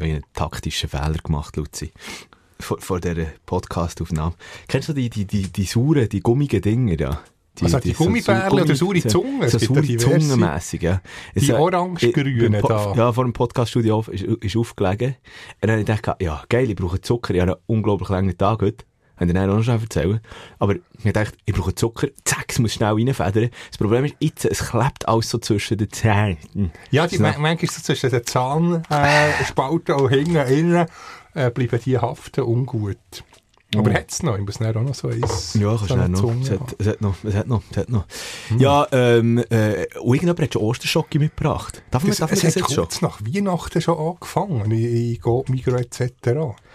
[0.00, 1.92] einen taktischen Fehler gemacht, Luzi.
[2.58, 4.34] Vor, vor dieser Podcast-Aufnahme.
[4.68, 7.20] Kennst du die, die, die, die sauren, die gummigen Dinger da?
[7.58, 9.48] Die, Also die Gummibärle oder saure Zunge?
[9.48, 9.96] So saure.
[9.96, 11.00] Zungenmässig, ja.
[11.34, 12.94] Die Es, orange-grünen beim Po- da.
[12.94, 15.08] Ja, vor dem Podcast-Studio auf- ist, ist aufgelegen.
[15.16, 15.16] Und
[15.62, 17.34] dann habe ich gedacht, ja, geil, ich brauche Zucker.
[17.34, 18.84] Ich habe einen unglaublich langen Tag heute.
[19.20, 20.18] Kann ich dann auch noch erzählen.
[20.58, 20.74] Aber
[21.04, 22.08] ich dachte, ich brauche Zucker.
[22.24, 23.50] Zack, es muss schnell reinfedern.
[23.68, 26.72] Das Problem ist, jetzt, es klebt alles so zwischen den Zähnen.
[26.90, 30.86] Ja, die, man- manchmal so zwischen den Zahnspalten äh, und hinten innen
[31.34, 32.96] äh, bleiben die haften ungut.
[33.76, 34.36] Aber hat's noch?
[34.36, 35.54] Ich muss dann auch noch so eins.
[35.54, 36.42] Ja, kannst so du noch.
[36.42, 38.04] Es hat, es hat noch, es hat noch, es hat noch.
[38.58, 41.80] Ja, ähm, äh, irgendjemand hat schon Osterschocke mitgebracht.
[41.92, 42.84] Darf man, Das, darf man es das hat jetzt schon?
[42.84, 46.10] kurz nach Weihnachten schon angefangen, in, in Go, Migro etc.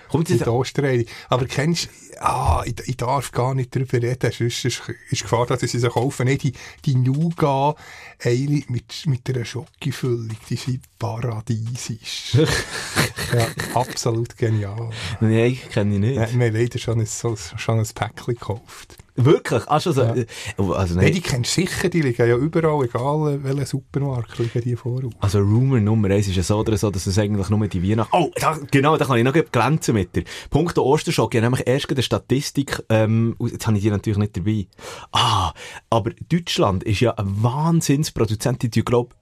[0.10, 1.06] Kommt der Osterreihe.
[1.28, 5.60] Aber kennst ah, ich, ich darf gar nicht darüber reden, sonst ist, ist Gefahr, dass
[5.62, 6.26] sie sie kaufen.
[6.26, 6.54] Nicht die,
[6.86, 7.76] die Nougat
[8.24, 12.36] Eile mit, mit einer Schokofüllung, die sind paradiesisch.
[13.34, 14.90] ja, absolut genial.
[15.20, 16.16] nein, kenne ich nicht.
[16.16, 18.98] Ja, wir haben leider schon ein, so, schon ein Päckchen gekauft.
[19.18, 19.64] Wirklich?
[19.68, 20.02] Ah, schon so.
[20.02, 20.14] Ja.
[20.14, 20.26] äh,
[20.58, 21.14] Also, Nein, nein.
[21.14, 25.14] die kennst du sicher, die liegen ja überall, egal welchen Supermarkt liegen die voraus.
[25.22, 28.14] Also Rumor Nummer eins ist ja so oder so, dass es eigentlich nur die Weihnachten...
[28.14, 30.26] Oh, da, genau, da kann ich noch glänzen mit dir.
[30.50, 34.38] Punkt Osterschock, ich habe nämlich erst eine Statistik, ähm, jetzt habe ich die natürlich nicht
[34.38, 34.68] dabei.
[35.12, 35.54] Ah,
[35.90, 39.16] aber Deutschland ist ja ein Wahnsinnsproduzent, die glaube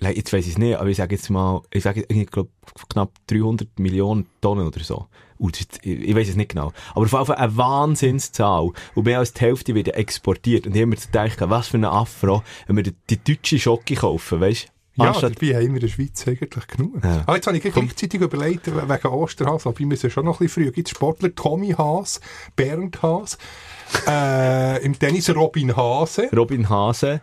[0.00, 2.50] jetzt weiss ich es nicht, aber ich sage jetzt mal, ich sage, ich glaube,
[2.88, 5.06] knapp 300 Millionen Tonnen oder so.
[5.38, 6.72] Ich ich weiß es nicht genau.
[6.94, 8.70] Aber auf jeden Fall eine Wahnsinnszahl.
[8.94, 10.66] Und mehr als die Hälfte wird exportiert.
[10.66, 13.94] Und ich habe mir gedacht, was für ein Afro, wenn wir die, die deutsche Schocke
[13.94, 14.73] kaufen, weißt?
[14.96, 17.02] Ja, Anstatt- dabei haben wir in der Schweiz eigentlich genug.
[17.02, 17.22] Ja.
[17.26, 20.64] Aber jetzt habe ich gleichzeitig überlegt, wegen Osterhas, aber wir müssen schon noch ein bisschen
[20.64, 20.70] früh.
[20.72, 22.20] Gibt Sportler Tommy Haas,
[22.54, 23.36] Bernd Haas,
[24.06, 26.28] äh, im Tennis Robin Hase.
[26.36, 27.20] Robin Hase.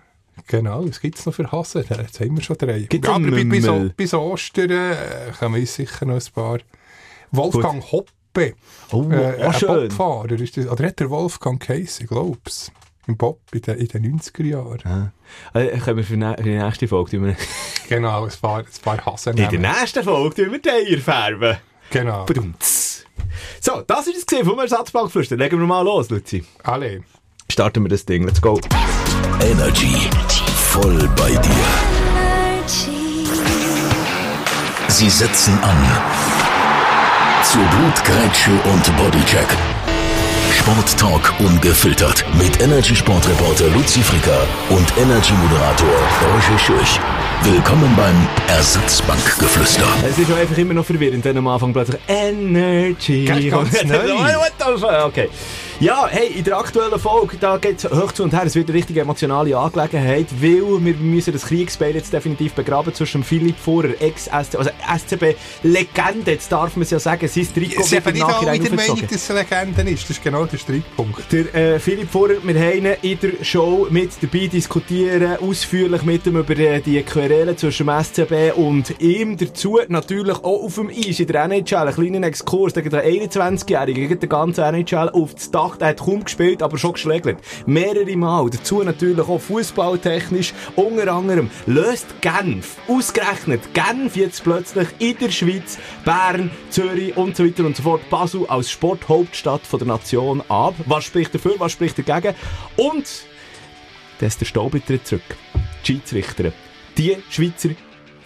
[0.48, 1.86] Genau, was gibt es noch für Hase?
[1.88, 2.80] Jetzt haben wir schon drei.
[2.82, 4.96] Gibt's aber bis, bis, Ostern äh,
[5.40, 6.60] kommen uns sicher noch ein paar.
[7.32, 8.54] Wolfgang Hoppe,
[8.92, 9.68] Oh, äh, auch ein schön.
[9.90, 10.32] Bobfahrer.
[10.32, 12.72] Ist das, oder hat der Wolfgang Casey, glaub's?
[13.08, 14.80] Im Bob in den, in den 90er Jahren.
[15.54, 15.60] Ah.
[15.60, 17.36] Äh, können wir für, ne für die nächste Folge wir,
[17.90, 21.58] Genau, ein paar, ein paar Hasen in der nächsten Folge tun wir die Eier färben.
[21.90, 22.26] Genau.
[22.26, 23.06] Badumts.
[23.60, 25.36] So, das ist es gesehen vom Ersatzbankflüster.
[25.36, 26.44] Legen wir mal los, Luzi.
[26.64, 27.04] Alle.
[27.50, 28.24] Starten wir das Ding.
[28.24, 28.60] Let's go.
[29.42, 30.10] Energy.
[30.56, 32.72] Voll bei dir.
[34.88, 35.78] Sie setzen an.
[37.44, 39.48] Zu Blutgrätsche und Bodycheck.
[40.62, 42.24] Sporttalk ungefiltert.
[42.38, 47.00] Mit Energy-Sportreporter Luzi Fricker und Energy-Moderator Roger Schürch.
[47.42, 49.88] Willkommen beim Ersatzbankgeflüster.
[50.08, 53.88] Es ist einfach immer noch verwirrend, wenn am Anfang plötzlich Energy Ganz, ganz kommt.
[53.90, 55.06] neu.
[55.06, 55.30] Okay.
[55.82, 58.44] Ja, hey, in der aktuellen Folge, da geht es hoch zu und her.
[58.46, 63.24] Es wird eine richtig emotionale Angelegenheit, weil wir müssen das Kriegsbeil jetzt definitiv begraben zwischen
[63.24, 68.14] Philipp Vorer, Ex-SCB, also SCB-Legende, jetzt darf man es ja sagen, sein Trikot wird im
[68.14, 70.04] nicht Nachhinein der Meinung, dass es eine Legende ist.
[70.04, 71.32] Das ist genau der Streitpunkt.
[71.32, 76.28] Der äh, Philipp Vorer, wir haben ihn in der Show mit dabei diskutieren, ausführlich mit
[76.28, 79.36] ihm über äh, die Querelen zwischen dem SCB und ihm.
[79.36, 83.04] Dazu natürlich auch auf dem Eis in der NHL, einen kleinen Exkurs, da geht der
[83.04, 87.38] 21-Jährige gegen den ganzen NHL auf das Dach, der hat kaum gespielt, aber schon geschlägelt.
[87.66, 88.50] Mehrere Mal.
[88.50, 90.54] Dazu natürlich auch fußballtechnisch.
[90.76, 97.46] Unter anderem löst Genf, ausgerechnet Genf jetzt plötzlich in der Schweiz, Bern, Zürich und so
[97.46, 100.76] weiter und so fort, Basel als Sporthauptstadt von der Nation ab.
[100.86, 102.36] Was spricht dafür, was spricht dagegen?
[102.78, 103.06] Und
[104.20, 105.22] dann ist der Staubitz zurück.
[105.84, 106.52] Die Schiedsrichter.
[106.98, 107.70] Die Schweizer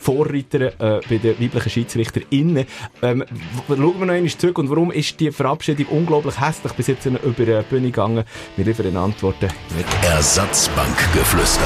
[0.06, 2.66] Vorreiter äh, bei den weiblichen SchiedsrichterInnen.
[3.02, 3.26] Ähm,
[3.68, 7.18] schauen wir noch einmal zurück und warum ist die Verabschiedung unglaublich hässlich bis jetzt über
[7.46, 8.24] die Bühne gegangen?
[8.56, 11.66] Wir liefern Antworten mit Ersatzbankgeflüster.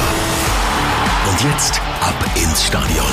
[1.29, 3.05] Und jetzt ab ins Stadion.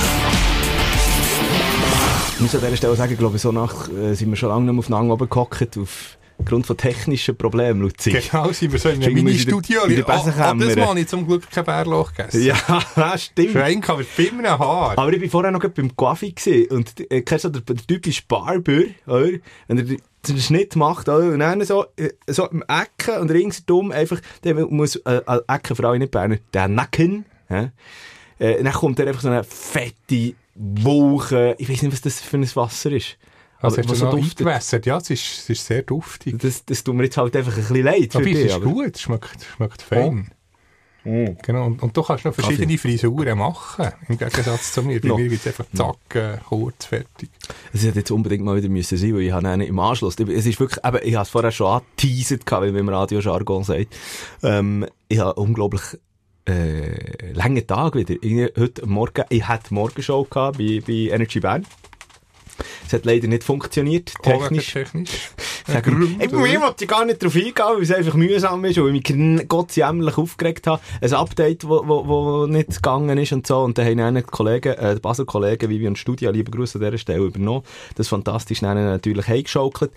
[2.35, 4.67] Ich muss an dieser Stelle sagen, ich glaube, so nach äh, sind wir schon lange
[4.67, 5.77] nicht mehr aufeinander oben gehockt,
[6.39, 8.11] aufgrund von technischen Problemen, Luzi.
[8.11, 9.81] Genau, sind wir so in einem Mini-Studio.
[9.85, 10.37] Oh, das.
[10.37, 12.43] Mal habe ich zum Glück kein Bärloch gegessen.
[12.43, 13.53] Ja, stimmt.
[13.53, 14.99] Schreien kann mit viel mehr Haar.
[14.99, 18.23] Aber ich war vorher noch beim Coiffeur gewesen und äh, kennst du der, der typische
[18.29, 19.31] Barber, oder?
[19.67, 21.33] Wenn er den den Schnitt macht, oder?
[21.33, 25.85] Und dann so, äh, so im Ecken und ringsum einfach, der muss, äh, Ecken vor
[25.85, 27.71] allem nicht Berner, der Nacken, ja?
[28.39, 32.37] Äh, dann kommt er einfach so eine fette Wolke, ich weiß nicht, was das für
[32.37, 33.17] ein Wasser ist.
[33.67, 34.41] Also hast du duftet.
[34.47, 34.87] eingewässert?
[34.87, 36.39] Ja, es ist, es ist sehr duftig.
[36.39, 38.67] Das, das tut mir jetzt halt einfach ein bisschen leid für Aber es ist aber-
[38.67, 38.73] Oh.
[38.73, 40.31] gut, es schmeckt, schmeckt fein.
[41.05, 45.01] Genau, und, und du kannst noch verschiedene Frisuren machen, im Gegensatz zu mir.
[45.01, 45.19] Bei Noch.
[45.19, 47.31] mir gibt es einfach zack, äh, kurz, fertig.
[47.73, 50.47] Es hätte jetzt unbedingt mal wieder müssen sein, weil ich habe einen im Anschluss, es
[50.47, 53.97] ist wirklich, eben, ich habe es vorher schon angeteasert, wie man im Radio-Jargon sagt,
[54.43, 55.83] ähm, ich habe unglaublich
[56.49, 58.17] äh, langen Tag wieder.
[58.21, 61.65] Ich, heute Morgen, ich hatte Morgenshow gehabt bei, bei Energy Bern.
[62.87, 64.73] Es hat leider nicht funktioniert, technisch.
[64.73, 65.31] technisch.
[66.19, 69.15] Ich, mir wollte ich gar nicht darauf eingehen, weil es einfach mühsam ist und ich
[69.15, 70.81] mich gottsjämmerlich aufgeregt habe.
[71.01, 73.59] Ein Update, wo, wo, wo nicht gegangen ist und so.
[73.61, 77.25] Und dann haben die Kollegen, äh, die Basel-Kollegen Vivian Studia, liebe Grüße an dieser Stelle
[77.25, 77.63] übernommen.
[77.97, 79.93] Das fantastisch dann natürlich heimgeschaukelt.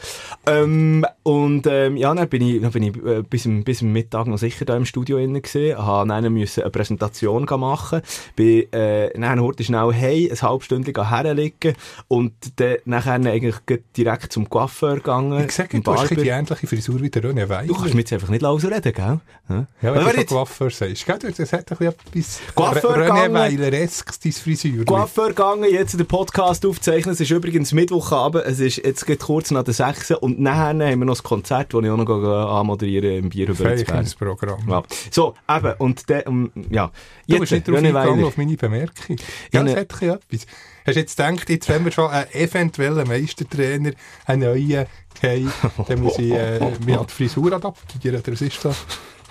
[0.46, 4.28] Ähm, und ähm, ja, dann bin ich, dann bin ich äh, bis, bis am Mittag
[4.28, 8.02] noch sicher da im Studio innen gesehen, habe dann müssen eine Präsentation machen,
[8.36, 11.76] bin äh, dann heute schnell hey, ein halbstündlich herlegen
[12.08, 13.56] und dann nachher eigentlich
[13.96, 15.48] direkt zum Coiffeur gegangen.
[15.60, 17.68] Ich sage, du hast die ähnliche Frisur wie der René Weiler.
[17.68, 19.20] Du kannst mir jetzt einfach nicht ausreden, gell?
[19.50, 21.06] Ja, ja wenn du schon Coiffeur sagst.
[21.06, 24.86] Gell, das hat ein bisschen etwas René Weiler-esques, deine Frisur.
[24.86, 27.14] Coiffeur gegangen, jetzt den Podcast aufzeichnen.
[27.14, 30.80] Es ist übrigens Mittwochabend, es ist jetzt geht kurz nach der 6 und nachher haben
[30.80, 34.70] wir noch das Konzert, das ich auch noch anmoderiere im Bier über das Programm.
[34.70, 34.84] Ja.
[35.12, 36.92] So, eben, und der, um, ja.
[37.28, 39.18] Du bist nicht drauf eingegangen auf meine Bemerkung.
[39.52, 40.46] Ja, das hat etwas.
[40.90, 43.92] Hast du jetzt gedacht, jetzt wenn wir schon einen eventuellen Meistertrainer,
[44.26, 44.88] einen neuen
[45.22, 45.52] haben,
[45.88, 48.78] dann muss ich äh, mir die Frisur adaptieren, oder was ist das?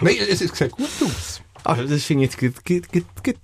[0.00, 1.40] Nein, es, es sieht gut aus.
[1.64, 2.82] Also das finde ich jetzt ein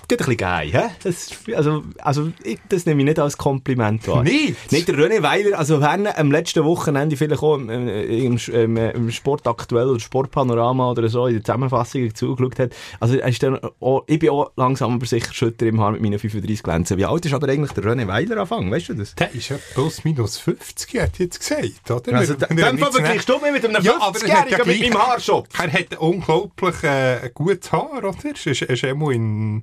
[0.09, 0.69] bisschen geil.
[0.69, 0.83] He?
[1.03, 4.23] Das, also, also ich, das nehme ich nicht als Kompliment wahr.
[4.23, 4.73] Nicht?
[4.73, 8.77] Nicht der René Weiler, also wenn er am letzten Wochenende vielleicht auch im, im, im,
[8.77, 13.59] im Sport aktuell oder Sportpanorama oder so in der Zusammenfassung zugeschaut hat, also ist dann
[13.81, 16.99] auch, ich bin auch langsam aber sicher schütter im Haar mit meinen 35 Glänzen.
[16.99, 19.15] Wie alt ist aber eigentlich der René Weiler anfangen, weißt du das?
[19.15, 22.17] Der ist ja plus minus 50, hat jetzt gesagt, oder?
[22.17, 25.49] Also, dem Fall vergleichst du mich mit einem ja, 50-Jährigen mit meinem Haarschopf.
[25.59, 28.19] Er hat unglaublich äh, gutes Haar, oder?
[28.25, 29.63] Er ist, ist immer in,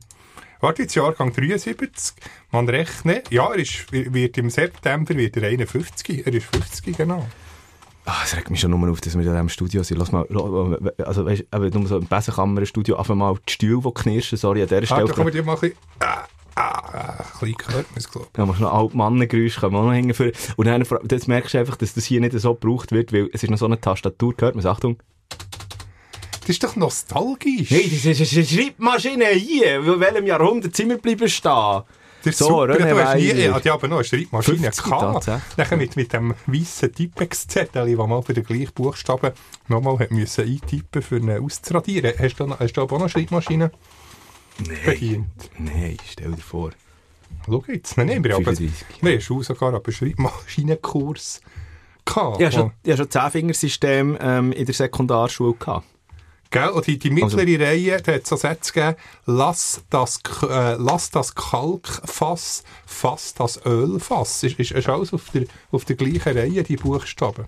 [0.59, 2.13] warte jetzt, Jahrgang 73,
[2.51, 7.25] man rechnet, ja, er ist, wird im September wird er 51, er ist 50, genau.
[8.05, 9.99] Ah, es regt mich schon nur auf, dass wir in diesem Studio sind.
[9.99, 10.25] Lass mal,
[10.97, 14.85] also weißt, nur so im Besenkammer-Studio, einfach mal die Stühle, die knirschen, sorry, an dieser
[14.87, 15.03] Stelle.
[15.03, 18.11] Ah, da kann man die mal ein bisschen, ah, ah, ein bisschen gehört man es,
[18.11, 18.37] glaube ich.
[18.37, 20.31] Ja, machst noch alte Mannengeräusche, können wir auch noch hinführen.
[20.57, 23.43] Und dann, jetzt merkst du einfach, dass das hier nicht so gebraucht wird, weil es
[23.43, 24.97] ist noch so eine Tastatur, gehört man, Achtung.
[26.51, 27.71] Das ist doch nostalgisch.
[27.71, 29.77] Nein, das ist eine Schreibmaschine hier.
[29.77, 31.83] In welchem Jahrhundert sind wir bleiben stehen?
[32.23, 35.29] Das ist so, super, du hast nie, ja, die aber noch eine Schreibmaschine gehabt.
[35.55, 39.31] Nachher mit, mit dem weißen Tippex-Zettel, wo man für den gleichen Buchstaben
[39.69, 42.15] nochmal hat müssen eintippen für ihn auszuradieren.
[42.19, 43.71] Hast du, hast du auch noch eine Schreibmaschine
[44.67, 45.31] Nein.
[45.57, 46.71] Nein, stell dir vor.
[47.45, 51.39] Schau jetzt, nein, wir haben, wir haben sogar einen Schreibmaschinenkurs
[52.03, 52.41] gehabt.
[52.41, 55.85] Ja, schon, ja, schon 10-Fingersystem ähm, in der Sekundarschule gehabt.
[56.51, 56.69] Gell?
[56.69, 57.63] Und die, die mittlere also.
[57.63, 64.43] Reihe, da hat so Sätze gegeben, lass das, äh, lass das Kalkfass, fass das Ölfass.
[64.43, 67.47] Ist, ist, ist alles auf der, auf der gleichen Reihe, die Buchstaben.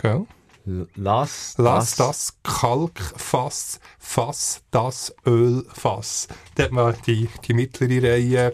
[0.00, 0.26] Gell?
[0.96, 6.28] Lass, lass das, das Kalkfass, fass das Ölfass.
[6.54, 8.52] Da hat man die, die mittlere Reihe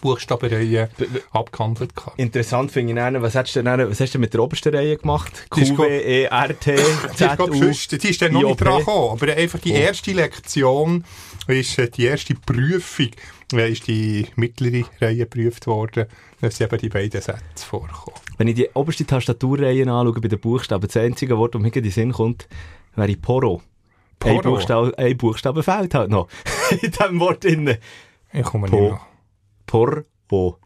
[0.00, 0.88] Buchstabenreihe
[1.30, 1.92] abgehandelt.
[2.16, 4.96] Interessant finde ich dann, was hast du denn, was hast du mit der obersten Reihe
[4.96, 5.46] gemacht?
[5.50, 6.76] Q, W, E, R, T,
[7.14, 9.76] Z, U, Die ist dann noch nicht dran gekommen, aber einfach die oh.
[9.76, 11.04] erste Lektion
[11.46, 13.10] ist äh, die erste Prüfung,
[13.52, 16.06] äh, ist die mittlere Reihe geprüft worden,
[16.40, 18.18] da sind eben die beiden Sätze vorgekommen.
[18.38, 21.82] Wenn ich die oberste Tastaturreihe anschaue bei den Buchstaben, das einzige Wort, das mir in
[21.82, 22.48] den Sinn kommt,
[22.96, 23.62] wäre Poro.
[24.18, 24.36] Poro?
[24.36, 26.28] Ein Buchstabe, ein Buchstabe fehlt halt noch
[26.70, 27.76] in diesem Wort drin.
[28.32, 29.00] Ich komme nicht mehr.
[29.66, 30.58] Porbo.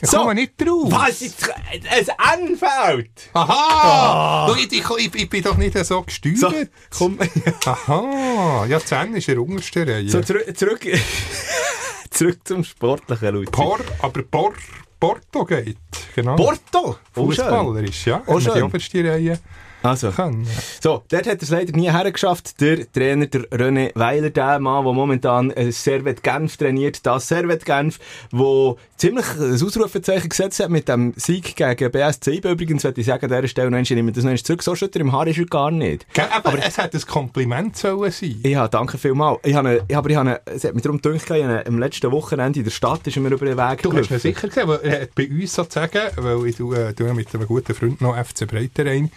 [0.00, 0.90] Ich so, komme nicht drauf.
[0.90, 1.22] Was?
[1.22, 1.48] Ist,
[1.98, 3.30] es anfällt.
[3.32, 4.48] Aha!
[4.50, 4.54] Oh.
[4.56, 6.38] Ich, ich, ich, bin doch nicht so gesteuert.
[6.38, 6.52] So,
[6.98, 7.18] komm.
[7.64, 8.66] Aha!
[8.68, 10.08] Ja, 10 ist der unterste Reihe.
[10.08, 10.80] So, zurück, zurück,
[12.10, 13.50] zurück zum Sportlichen, Leute.
[13.52, 14.54] Por, aber Por,
[14.98, 15.78] Porto geht.
[16.14, 16.36] Genau.
[16.36, 16.96] Porto?
[17.12, 18.22] Fußballer ist, ja.
[18.26, 18.54] Oh, schön.
[18.54, 19.38] Die oberste Reihe.
[19.82, 20.46] Also, kann,
[20.80, 22.60] so, dort hat er es leider nie hergeschafft.
[22.60, 27.64] Der Trainer, der René Weiler, der Mann, der momentan äh, Servet Genf trainiert, das Servet
[27.64, 27.98] Genf,
[28.30, 32.36] wo ziemlich ein Ausrufezeichen gesetzt hat mit dem Sieg gegen BSC.
[32.36, 35.12] Übrigens, würde ich sagen, an dieser Stelle noch einmal, das noch zurück, so schütter im
[35.12, 36.06] Haar ist er gar nicht.
[36.14, 38.40] Gell, aber, aber, es hat ein Kompliment sollen sein.
[38.44, 39.40] Ja, danke vielmals.
[39.44, 42.60] Ich habe, eine, aber ich habe, es hat mich darum gedacht, ich am letzten Wochenende
[42.60, 45.08] in der Stadt ist mir über den Weg Du hast mir sicher gesehen, weil, äh,
[45.14, 49.10] bei uns sozusagen, weil ich du, äh, du mit einem guten Freund noch FC Breiterein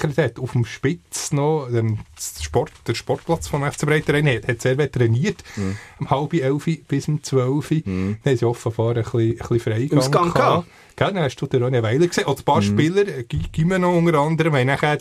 [0.00, 4.62] Speaker hat, auf dem Spitz noch, den Sport, der Sportplatz vom FC Breiterein, hat, hat
[4.62, 5.76] sehr trainiert, mhm.
[6.00, 7.70] um halb elf bis um zwölf.
[7.70, 8.18] Mhm.
[8.22, 10.68] Dann haben sie offenbar ein bisschen, ein bisschen Freigang Ausgang gehabt.
[10.96, 12.24] Gell, dann hast du den Ronny Weiler gesehen.
[12.24, 12.62] Und ein paar mhm.
[12.62, 14.98] Spieler, äh, Gimeno unter anderem, haben nachher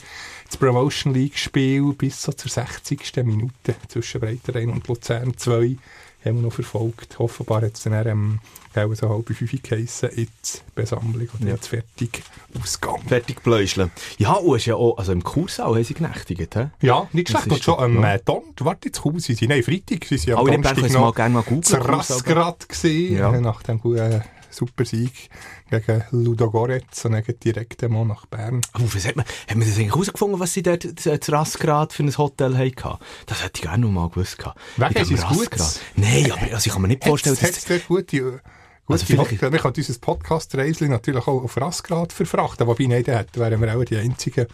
[0.48, 3.15] das Promotion League Spiel bis so zur 60.
[3.24, 5.77] Minute zwischen Breiterein und Luzern 2
[6.25, 7.20] haben wir noch verfolgt.
[7.20, 8.39] Offenbar hat es dann ähm,
[8.78, 11.56] auch so halb fünf geheissen, jetzt Besammlung und ja.
[11.56, 12.24] jetzt fertig
[12.62, 13.02] Ausgang.
[13.08, 13.92] Fertig bläuscheln.
[14.18, 16.68] Ja, und ist ja auch, also im Kursau haben sie genächtigt, he?
[16.82, 17.52] Ja, nicht schlecht.
[17.52, 20.92] Und schon am äh, Don, warte, jetzt kommen sie, nein, Freitag, sie sind am Donnerstag
[20.92, 21.82] noch mal gerne mal googeln.
[21.82, 23.40] Rassgrad gesehen, ja.
[23.40, 25.30] nach dem äh, super Sieg
[25.70, 28.62] gegen Ludogorets und dann direkt mal nach Bern.
[28.78, 32.04] Oh, was hat man, hat man das eigentlich herausgefunden, was sie dort zu Rassgrad für
[32.04, 32.98] ein Hotel hatten?
[33.26, 34.38] Das hätte ich gerne noch mal gewusst.
[34.78, 35.50] Wegen ist es gut?
[35.96, 37.58] Nein, aber also ich kann mir nicht vorstellen, Hat dass...
[37.58, 38.42] es dort gute,
[38.89, 39.51] gute Also vielleicht- Hotel.
[39.53, 43.84] Wir können dieses Podcast-Reisli natürlich auch auf Rassgrad verfrachten, wobei nicht hätten, wären wir auch
[43.86, 44.48] die Einzigen,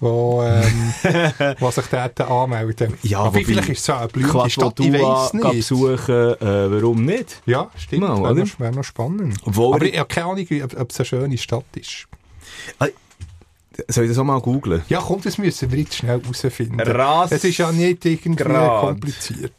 [0.00, 0.94] die, ähm,
[1.60, 2.94] die sich dort anmelden.
[3.02, 5.50] Ja, Aber wobei- vielleicht ist es so eine blühende Stadt, ich weiss nicht.
[5.52, 6.36] besuchen, äh,
[6.70, 7.42] warum nicht?
[7.46, 9.38] Ja, stimmt, Mal, wäre noch, wär noch spannend.
[9.44, 12.06] Obwohl- Aber ich habe keine Ahnung, ob, ob es eine schöne Stadt ist.
[13.86, 14.82] Soll ich das auch mal googlen?
[14.88, 16.80] Ja, komm, das müssen wir jetzt schnell herausfinden.
[17.30, 18.80] Es ist ja nicht irgendwie Grad.
[18.80, 19.52] kompliziert.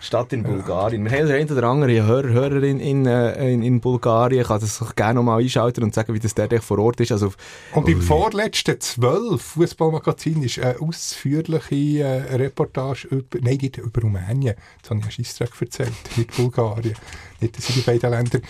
[0.00, 1.04] Stadt in Bulgarien.
[1.04, 4.42] Wir haben den einen oder anderen Hörer, Hörerin in, äh, in, in Bulgarien.
[4.42, 7.00] Ich kann das doch gerne noch mal einschalten und sagen, wie das dort vor Ort
[7.00, 7.12] ist.
[7.12, 7.32] Also,
[7.72, 14.54] Und im vorletzten zwölf Fußballmagazin ist eine ausführliche äh, Reportage über, nein, nicht über Rumänien,
[14.82, 16.94] das habe ich einen Scheissdreck erzählt, mit Bulgarien.
[17.40, 18.40] Nicht, dass ich die beiden Länder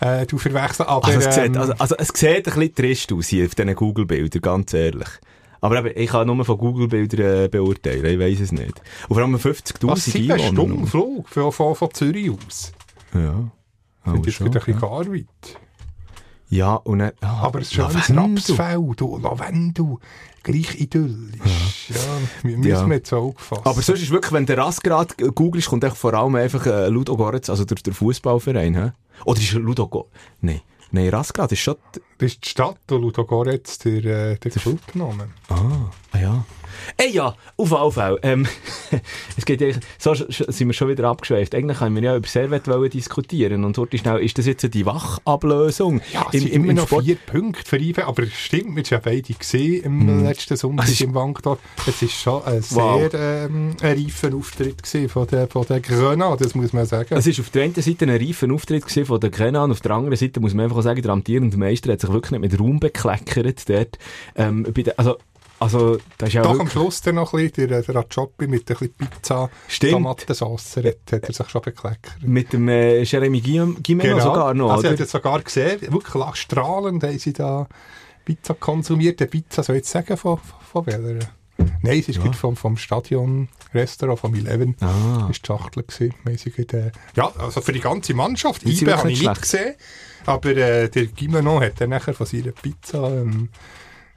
[0.00, 3.12] äh, du verwechseln, aber also, es sieht, ähm, also, also, es sieht ein bisschen trist
[3.12, 5.08] aus hier auf diesen Google-Bildern, ganz ehrlich.
[5.66, 8.80] Aber eben, ich kann nur von Google-Bildern äh, beurteilen, ich weiss es nicht.
[9.08, 10.46] Und vor allem 50'000 was sieben Einwohner.
[10.52, 12.72] Stunden Flug von, von, von Zürich aus.
[13.14, 13.50] Ja.
[14.06, 14.80] Oh, das schon, wird ein bisschen ja.
[14.80, 15.58] gar weit.
[16.48, 18.54] ja, und dann, ah, Aber ein schönes Lavendel.
[18.56, 19.96] Rapsfeld, und Lavendel,
[20.44, 21.88] gleich idyllisch.
[21.88, 21.96] Ja,
[22.44, 22.86] wir müssen Ja.
[22.94, 23.62] jetzt Auge fassen.
[23.64, 27.50] Aber sonst ist wirklich, wenn der Rassgrad googelst, kommt vor allem einfach äh, Ludo Goretz,
[27.50, 28.92] also der, der Fußballverein?
[29.24, 30.08] Oder ist Ludo Go
[30.40, 30.60] Nein.
[30.92, 31.76] Nein, Rassgrad ist schon...
[31.94, 35.32] d- Das ist die Stadt, und Ludogorets der, äh, der Club genommen.
[35.48, 36.44] Ah, ah ja.
[36.96, 38.18] Ey ja, auf Fall.
[38.22, 38.46] Ähm,
[39.36, 39.60] es geht
[39.98, 41.54] so sind wir schon wieder abgeschweift.
[41.54, 43.64] Eigentlich haben wir ja über Servet diskutieren.
[43.64, 46.00] Und dort ist schnell, ist das jetzt die Wachablösung?
[46.12, 49.00] Ja, es sind immer noch vier Punkte für IBE, aber es stimmt, wir haben ja
[49.02, 51.58] beide gesehen im letzten Sonntag Es ist- im Wankdorf.
[51.86, 53.10] Es ist schon ein Wow.
[53.10, 57.14] sehr ähm, ein reifer Auftritt von den, von den Gröna, das muss man sagen.
[57.16, 59.92] Es ist auf der einen Seite ein reifer Auftritt von der Grenna und auf der
[59.92, 62.58] anderen Seite muss man einfach auch sagen, der amtierende Meister hat sich wirklich nicht mit
[62.60, 63.98] Ruhm bekleckert dort.
[64.34, 65.16] Ähm, bei der, also,
[65.58, 68.62] also, das ist ja Doch am Schluss dann noch ein bisschen, der, der Rajopi mit
[68.62, 69.92] ein bisschen Pizza, Stimmt.
[69.92, 72.16] Tomatensauce, hat, hat er sich schon bekleckert.
[72.22, 74.88] mit dem äh, Jeremy Guillaume Guimeno sogar noch, also, oder?
[74.90, 77.66] habe das sogar gesehen, wirklich strahlend haben sie da
[78.24, 79.20] Pizza konsumiert.
[79.20, 81.26] Die Pizza, soll ich jetzt sagen, von, von welcher?
[81.82, 82.32] Nein, es ist ja.
[82.32, 84.76] vom, vom Stadion-Restaurant, vom Eleven.
[84.80, 85.28] Ah.
[85.30, 86.14] ist die Schachtel gewesen.
[86.24, 86.54] mäßig
[87.14, 88.62] Ja, also für die ganze Mannschaft.
[88.64, 89.74] Ibe habe ich nicht nicht gesehen.
[90.26, 93.48] Aber äh, der Gimeno hat dann nachher von seiner Pizza ähm,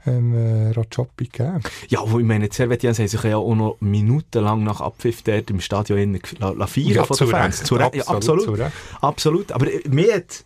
[0.06, 1.60] ähm, äh, Rajopi gegeben.
[1.88, 5.50] Ja, wo ich meine, die Servetians haben sich ja auch noch minutenlang nach Abpfiff dort
[5.50, 7.62] im Stadion la, la feiern Ja, von zu den Fans.
[7.62, 8.72] Zu Recht, ja, Absolut, absolut.
[9.00, 9.52] Absolut.
[9.52, 10.44] Aber äh, mir hat...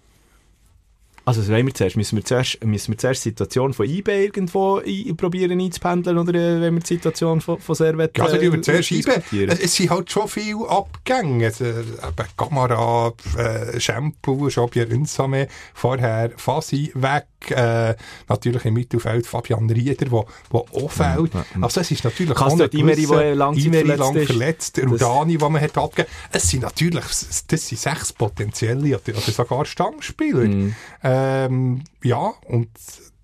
[1.27, 1.97] Also, was wollen wir zuerst?
[1.97, 6.35] Müssen wir zuerst, müssen wir zuerst die Situation von eBay irgendwo ein, probieren einzupendeln oder
[6.35, 9.49] äh, wenn wir die Situation von, von Servet Ja, also die äh, über zuerst diskutieren?
[9.49, 11.47] Es, es sind halt schon viele Abgänge.
[11.47, 17.95] Also, eben Kamera, äh, Shampoo, Xabier Insame, vorher Fasi weg, äh,
[18.29, 20.27] natürlich im Mittelfeld Fabian Rieder, wo
[20.59, 21.33] auch fällt.
[21.61, 26.09] Also es ist natürlich Kannst auch Imeri, verletzt lang verletzt, Rudani, den man hat abgegeben.
[26.33, 30.45] Es sind natürlich, das sind sechs potenzielle oder, sogar Stammspieler.
[30.45, 30.75] Mhm.
[31.03, 32.69] Ähm, ja, und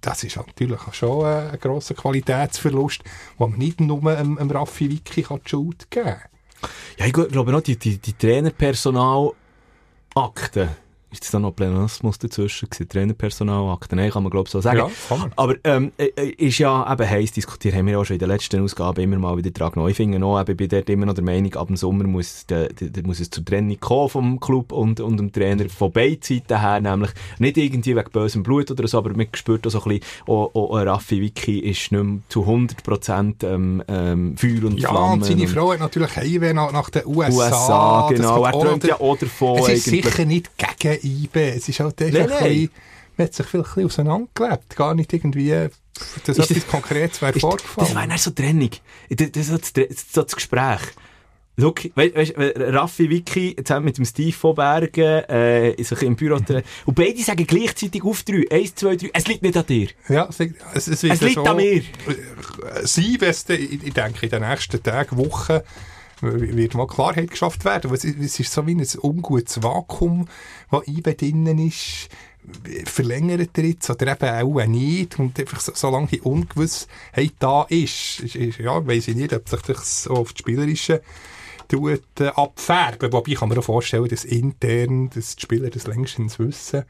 [0.00, 3.02] das ist natürlich schon äh, ein grosser Qualitätsverlust,
[3.38, 6.16] wo man nicht nur einem, einem Raffi kann die Schuld geben
[6.98, 9.34] Ja, ich glaube noch, die, die, die Trainerpersonalakte.
[11.12, 12.88] Ist das dann noch Plenasmus dazwischen gewesen?
[12.88, 13.96] Trainerpersonalakte?
[13.96, 14.78] Nein, kann man glaube ich so sagen.
[14.78, 15.32] Ja, kann.
[15.36, 18.28] Aber ähm, äh, äh, ist ja eben heiß diskutiert, haben wir auch schon in der
[18.28, 19.50] letzten Ausgabe immer mal wieder.
[19.88, 22.46] Ich finde noch, eben, ich bin dort immer noch der Meinung, ab dem Sommer muss,
[22.46, 26.22] de, de, muss es zur Trennung kommen vom Club und, und dem Trainer von beiden
[26.22, 29.82] Seiten her, nämlich nicht irgendwie wegen bösem Blut oder so, aber man spürt auch so
[29.82, 34.64] ein bisschen, oh, oh, oh, Raffi Wiki ist nicht mehr zu 100% ähm, ähm, Feuer
[34.64, 35.12] und Ja, Flammen.
[35.14, 37.28] und seine Frau hat natürlich Heimweh nach, nach den USA.
[37.30, 38.44] USA, genau.
[38.44, 40.04] Er auch träumt ja auch davon Es ist eigentlich.
[40.04, 41.36] sicher nicht gegen IB.
[41.56, 42.70] Es ist halt echt Nein, ein bisschen,
[43.16, 44.76] man hat sich vielleicht ein bisschen auseinandergelebt.
[44.76, 45.70] Gar nicht irgendwie, dass
[46.28, 47.86] Ist etwas das- Konkretes wäre vorgefallen.
[47.88, 48.70] Das wäre dann so Trennung.
[49.10, 50.80] Das, das, das, das, das Gespräch.
[51.58, 56.36] Schau, weißt, weißt, Raffi Wiki zusammen mit dem Steve von Bergen äh, sich im Büro
[56.36, 58.44] tre- und beide sagen gleichzeitig auf drei.
[58.50, 59.10] Eins, zwei, drei.
[59.12, 59.88] Es liegt nicht an dir.
[60.08, 61.82] Ja, es, es, es, Es liegt so, an mir.
[62.84, 65.60] Sein, dann, ich, ich denke, in den nächsten Tagen, Wochen
[66.22, 67.92] wird mal Klarheit geschafft werden.
[67.92, 70.28] Es, ist- es ist so wie ein ungutes Vakuum,
[70.70, 72.08] das IBE drinnen ist.
[72.86, 75.18] Verlängert er jetzt oder eben auch nicht.
[75.18, 79.48] Und einfach so, solange die Ungewissheit da ist, ist, ist ja, weiss ich nicht, ob
[79.48, 81.02] sich das so auf das Spielerische
[81.68, 83.12] tut, äh, abfärben.
[83.12, 86.84] Wobei kann mir auch vorstellen, dass intern, dass die Spieler das längstens wissen,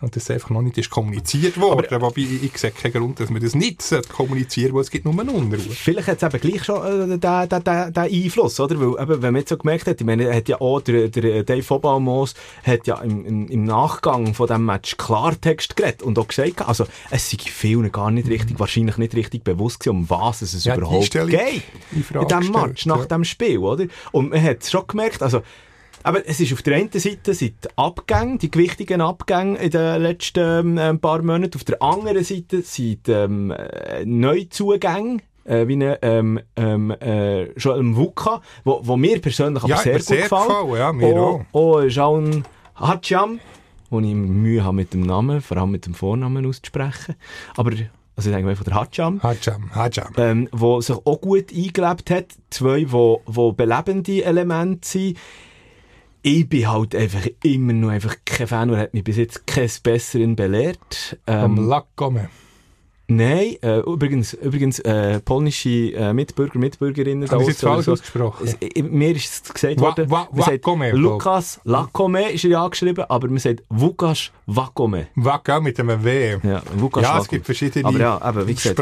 [0.00, 1.86] und das einfach noch nicht ist kommuniziert worden.
[1.92, 5.04] Aber, Wobei ich, ich sehe keinen Grund, dass man das nicht kommunizieren sollte, es gibt
[5.04, 5.58] nur eine Unruhe.
[5.58, 8.78] Vielleicht hat es eben gleich schon äh, den, den, den, Einfluss, oder?
[8.78, 11.42] Weil, eben, wenn man jetzt so gemerkt hat, ich meine, hat ja auch der, der
[11.42, 16.28] Dave Obalmos hat ja im, im, im Nachgang von diesem Match Klartext geredet und auch
[16.28, 18.60] gesagt, also es sei vielen gar nicht richtig, mhm.
[18.60, 22.86] wahrscheinlich nicht richtig bewusst gewesen, um was es ja, überhaupt geht in, in diesem Match,
[22.86, 23.06] nach ja.
[23.06, 23.86] dem Spiel, oder?
[24.12, 25.42] Und man hat es schon gemerkt, also
[26.08, 30.00] aber es ist auf der einen Seite sind die Abgänge, die gewichtigen Abgänge in den
[30.00, 31.54] letzten ähm, paar Monaten.
[31.54, 37.94] Auf der anderen Seite sind ähm, äh, Neuzugänge äh, wie eine, ähm, ähm, äh, Joel
[37.94, 40.48] Wuka, wo, wo mir persönlich aber ja, sehr gut sehr gefällt.
[40.48, 40.76] gefallen.
[40.76, 41.44] Ja, mir auch.
[41.52, 42.42] Auch Jaun
[42.74, 43.38] Hatscham,
[43.90, 47.16] wo ich Mühe habe mit dem Namen, vor allem mit dem Vornamen auszusprechen.
[47.54, 47.70] Aber
[48.16, 49.22] also ich denke einfach der Hatscham.
[49.22, 50.14] Hatscham, Hatscham.
[50.16, 52.28] Ähm, wo sich auch gut eingelebt hat.
[52.48, 55.18] Zwei, wo, wo belebende Elemente sind
[56.22, 59.70] ich bin halt einfach immer noch einfach kein Fan und hat mich bis jetzt kein
[59.82, 61.18] Besseren belehrt.
[61.26, 62.28] Ähm, Am Lackgome.
[63.10, 67.26] Nein, äh, übrigens, übrigens äh, polnische äh, Mitbürger, Mitbürgerinnen.
[67.30, 68.46] Habe ich jetzt falsch ausgesprochen?
[68.46, 73.28] Es, mir ist es gesagt worden, wa, wa, sagt Lukas Lakome ist ja angeschrieben, aber
[73.28, 75.06] man sagt Vukas Vakome.
[75.14, 76.36] Vakome mit einem W.
[76.42, 78.78] Ja, Vukas Ja, es gibt verschiedene aber ja, aber wie gesagt,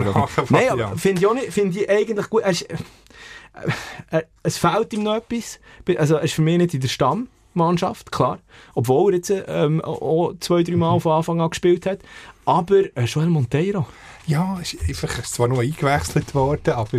[0.50, 2.42] Nein, aber finde ich finde ich eigentlich gut.
[3.64, 3.72] Es,
[4.12, 5.58] äh, äh, es fehlt ihm noch etwas.
[5.96, 7.28] Also, er ist für mich nicht in der Stamm.
[7.56, 8.38] Mannschaft, klar.
[8.74, 12.00] Obwohl er jetzt ähm, auch zwei, drei Mal von Anfang an gespielt hat.
[12.44, 13.86] Aber äh, Joel Monteiro.
[14.26, 16.98] Ja, ist einfach ist zwar nur eingewechselt worden, aber...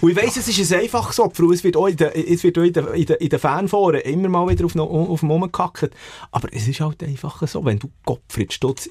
[0.00, 2.58] Und ich weiss, es ist ein einfach so, es wird auch in den, es wird
[2.58, 5.90] auch in den, in den, in den Fanforen immer mal wieder auf, auf dem rumgekackt.
[6.32, 8.90] Aber es ist halt einfach so, wenn du Gottfried Stutz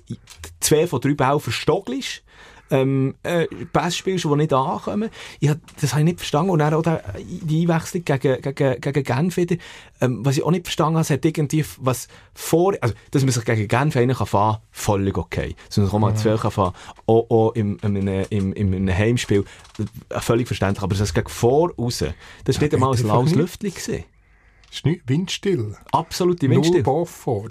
[0.62, 2.24] zwei von drei Bällen verstoggelst,
[2.72, 5.10] ähm, äh, Pässe spielst, die nicht ankommen.
[5.39, 6.51] Ich hab, das habe ich nicht verstanden.
[6.51, 9.55] Und dann auch die Einwechslung gegen, gegen, gegen Genf wieder.
[10.01, 13.31] Ähm, was ich auch nicht verstanden habe, es hat irgendwie was vor, also, dass man
[13.31, 15.55] sich gegen Genf einen kann fahren, völlig okay.
[15.67, 16.17] Dass man sich auch mal mhm.
[16.17, 16.74] zwei kann fahren,
[17.05, 19.45] auch, auch im, im, im, im, im Heimspiel,
[20.10, 20.84] äh, völlig verständlich.
[20.84, 22.03] Aber das gegen vor raus,
[22.43, 24.03] das war nicht einmal ein laues Lüftchen gewesen.
[24.75, 25.77] Ist nicht windstill.
[25.94, 26.84] Absolute windstill.
[26.84, 27.48] Null vor.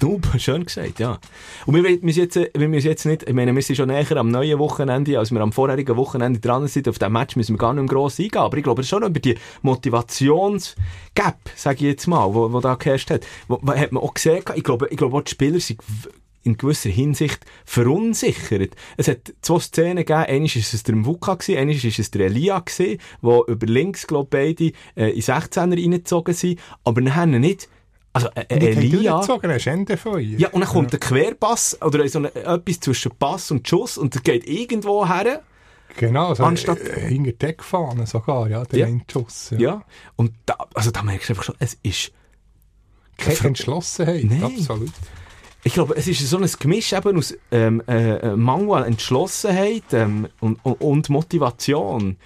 [0.00, 1.18] Null, schön gesagt, ja.
[1.66, 4.28] Und wir müssen jetzt, wir müssen jetzt nicht, ich meine, wir sind schon näher am
[4.28, 6.88] neuen Wochenende, als wir am vorherigen Wochenende dran sind.
[6.88, 8.42] Auf diesem Match müssen wir gar nicht mehr gross eingehen.
[8.42, 13.26] Aber ich glaube, schon über die Motivationsgap, sage ich jetzt mal, wo da geherrscht hat,
[13.48, 15.80] wo, wo hat man auch gesehen, ich glaube, ich glaube auch die Spieler sind
[16.42, 18.74] in gewisser Hinsicht verunsichert.
[18.96, 20.20] Es hat zwei Szenen gegeben.
[20.20, 24.56] Einmal war es der Mvuka, einmal war es der Elia, der über links, glaube ich,
[24.56, 26.60] beide äh, in 16er reingezogen sind.
[26.84, 27.68] Aber dann haben nicht
[28.12, 29.20] also, äh, äh, Elia...
[29.20, 30.98] Ja, und dann kommt ja.
[30.98, 35.42] der Querpass, oder so eine, etwas zwischen Pass und Schuss, und der geht irgendwo her.
[35.96, 38.98] Genau, so anstatt äh, hinter Deckfahnen sogar, ja, der ja.
[39.10, 39.50] Schuss.
[39.50, 39.58] Ja.
[39.58, 39.84] ja,
[40.16, 42.12] und da, also da merkst du einfach schon, es ist...
[43.16, 44.44] Keine Entschlossenheit, Nein.
[44.44, 44.92] absolut.
[45.64, 50.58] Ich glaube, es ist so ein Gemisch eben aus ähm, äh, Mangel, Entschlossenheit ähm, und,
[50.62, 52.16] und, und, Motivation,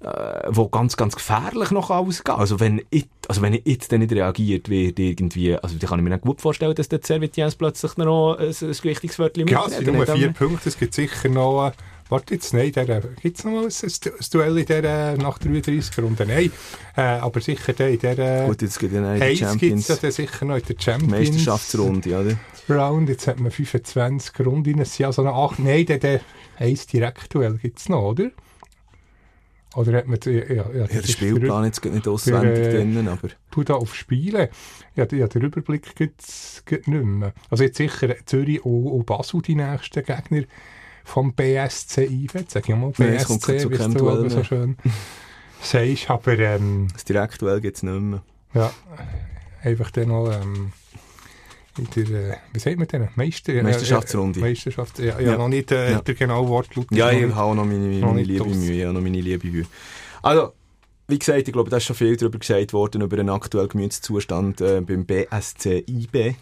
[0.00, 0.06] äh,
[0.48, 2.34] wo ganz, ganz gefährlich noch ausgeht.
[2.34, 5.98] Also wenn ich, also wenn ich jetzt dann nicht reagiert wird irgendwie, also ich kann
[5.98, 9.66] ich mir nicht gut vorstellen, dass der Servitiens plötzlich noch ein, ein wichtiges Wörtchen Ja,
[9.66, 11.72] es sind nur vier Punkte, es gibt sicher noch...
[12.10, 13.92] Warte jetzt, nein, gibt es noch mal ein,
[14.32, 16.24] Duell in der, nach 33 Runde?
[16.24, 16.50] Nein,
[16.96, 18.46] äh, aber sicher der in der...
[18.46, 19.86] Gut, jetzt gibt es ja die Champions.
[19.86, 21.10] Gibt's ja sicher noch in der Champions.
[21.10, 22.38] Meisterschaftsrunde, oder?
[22.70, 26.20] Round, jetzt hat man 25 Runden, es sind also noch 8, nein, der, der
[26.58, 28.30] 1 Direktduell gibt es noch, oder?
[29.74, 33.28] Oder hat man, ja, ja, ja, der Spielplan jetzt nicht auswendig äh, drin, aber...
[33.50, 34.50] Du da auf Spiele,
[34.96, 37.32] ja, ja den Überblick gibt es nicht mehr.
[37.50, 40.44] Also jetzt sicher Zürich und, und Basel die nächsten Gegner
[41.04, 42.46] vom BSC einwählen.
[42.48, 44.76] Sag ich mal BSC, wie du aber so schön
[45.60, 46.38] sagst, aber...
[46.38, 48.22] Ähm, das Direktduell gibt es nicht mehr.
[48.54, 48.72] Ja,
[49.62, 50.32] einfach dann noch...
[50.32, 50.72] Ähm,
[51.78, 53.08] in der, äh, wie sagt man denn?
[53.14, 54.40] Meister, äh, Meisterschaftsrunde.
[54.40, 56.00] Äh, Meisterschaft, ja, ja, noch nicht äh, ja.
[56.00, 56.86] der genaue Wortlaut.
[56.90, 59.66] Ja, ich habe noch meine, meine liebe Mühe, ja, noch meine liebe Mühe.
[60.22, 60.52] Also,
[61.06, 64.60] wie gesagt, ich glaube, da ist schon viel darüber gesagt worden, über den aktuellen Gemütszustand
[64.60, 66.34] äh, beim BSC IB.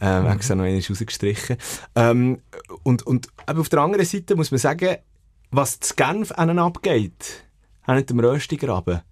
[0.00, 0.30] Ähm, mhm.
[0.30, 1.56] extra noch einmal rausgestrichen.
[1.94, 2.40] Ähm,
[2.82, 4.96] und, und aber auf der anderen Seite muss man sagen,
[5.52, 7.44] was zu Genf einen abgeht,
[7.86, 9.02] auch nicht dem Röstigraben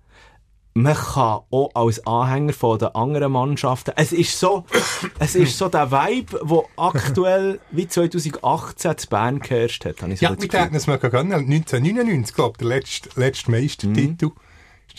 [0.75, 4.65] man kann auch als Anhänger von den anderen Mannschaften, es ist so,
[5.19, 10.03] es ist so der Vibe, der aktuell wie 2018 zu Bern geherrscht hat.
[10.03, 11.33] Habe ich so ja, wir hätten es mal gönnen.
[11.33, 14.27] 1999, glaube ich, der letzte, letzte Meistertitel.
[14.27, 14.33] Mhm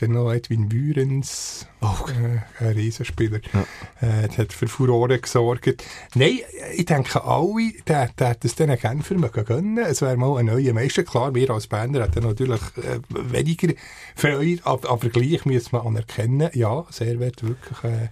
[0.01, 2.05] dann noch Edwin Bürens, oh.
[2.09, 3.65] äh, ein Riesenspieler, ja.
[4.07, 5.83] äh, hat für Furore gesorgt.
[6.15, 6.39] Nein,
[6.75, 9.77] ich denke, alle, der, der hat es dann Genfer mögen gönnen.
[9.77, 11.03] Es wäre mal ein neuer Meister.
[11.03, 13.73] Klar, wir als Berner hätten natürlich äh, weniger
[14.15, 17.83] Freude, aber, aber gleich müssen wir anerkennen, ja, sehr wird wirklich...
[17.83, 18.09] Äh,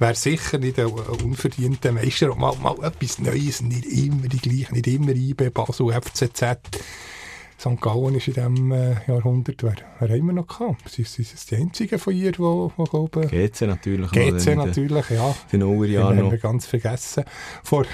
[0.00, 2.34] wäre sicher nicht ein, ein unverdienter Meister.
[2.34, 6.58] Mal, mal etwas Neues, nicht immer die gleichen, nicht immer IB, Basel, FCZ.
[7.60, 7.78] St.
[7.78, 10.88] Gallen ist in diesem äh, Jahrhundert, wer, wer haben wir noch gehabt?
[10.88, 14.10] Sie sind die einzigen von ihr, die, die glaube GC natürlich.
[14.10, 15.34] GC natürlich, ja.
[15.52, 17.24] Den Nullerjahren Den haben wir ganz vergessen.
[17.62, 17.84] Vor,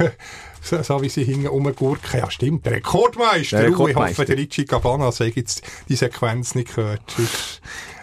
[0.61, 2.21] so, so wie sie hingen rumgurken.
[2.21, 3.59] Ja, stimmt, der Rekordmeister.
[3.59, 4.19] Der Uh, ich Rekordmeister.
[4.19, 7.03] hoffe, der Ricci Gabana hat jetzt die Sequenz nicht gehört.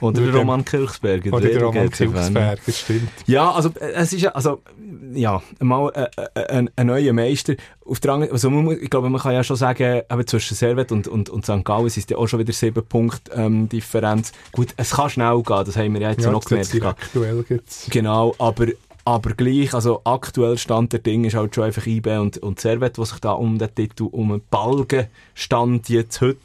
[0.02, 1.32] Oder der Roman Kirchberger.
[1.32, 1.90] Oder der Roman
[2.66, 3.10] das stimmt.
[3.26, 4.62] Ja, also äh, es ist ja, also
[5.14, 7.56] ja, mal äh, äh, ein, ein neuer Meister.
[7.86, 10.92] Auf der anderen, also man, ich glaube, man kann ja schon sagen, eben zwischen Servet
[10.92, 11.64] und, und, und St.
[11.64, 14.32] Gallen ist ja auch schon wieder sieben Punkte ähm, Differenz.
[14.52, 16.74] Gut, es kann schnell gehen, das haben wir ja jetzt Ja, noch gemerkt.
[16.74, 17.88] direkt Duell gibt's.
[17.90, 18.68] Genau, aber,
[19.06, 22.98] aber gleich, also aktuell Stand der Dinge ist halt schon einfach IB und, und Servet,
[22.98, 26.40] die sich da um den Titel, um einen Balken stand jetzt heute.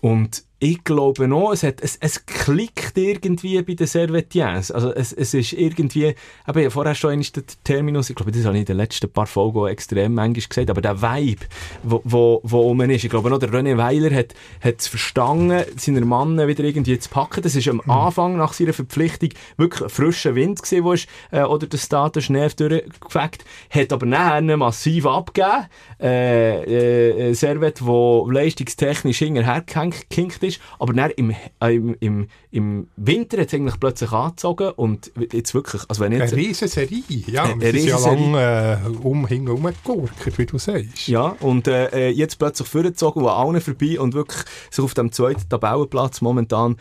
[0.00, 4.70] Und ich glaube noch, es, hat, es, es klickt irgendwie bei den Servetiens.
[4.70, 6.14] Also es, es ist irgendwie,
[6.46, 9.26] eben, vorher schon einmal der Terminus, ich glaube, das habe ich in den letzten paar
[9.26, 11.46] Folgen extrem manchmal gesagt, aber der Vibe,
[11.82, 15.64] wo, wo, wo um ist, ich glaube noch, der René Weiler hat, hat es verstanden,
[15.76, 17.42] seiner Mann wieder irgendwie zu packen.
[17.42, 21.66] Das ist am Anfang nach seiner Verpflichtung wirklich frischer Wind gewesen, wo ist, äh, oder
[21.66, 25.66] der Status Nerv durchgefegt, hat aber nachher massiv abgegeben.
[26.00, 33.38] Äh, äh, Servet, wo leistungstechnisch hinterhergehinkt ist, aber dann im, äh, im, im, im Winter
[33.40, 37.02] hat es eigentlich plötzlich angezogen und jetzt wirklich, also wenn Eine jetzt, riesen Serie.
[37.26, 41.08] Ja, Eine es ist ja lange äh, um, hing umgegurkt, wie du sagst.
[41.08, 44.94] ja, und äh, äh, jetzt plötzlich vorgezogen und an allen vorbei und wirklich sich auf
[44.94, 46.76] dem zweiten Tabellenplatz momentan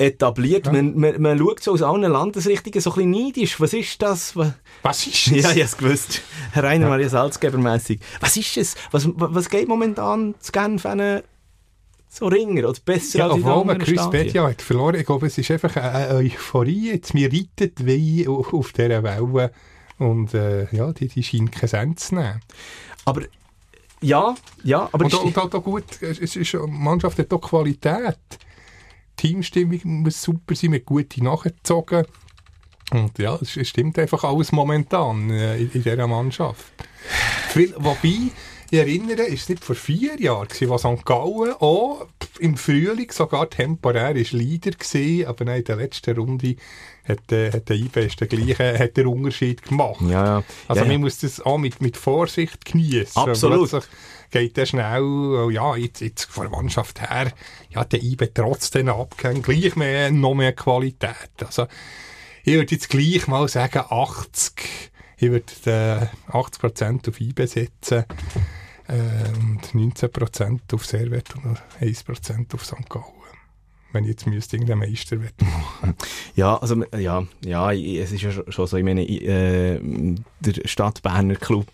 [0.00, 0.72] etabliert.
[0.72, 3.60] Man, man, man schaut so aus allen Landesrichtungen so ein bisschen neidisch.
[3.60, 4.34] Was ist das?
[4.82, 5.56] Was, ist Ja, das?
[5.56, 6.22] ich hab's gewusst.
[6.52, 8.00] Herr Rainer Maria Salzgeber-mässig.
[8.20, 8.76] Was ist es?
[8.92, 11.20] Was, was geht momentan zu Genf einen
[12.10, 14.10] so ringer oder besser Ja, als in obwohl man Chris?
[14.10, 14.96] Bedia hat verloren.
[14.96, 16.90] Ich glaube, es ist einfach eine eine Euphorie.
[16.92, 19.52] Jetzt, wir reiten wie auf, dieser Welle.
[19.98, 22.40] Und äh, ja, die, die scheint kein Ende zu nehmen.
[23.04, 23.22] Aber,
[24.00, 28.18] ja, ja, aber Und, und auch, auch gut, es ist, die Mannschaft hat auch Qualität.
[29.20, 32.06] Die Teamstimmung muss super sein, mit guten nachgezogen.
[32.90, 36.72] Und ja, es, stimmt einfach alles momentan äh, in, in dieser Mannschaft.
[37.54, 38.32] Weil, wobei,
[38.70, 41.04] ich erinnere, ist es nicht vor vier Jahren, wo St.
[41.04, 42.06] Gallen auch
[42.38, 46.56] im Frühling sogar temporär ist Leader war, aber in der letzten Runde
[47.06, 50.00] hat, äh, hat der IB ist der gleiche, hat der Unterschied gemacht.
[50.02, 50.44] ja, ja.
[50.68, 53.20] Also ja, man muss das auch mit, mit Vorsicht genießen.
[53.20, 53.88] Absolut.
[54.30, 57.32] Geht der schnell, oh ja, jetzt, jetzt von der Mannschaft her,
[57.70, 61.30] ja, der IB trotz den Abgängen gleich mehr, noch mehr Qualität.
[61.44, 61.66] Also,
[62.44, 64.52] ich würde jetzt gleich mal sagen, 80,
[65.16, 68.04] ich würde äh, 80% auf IB setzen
[68.90, 72.88] äh, und 19% auf Servet und noch 1% auf St.
[72.88, 73.04] Gallen.
[73.92, 75.46] Wenn ich jetzt müsste irgendeinen Meister wetten.
[76.36, 79.80] Ja, also, ja, ja, es ist ja schon- so, ich meine, ich, äh,
[80.38, 81.66] der Stadtberner Club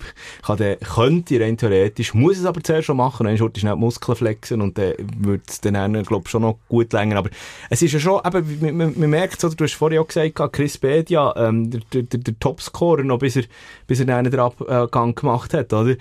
[0.42, 4.16] kann der, könnte rein theoretisch, muss es aber zuerst schon machen, dann schnell die Muskeln
[4.16, 7.30] flexen und dann würde es dann, glaube schon noch gut länger, aber
[7.68, 11.34] es ist ja schon, eben, man, merkt so, du hast vorhin auch gesagt, Chris Bedia,
[11.36, 13.44] ähm, der, der, der, der Topscorer noch, bis er,
[13.86, 15.94] bis er dann den Abgang gemacht hat, oder?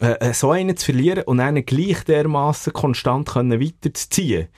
[0.00, 4.48] Äh, äh, so einen zu verlieren und einen gleich dermaßen konstant können weiterzuziehen,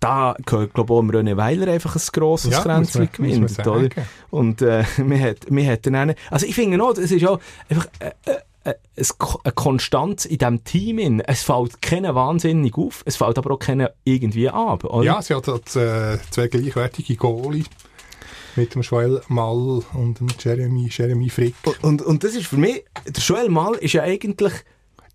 [0.00, 3.88] da gehört, glaube ich, auch René Weiler einfach ein grosses Ja, Kränzchen gewinnt, oder?
[4.30, 7.40] Und äh, wir hat, wir hat dann einen, also ich finde noch, es ist auch
[7.68, 8.74] einfach äh, äh, äh,
[9.44, 10.98] eine Konstanz in diesem Team.
[10.98, 11.20] In.
[11.20, 15.04] Es fällt keiner wahnsinnig auf, es fällt aber auch keiner irgendwie ab, oder?
[15.04, 17.64] Ja, sie hat dort, äh, zwei gleichwertige Goalie
[18.56, 21.54] mit dem Joel Mall und dem Jeremy, Jeremy Frick.
[21.82, 24.52] Und, und das ist für mich, der Joel Mal ist ja eigentlich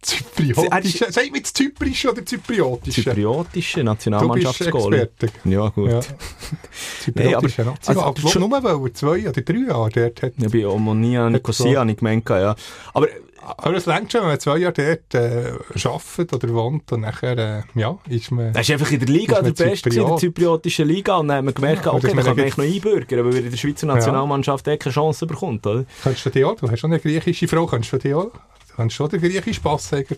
[0.03, 1.11] Zypriotische.
[1.11, 3.03] Sag mir jetzt Zyprische oder Zypriotische?
[3.03, 5.09] zypriotische Nationalmannschaftsgoal.
[5.45, 5.91] Ja, gut.
[5.91, 5.99] Ja.
[7.01, 7.89] Zypriotische Nazi.
[7.89, 10.33] also, aber schon- nur weil zwei oder drei Jahre dort hat.
[10.37, 12.55] Ja, bei Omonia Nicosia habe ich gemeint, ja.
[12.93, 13.07] Aber
[13.45, 15.51] Aber es längt schon, wenn man zwei Jahre dort äh,
[15.85, 18.53] arbeitet oder wohnt und nachher, äh, ja, ist man...
[18.55, 20.19] Er ist einfach in der Liga der Beste, in der Zypriot?
[20.21, 21.17] zypriotischen Liga.
[21.17, 23.51] Und dann haben wir gemerkt, Ja, okay, man kann eigentlich noch einbürgern, weil er in
[23.51, 25.83] der Schweizer Nationalmannschaft eh keine Chance bekommt, oder?
[26.03, 26.55] Kannst du die auch?
[26.55, 28.31] Du hast schon eine griechische Frau, kannst du die auch?
[28.73, 30.17] Du kannst schon den griechischen Pass eigentlich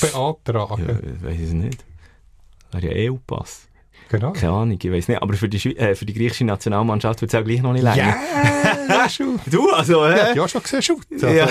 [0.00, 0.86] beantragen.
[0.88, 1.84] Ja, ich weiß es nicht.
[2.70, 3.62] Wäre ja EU-Pass.
[4.10, 4.32] Genau.
[4.32, 5.20] Keine Ahnung, ich weiß nicht.
[5.20, 7.96] Aber für die, äh, für die griechische Nationalmannschaft wird es auch gleich noch nicht länger.
[7.96, 8.16] Ja,
[8.88, 9.40] ja, schon.
[9.46, 10.36] Du, also, Ja, äh?
[10.36, 11.00] ja, schon gesehen, schon.
[11.12, 11.48] Also, Ja.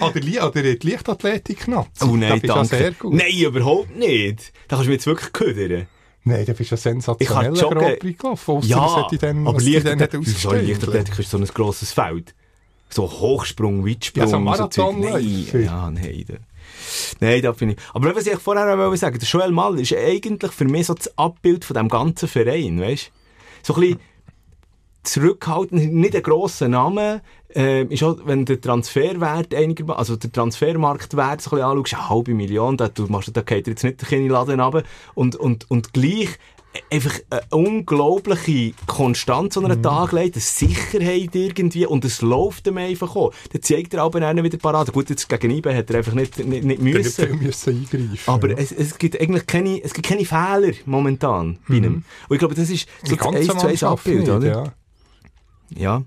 [0.00, 1.88] Oder, Li- oder die Leichtathletik noch.
[2.02, 2.76] Oh nein, da du ja danke.
[2.76, 3.14] sehr gut.
[3.14, 4.52] Nein, überhaupt nicht.
[4.68, 5.86] Da kannst du mir jetzt wirklich ködern.
[6.24, 7.78] Nein, da bist du ja Ich sensationell kann joggen.
[7.78, 8.60] Grand Prix gelaufen.
[8.62, 9.06] Ja, aber
[9.46, 10.00] ausgestellt.
[10.68, 12.34] Leichtathletik ist so ein grosses Feld.
[12.92, 14.96] So Hochsprung, Weitsprung, Ja, so so Zeug.
[14.96, 15.58] Marathonläufer.
[15.58, 16.24] Nein, ja, nein.
[16.26, 16.34] Da.
[17.20, 17.76] Nein, da bin ich.
[17.94, 20.94] Aber was ich vorher auch wollte sagen, der Joel Mal ist eigentlich für mich so
[20.94, 23.10] das Abbild von dem ganzen Verein, weißt?
[23.62, 24.00] So ein bisschen,
[25.02, 27.22] zurückhaltend, nicht ein grosser Name,
[27.54, 32.08] äh, ist auch, wenn der Transferwert einigermaßen, also der Transfermarktwert so ein bisschen anschaust, eine
[32.10, 34.82] halbe Million, da, du machst, da geht jetzt nicht der Laden runter
[35.14, 36.38] und, und, und gleich
[36.90, 39.82] einfach eine unglaubliche Konstanz an einem mhm.
[39.82, 43.32] Tag legt, eine Sicherheit irgendwie und es läuft ihm einfach auch.
[43.52, 44.92] Dann zeigt er aber dann wieder Parade.
[44.92, 47.30] Gut, jetzt gegen IBE hat er einfach nicht, nicht, nicht müssen.
[47.32, 48.18] Nicht müssen eingreifen.
[48.26, 48.56] Aber ja.
[48.56, 51.82] es, es gibt eigentlich keine, es gibt keine Fehler momentan bei ihm.
[51.82, 52.04] Mhm.
[52.28, 54.46] Und ich glaube, das ist so das 1 zu 1 Abbild, oder?
[54.46, 54.74] Ja.
[55.76, 56.04] ja.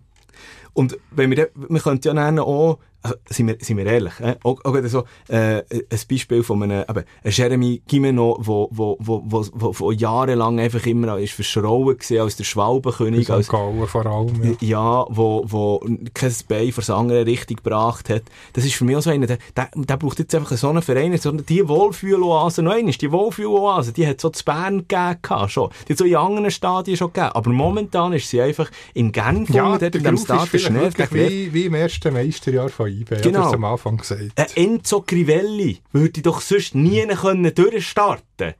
[0.73, 4.35] Und wenn wir, wir könnten ja dann auch also, sind wir, sind wir ehrlich, äh?
[4.43, 9.45] auch, auch so, äh, ein Beispiel von einem, eben, Jeremy Gimeno, wo, wo, wo, wo,
[9.51, 13.29] wo, wo jahrelang einfach immer ist verschrauen gesehen als der Schwalbenkönig.
[13.29, 14.55] Als Gallen vor allem, ja.
[14.61, 15.05] ja.
[15.09, 18.23] wo, wo kein Bein vor das andere richtig gebracht hat.
[18.53, 20.81] Das ist für mich auch so einer, der, der, der braucht jetzt einfach so einen
[20.81, 25.69] Verein, sondern die Wohlfühloase, noch einmal, die Wohlfühloase, die hat so zu Bern gegeben, schon.
[25.87, 27.31] Die hat so in anderen Stadien schon gegeben.
[27.33, 31.73] Aber momentan ist sie einfach in Genf, ja, dort in dem Stadion wie, wie im
[31.73, 33.49] ersten Meisterjahr von IB, genau.
[33.49, 34.31] ja, am Anfang gesagt.
[34.35, 38.55] Ein Enzo Crivelli würde doch sonst nie können durchstarten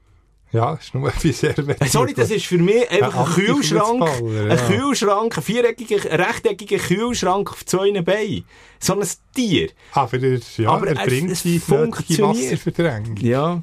[0.53, 4.49] ja, ist nur ein sehr äh, Sorry, das ist für mich einfach ein Kühlschrank, ja.
[4.51, 8.45] ein Kühlschrank, ein viereckiger, rechteckiger Kühlschrank auf zwei Beinen.
[8.79, 9.69] So ein Tier.
[9.93, 13.17] Aber, er, ja, Aber er bringt es, die Wasserverdrängung.
[13.17, 13.61] Ja.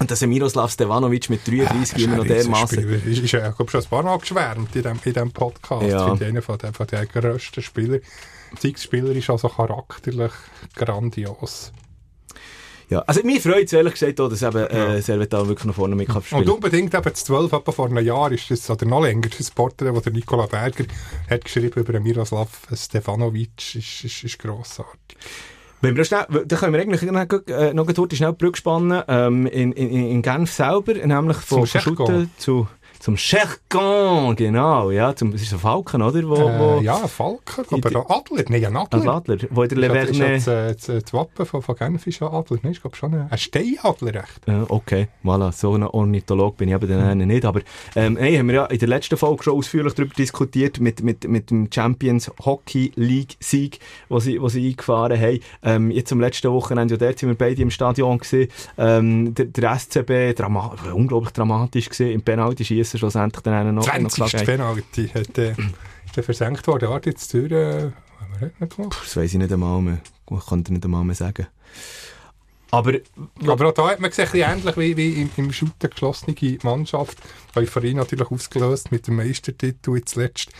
[0.00, 2.88] Und dass Miroslav Stevanovic mit 33 immer noch dermaßen.
[3.06, 5.86] Ist, ist ja, glaube schon ein paar Mal geschwärmt in diesem in dem Podcast.
[5.86, 6.00] Ja.
[6.00, 8.00] Ich finde einer von den, von den grössten Spielern.
[8.76, 10.32] Spieler ist also charakterlich
[10.74, 11.72] grandios.
[12.88, 15.96] Ja, also mir freut es ehrlich gesagt auch, dass eben äh, Servetal wirklich noch vorne
[15.96, 19.02] mit kann Und unbedingt eben das 12, etwa vor einem Jahr ist das, oder noch
[19.02, 20.84] länger, das Porträt, das der Nikola Berger
[21.28, 25.18] hat geschrieben über Miroslav Stefanovic, ist, ist, ist grossartig.
[25.80, 29.46] Wenn wir schnell, dann können wir eigentlich noch, äh, noch schnell die Brücke spannen, ähm,
[29.46, 32.68] in, in, in Genf selber, nämlich von Schutten zu...
[32.98, 36.22] Zum Cherkan, genau, ja, zum, das ist ein Falken, oder?
[36.28, 39.02] Wo, äh, wo ja, ein Falken, aber ein Adler, nein, ein Adler.
[39.02, 40.34] Ein Adler, wo in der Leverne...
[40.34, 43.30] Das, das, das, Wappen von, von Genf ist ein Adler, nein, ich glaube schon ein,
[43.30, 44.48] ein Steinadler, echt.
[44.48, 47.26] Äh, okay, voilà, so ein Ornitholog bin ich aber dann mhm.
[47.26, 47.60] nicht, aber
[47.94, 51.28] ähm, hey, haben wir ja in der letzten Folge schon ausführlich darüber diskutiert, mit, mit,
[51.28, 55.40] mit dem Champions Hockey League Sieg, wo sie, wo sie eingefahren haben.
[55.62, 59.46] Ähm, jetzt am letzten Wochenende, ja, dort sind wir beide im Stadion gesehen, ähm, der,
[59.46, 64.18] der SCB, drama unglaublich dramatisch gesehen, im Penalty er schlussendlich dann noch, 20.
[64.18, 65.54] noch Penalty hat äh,
[66.22, 66.88] versenkt worden.
[66.88, 67.90] Warte, jetzt durch, äh,
[68.60, 69.98] Das weiss ich nicht einmal mehr.
[70.30, 71.46] Ich kann dir nicht einmal mehr sagen.
[72.70, 72.92] Aber,
[73.46, 77.18] aber auch da hat man gesehen, ähnlich wie, wie im, im Shooter geschlossene Mannschaft.
[77.54, 80.50] Euphorie natürlich ausgelöst mit dem Meistertitel jetzt letzt,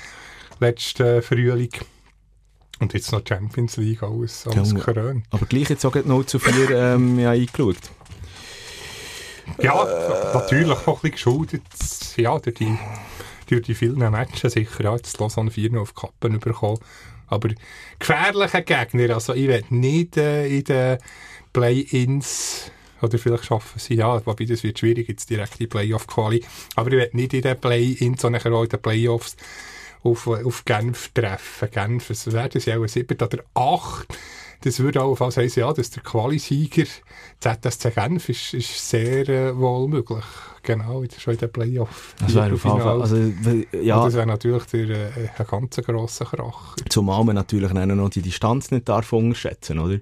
[0.61, 1.73] letzten äh, Frühling.
[2.79, 5.25] Und jetzt noch Champions League, alles, alles ja, Korön.
[5.31, 7.77] Aber gleich jetzt auch 0 zu 4 ähm, ja, eingeschaut.
[9.59, 11.63] Ja, äh, natürlich auch ein bisschen geschuldet,
[12.23, 12.79] ja, durch die,
[13.49, 16.79] durch die vielen Matches sicher, ja, jetzt Lausanne 4 noch auf die Kappen bekommen.
[17.29, 17.49] Aber
[17.99, 20.99] gefährliche Gegner, also ich will nicht äh, in den
[21.53, 22.71] Play-Ins
[23.03, 26.45] oder vielleicht schaffen sie, ja, wobei das wird schwierig, jetzt direkt die Playoff-Quali,
[26.77, 29.37] aber ich will nicht in den Play-Ins, sondern auch in den Playoffs
[30.03, 31.71] auf, auf Genf treffen.
[31.71, 34.07] Genf, es werden sie auch 7 oder 8
[34.67, 36.87] das würde auch fast heißen, ja, dass der Qualisieger
[37.39, 40.25] ZSC Genf ist, ist sehr äh, wohl möglich.
[40.63, 42.15] Genau, schon in den Playoff.
[42.19, 43.17] Das wäre auf Fall, also,
[43.81, 44.05] ja.
[44.05, 46.75] das wäre natürlich der, äh, ein ganz grosser Krach.
[46.89, 50.01] Zumal man natürlich noch die Distanz nicht darf unterschätzen, oder?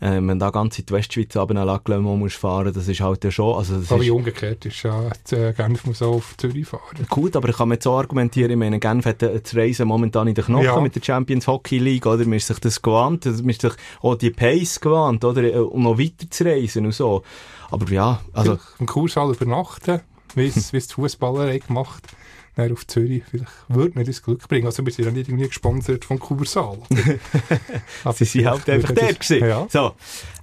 [0.00, 3.56] Äh, wenn da ganz in die Westschweiz runterlassen muss fahren, das ist halt ja schon...
[3.56, 7.06] Also das aber ist, umgekehrt ist ja, äh, Genf muss auch auf Zürich fahren.
[7.08, 10.34] Gut, aber ich kann mir so argumentieren, ich meine, Genf hat das Reisen momentan in
[10.34, 10.80] den Knochen ja.
[10.80, 12.24] mit der Champions Hockey League, oder?
[12.24, 15.70] Man ist sich das gewandt, man ist sich auch die Pace gewandt, oder?
[15.70, 17.22] Um noch weiter zu reisen und so.
[17.70, 18.58] Aber ja, also...
[18.78, 20.00] Im Kursaal übernachten,
[20.34, 22.19] wie es die Fußballer gemacht haben
[22.56, 23.22] dann auf Zürich.
[23.30, 24.66] Vielleicht würde mir das Glück bringen.
[24.66, 26.78] Also wir sind ja nicht irgendwie gesponsert von Kursal.
[28.14, 29.46] Sie sind halt einfach der gewesen.
[29.46, 29.66] Ja.
[29.70, 29.94] So,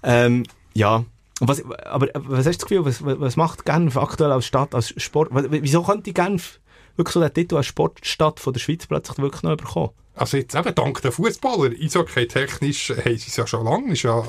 [0.03, 0.43] ähm,
[0.73, 1.05] ja.
[1.39, 4.93] Was, aber was hast du das Gefühl, was, was macht Genf aktuell als Stadt, als
[4.97, 5.29] Sport?
[5.31, 6.59] Wieso könnte Genf
[6.95, 9.91] wirklich so den Titel als Sportstadt von der Schweiz plötzlich wirklich noch bekommen?
[10.15, 14.01] Also jetzt eben dank der Fußballer, Eishockey technisch haben sie es ja schon lange, ist
[14.01, 14.23] ja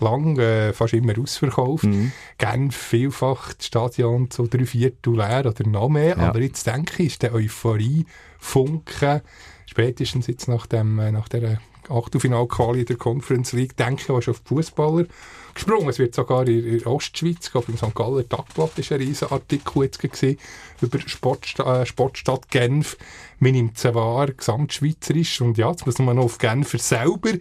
[0.00, 1.84] lang äh, fast immer ausverkauft.
[1.84, 2.12] Mhm.
[2.38, 6.16] Genf vielfach das Stadion zu drei Viertel leer oder noch mehr.
[6.16, 6.28] Ja.
[6.28, 8.06] Aber jetzt denke ich, ist der Euphorie,
[8.38, 9.20] Funken,
[9.66, 14.34] spätestens jetzt nach, dem, äh, nach der Achtelfinalquali der Conference League, denke ich auch schon
[14.34, 15.06] auf Fußballer
[15.54, 15.88] gesprungen.
[15.88, 17.94] Es wird sogar in, der Ostschweiz, ich glaube im St.
[17.94, 20.38] Galler Tagblatt ist ein riesen Artikel jetzt gesehen
[20.80, 22.96] über Sportst äh, Sportstadt Genf.
[23.38, 25.40] Man nimmt es wahr, gesamtschweizerisch.
[25.40, 27.32] Und ja, jetzt muss man noch auf Genfer selber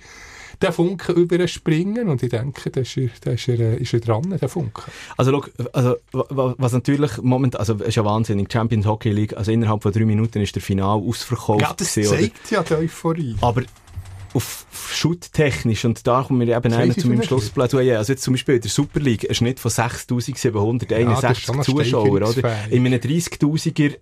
[0.62, 4.00] den Funken überspringen und ich denke, da ist er, da ist er, äh, ist er
[4.00, 4.91] dran, der Funken.
[5.15, 9.52] Also, look, also was natürlich momentan, also es ist ja wahnsinnig, Champions Hockey League, also
[9.52, 11.62] innerhalb von drei Minuten ist der Final ausverkauft.
[11.62, 12.56] Ja, das gewesen, zeigt oder?
[12.56, 13.36] ja die Euphorie.
[13.41, 13.63] Aber
[14.38, 17.97] auf Schutt-technisch, und da kommen wir eben einer zu meinem Schlussplädoyer.
[17.97, 22.32] Also jetzt zum Beispiel in der Super League, ein Schnitt von 6'761 ja, Zuschauer, oder?
[22.69, 23.97] In einem 30'000er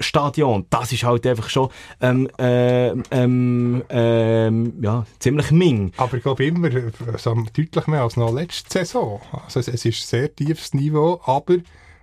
[0.00, 5.92] Stadion, das ist halt einfach schon ähm, äh, ähm, ähm, ja, ziemlich ming.
[5.96, 6.70] Aber ich glaube immer
[7.12, 9.20] also deutlich mehr als noch letzte Saison.
[9.44, 11.56] Also es, es ist ein sehr tiefes Niveau, aber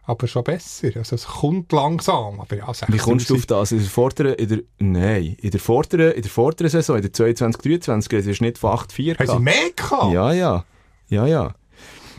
[0.05, 0.89] aber schon besser.
[0.95, 2.39] Also es kommt langsam.
[2.39, 3.71] Aber ja, Wie kommst du auf das?
[3.71, 7.13] In der vorderen, in der, nein, in der vorderen, in der vorderen Saison, in der
[7.13, 10.13] 22, 23, ist es nicht von 8-4 Haben sie mehr gehabt?
[10.13, 10.65] Ja, ja.
[11.07, 11.53] Ja, ja.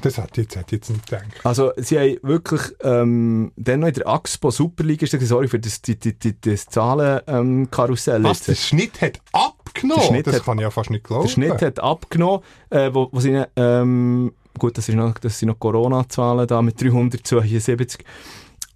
[0.02, 1.26] Das hat jetzt, hat jetzt nicht gedacht.
[1.42, 5.80] Also, sie haben wirklich, ähm, dann noch in der Axpo Superliga, ist sorry für das,
[5.80, 8.16] die, die, die, das Zahlenkarussell.
[8.16, 10.04] Ähm, Was, der Schnitt hat abgenommen?
[10.04, 11.24] Schnitt das hat, kann ich ja fast nicht glauben.
[11.24, 15.48] Der Schnitt hat abgenommen, äh, wo, wo sie, ähm, gut, das, ist noch, das sind
[15.48, 18.04] noch Corona-Zahlen da mit 372,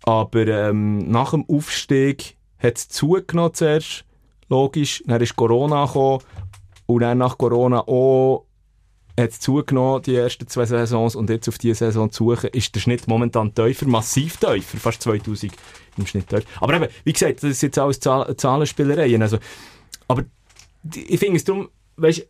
[0.02, 4.04] aber ähm, nach dem Aufstieg hat es zugenommen zuerst,
[4.48, 6.22] logisch, dann ist Corona gekommen
[6.86, 8.46] und dann nach Corona auch
[9.18, 12.74] hat es zugenommen, die ersten zwei Saisons, und jetzt auf diese Saison zu suchen, ist
[12.74, 15.52] der Schnitt momentan tiefer, massiv tiefer, fast 2000
[15.98, 16.44] im Schnitt tiefer.
[16.60, 19.38] Aber eben, wie gesagt, das ist jetzt alles Zahl Zahlenspielereien, also,
[20.08, 20.24] aber
[20.94, 22.26] ich finde es darum, weißt,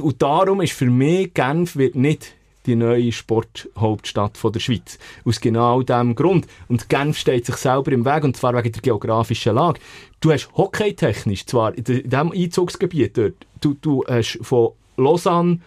[0.00, 2.34] und darum ist für mich Genf wird nicht
[2.66, 4.98] die neue Sporthauptstadt der Schweiz.
[5.24, 6.46] Aus genau diesem Grund.
[6.68, 9.80] Und Genf steht sich selber im Weg, und zwar wegen der geografischen Lage.
[10.20, 15.60] Du hast hockeytechnisch, zwar in diesem Einzugsgebiet dort, du, du hast von Lausanne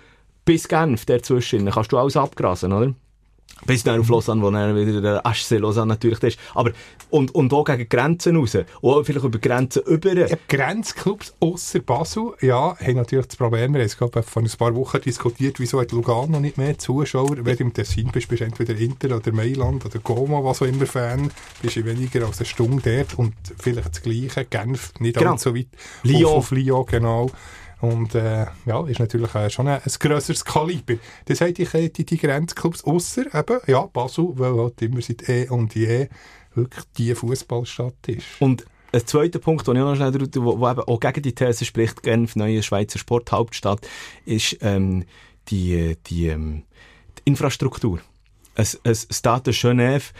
[0.45, 2.93] bis Genf dazwischen, kannst du alles abgrasen, oder?
[3.65, 6.39] Bis dann auf Lausanne, wo dann wieder der HC Lausanne natürlich ist.
[6.53, 6.71] Aber,
[7.09, 8.57] und, und auch gegen Grenzen raus.
[8.81, 10.13] Auch vielleicht über Grenzen über.
[10.13, 13.73] Ja, Grenzclubs außer Basel, ja, haben natürlich das Problem.
[13.73, 17.37] Wir haben es vor ein paar Wochen diskutiert, wieso hat Lugano nicht mehr Zuschauer.
[17.45, 20.67] Wenn du im Tessin bist, bist du entweder Inter oder Mailand oder Goma, was auch
[20.67, 21.31] immer Fan.
[21.61, 24.45] Bist du weniger als eine Stunde dort und vielleicht das Gleiche.
[24.45, 25.31] Genf, nicht genau.
[25.31, 25.67] allzu weit.
[26.03, 26.25] Lyon.
[26.25, 27.29] Auf, auf Lyon, genau.
[27.79, 30.95] Und äh, ja, ist natürlich äh, schon ein, ein grösseres Kaliber.
[31.25, 35.47] Das heißt, ich die, die Grenzclubs außer eben, ja, Basel, weil halt immer seit eh
[35.49, 36.07] und je
[36.57, 38.25] wirklich die Fußballstadt ist.
[38.39, 42.03] Und ein zweiter Punkt, den ich noch schnell, wo, wo auch gegen die These spricht,
[42.03, 43.87] Genf, neue Schweizer Sporthauptstadt,
[44.25, 45.05] ist ähm,
[45.49, 46.63] die, die, ähm,
[47.17, 47.99] die Infrastruktur
[48.57, 50.11] ein, ein Stade Genève.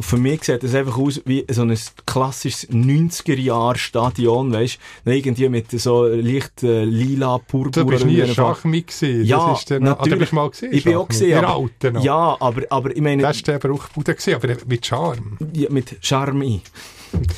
[0.00, 5.10] Für mich sieht das einfach aus wie so ein klassisches 90er-Jahr-Stadion, weißt du?
[5.12, 7.70] Irgendwie mit so leicht äh, lila, purpur.
[7.70, 9.24] Du bist nie Schachmi gewesen.
[9.24, 10.18] Ja, das ist dann, natürlich.
[10.18, 11.44] bist mal gesehen, ich bin auch gesehen.
[11.44, 13.22] Aber, Alten ja, aber, aber ich meine...
[13.22, 15.38] Das war der Bruchbude, aber mit Charme.
[15.52, 16.60] Ja, mit Charme.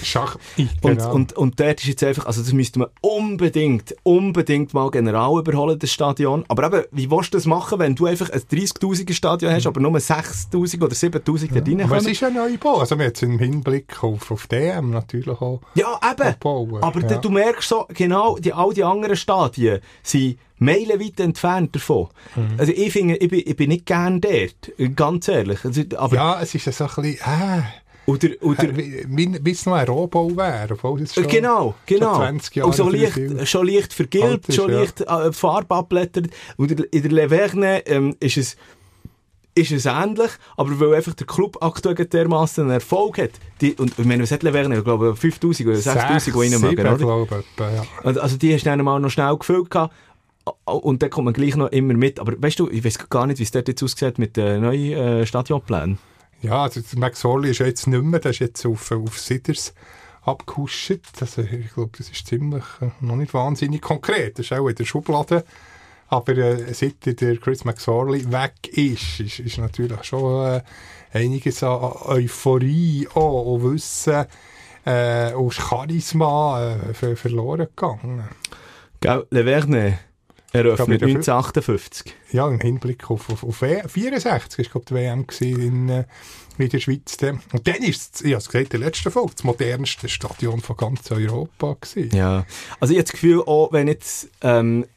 [0.03, 0.37] Schach.
[0.57, 0.71] Genau.
[0.83, 5.39] Und, und, und dort ist jetzt einfach, also das müsste man unbedingt, unbedingt mal general
[5.39, 6.45] überholen, das Stadion.
[6.49, 9.81] Aber eben, wie willst du das machen, wenn du einfach ein 30.000er Stadion hast, aber
[9.81, 11.61] nur 6.000 oder 7.000 ja.
[11.61, 12.79] da rein Aber es ist ja Neubau.
[12.79, 16.35] Also wir jetzt im Hinblick auf, auf DM natürlich auch Ja, eben.
[16.41, 16.83] Bauen.
[16.83, 17.19] Aber ja.
[17.19, 22.09] du merkst so, genau, die, all die anderen Stadien sind meilenweit entfernt davon.
[22.35, 22.55] Mhm.
[22.59, 25.65] Also ich finde, ich bin, ich bin nicht gern dort, ganz ehrlich.
[25.65, 27.63] Also, aber ja, es ist so ein bisschen, äh,
[28.07, 32.15] oder, oder, wie es noch ein Rohbau wäre, obwohl es schon, genau, genau.
[32.15, 34.79] schon 20 Jahre Und so leicht, schon leicht vergilbt, schon ja.
[34.79, 36.29] leicht äh, Farbe abblättert.
[36.57, 38.57] Und in der Leverne ähm, ist es
[39.57, 43.31] ist es ähnlich, aber weil einfach der Club aktuell dermaßen einen Erfolg hat,
[43.63, 46.97] die, und ich meine, was hat Leverne, ich glaube 5000 oder 6000 die reinmachen, oder?
[46.99, 47.83] Glaube, ja.
[48.05, 49.95] Also die hast du dann mal noch schnell gefüllt gehabt,
[50.65, 53.39] und dann kommt man gleich noch immer mit, aber weißt du, ich weiß gar nicht,
[53.39, 55.99] wie es dort jetzt aussieht mit den neuen äh, Stadionplänen.
[56.43, 59.75] Ja, also Max Orley ist jetzt nicht mehr, der ist jetzt auf, auf Sidders
[60.23, 61.01] abgehuscht.
[61.21, 64.39] Also ich glaube, das ist ziemlich äh, noch nicht wahnsinnig konkret.
[64.39, 65.45] Das ist auch in der Schublade.
[66.09, 70.63] Aber äh, seit der Chris McSorley weg ist, ist, ist natürlich schon äh,
[71.13, 74.27] einiges an Euphorie auch, und Wissen
[74.85, 78.29] äh, und Charisma äh, ver verloren gegangen.
[79.01, 79.99] Gell, Le Verne
[80.65, 82.15] eröffnet 1958.
[82.33, 86.05] Ja, im Hinblick auf, auf, auf 64 ist glaube die WM in, äh,
[86.59, 87.17] in der Schweiz.
[87.53, 90.77] Und dann ist es, ich habe es gesagt, der letzte Folge, das modernste Stadion von
[90.77, 92.17] ganz Europa gewesen.
[92.17, 92.47] Ja,
[92.81, 94.96] also ich habe das Gefühl, auch wenn jetzt ähm, äh,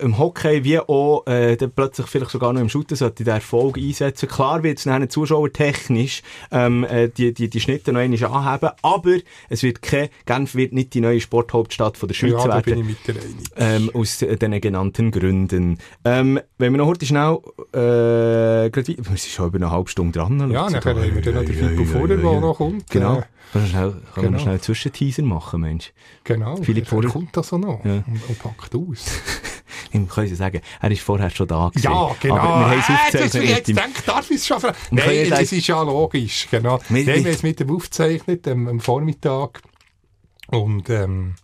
[0.00, 3.76] im Hockey wie auch äh, dann plötzlich vielleicht sogar noch im Shooter sollte der Erfolg
[3.76, 4.28] einsetzen.
[4.28, 8.70] Klar wird es dann Zuschauer technisch ähm, äh, die, die, die Schnitte noch einmal anheben,
[8.82, 9.16] aber
[9.48, 12.62] es wird kein, Genf wird nicht die neue Sporthauptstadt von der Schweiz ja, werden.
[12.64, 13.16] bin ich mit der
[13.56, 15.78] ähm, aus äh, den genannten Gründen.
[16.04, 17.38] Ähm, wenn wir noch heute schnell,
[17.72, 20.50] äh, grad, wir sind schon über eine halbe Stunde dran.
[20.50, 22.88] Ja, nachher haben wir dann noch den Fippo Vorer, der noch kommt.
[22.90, 23.22] Genau.
[23.50, 24.38] Äh, kann schnell, kann genau.
[24.38, 25.92] schnell Zwischenteaser machen, Mensch.
[26.24, 26.56] Genau.
[26.56, 28.02] Philipp Vorer kommt da so noch ja.
[28.06, 29.04] und, und packt aus.
[29.94, 31.84] Ich kann Sie sagen, er ist vorher schon da gewesen.
[31.84, 32.36] Ja, genau.
[32.36, 34.76] Aber wir haben es äh, aufgezeichnet das, ich jetzt gedacht, darf ich es schon fragen?
[34.90, 36.78] Wir können Nein, ja das da- ist ja logisch, genau.
[36.88, 39.60] Wir- Wir haben es mit dem aufgezeichnet, am, am Vormittag.
[40.48, 41.34] Und, ähm,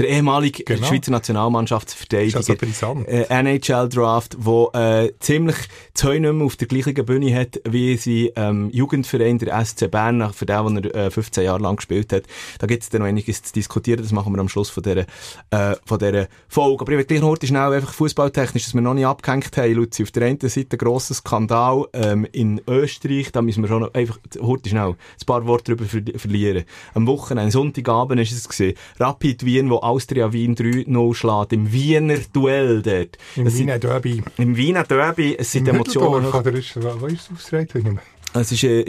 [0.00, 0.86] Der ehemalige Genau.
[0.86, 2.40] Schweizer Nationalmannschaftsverteidiger.
[2.40, 5.56] ist also äh, NHL-Draft, wo äh, ziemlich
[5.94, 10.18] zwei nicht mehr auf der gleichen Bühne hat, wie sie ähm, Jugendverein der SC Bern,
[10.18, 12.22] nach- für den, den er äh, 15 Jahre lang gespielt hat.
[12.58, 15.04] Da gibt es dann noch einiges zu diskutieren, das machen wir am Schluss von dieser,
[15.50, 16.80] äh, von dieser Folge.
[16.82, 20.02] Aber ich will gleich noch schnell einfach fußballtechnisch, dass wir noch nicht abgehängt haben, Luzi.
[20.02, 24.18] Auf der einen Seite ein grosser Skandal ähm, in Österreich, da müssen wir schon einfach
[24.40, 26.64] heute schnell ein paar Worte darüber ver verlieren.
[26.94, 32.18] Am Wochenende, Sonntagabend ist es gesehen, Rapid Wien, wo Austria Wien 3-0 schlägt, im Wiener
[32.32, 33.18] Duell dort.
[33.36, 34.22] Im Es Wiener Derby.
[34.38, 36.26] im Wiener Derby, es sind Im Emotionen.
[36.26, 38.00] Oder ist, wo ist es ausgetragen?
[38.32, 38.80] Es ist, äh,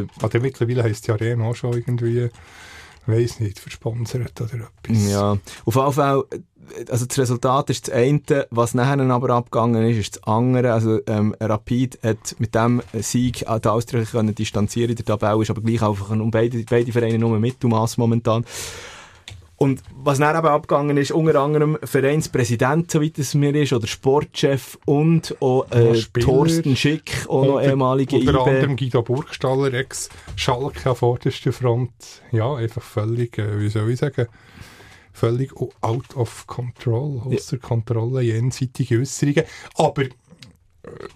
[0.00, 2.28] äh, Oder mittlerweile heisst die Arena auch schon irgendwie,
[3.06, 5.10] weiss nicht, versponsert oder etwas.
[5.10, 6.38] ja, auf jeden Fall, äh,
[6.90, 10.72] also das Resultat ist das eine, was nachher aber abgegangen ist, ist das andere.
[10.72, 15.42] Also, ähm, Rapid hat mit dem Sieg an der Austria können distanzieren in der Tabelle,
[15.42, 18.44] ist aber gleich einfach um beide, beide Vereine nur Mittelmaß momentan.
[19.64, 24.76] Und was dann eben abgegangen ist, unter anderem Vereinspräsident, soweit es mir ist, oder Sportchef
[24.84, 26.02] und auch Ja, äh.
[26.20, 28.50] Thorsten Schick, auch noch ehemalige Unter IB.
[28.50, 31.92] anderem Guido Burgstaller, Ex-Schalke an vorderster Front.
[32.30, 34.26] Ja, einfach völlig, äh, wie soll ich sagen,
[35.14, 35.50] völlig
[35.80, 39.44] out of control, außer Kontrolle, jenseitige Äußerungen.
[39.76, 40.10] Aber, äh,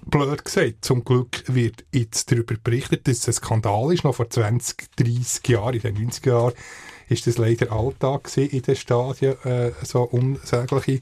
[0.06, 4.04] blöd gesagt, zum Glück wird jetzt darüber berichtet, dass es ein Skandal ist.
[4.04, 6.54] Noch vor 20, 30 Jahren, in den 90er Jahren,
[7.08, 11.00] ist das leider Alltag in den Stadien, äh, so unsägliche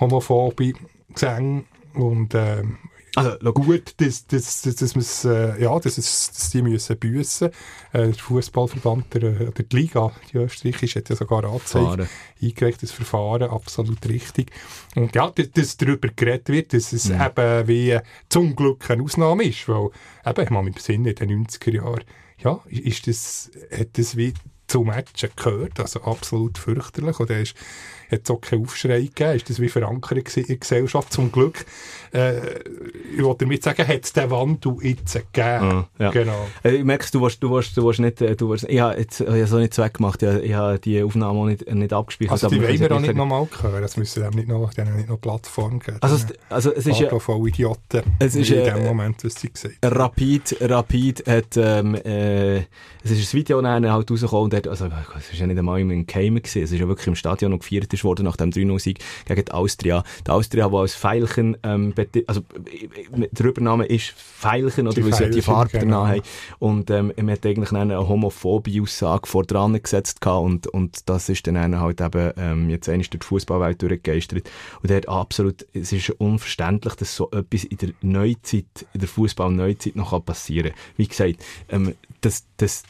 [0.00, 0.72] homophobe
[1.12, 1.64] Gesänge.
[1.94, 2.78] Und, ähm,
[3.18, 7.48] Also, gut, dass, dass, dass, dass, man's, äh, ja, dass, dass die müssen büssen.
[7.94, 12.08] Äh, der Fußballverband, der, äh, der die Liga, die österreichische, hat ja sogar angezeigt, Verfahren.
[12.42, 14.50] eingereichtes Verfahren, absolut richtig.
[14.96, 17.22] Und ja, dass, dass darüber geredet wird, dass es Mhm.
[17.22, 19.88] eben wie äh, zum Glück eine Ausnahme ist, weil
[20.26, 22.04] eben, ich meine, im Sinne in den 90er Jahren,
[22.44, 24.34] ja, ist das, hat das wie
[24.66, 27.18] zu Matchen gehört, also absolut fürchterlich.
[27.20, 27.54] Und da ist,
[28.10, 31.12] hat es auch keinen Aufschrei gegeben, ist das wie verankert in der Gesellschaft.
[31.12, 31.64] Zum Glück,
[32.12, 32.60] äh,
[33.16, 35.26] ich wollte damit sagen, hat es den Wandel jetzt gegeben.
[35.34, 36.10] Ah, ja.
[36.10, 36.46] Genau.
[36.62, 38.98] Äh, Ich merke, du willst, du willst, du willst nicht, äh, du willst, ich habe
[38.98, 41.92] jetzt, ich habe so nicht zweckgemacht, ich habe, ich habe die Aufnahme auch nicht, nicht
[41.92, 42.32] abgespeichert.
[42.32, 44.96] Also die wollen wir auch ich- nicht nochmal hören, das müssen dem nicht noch, denen
[44.96, 45.98] nicht noch Plattform geben.
[46.00, 49.50] Also, es, also es ist voll Idioten, es ist, in äh, dem Moment, was sie
[49.50, 52.58] gesagt Rapid, Rapid hat, ähm, äh,
[53.04, 54.86] es ist ein Video nachher halt rausgekommen und hat, also,
[55.18, 57.60] es ist ja nicht einmal im Geheimen gewesen, es ist ja wirklich im Stadion noch
[57.60, 60.04] gefeiert ist worden nach dem 3-0-Sieg gegen die Austria.
[60.26, 61.94] Die Austria, die als Veilchen, ähm,
[62.26, 66.04] also, äh, äh, der Übername ist Veilchen, oder Die weil sie ja die Farbe genau.
[66.04, 66.22] danach haben.
[66.58, 71.28] Und, ähm, man hat eigentlich eine homophobe Aussage vor dran gesetzt gehabt und, und das
[71.28, 74.48] ist dann halt eben, ähm, jetzt eigentlich durch die Fußballwelt durchgegeistert.
[74.82, 79.08] Und er hat absolut, es ist unverständlich, dass so etwas in der Neuzeit, in der
[79.08, 80.80] Fußball-Neuzeit noch passieren kann.
[80.96, 82.84] Wie gesagt, ähm, das, das,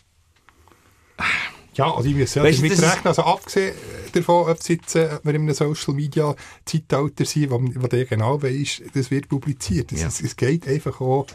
[1.77, 3.75] Ja, also ich muss du, damit rechnen, also abgesehen
[4.13, 8.43] davon, ob, jetzt, äh, wir in einem Social Media Zeitalter sind, wo, wo der genau
[8.43, 9.93] weiss, das wird publiziert.
[9.93, 10.09] Es, Ja.
[10.09, 11.27] es geht einfach auch,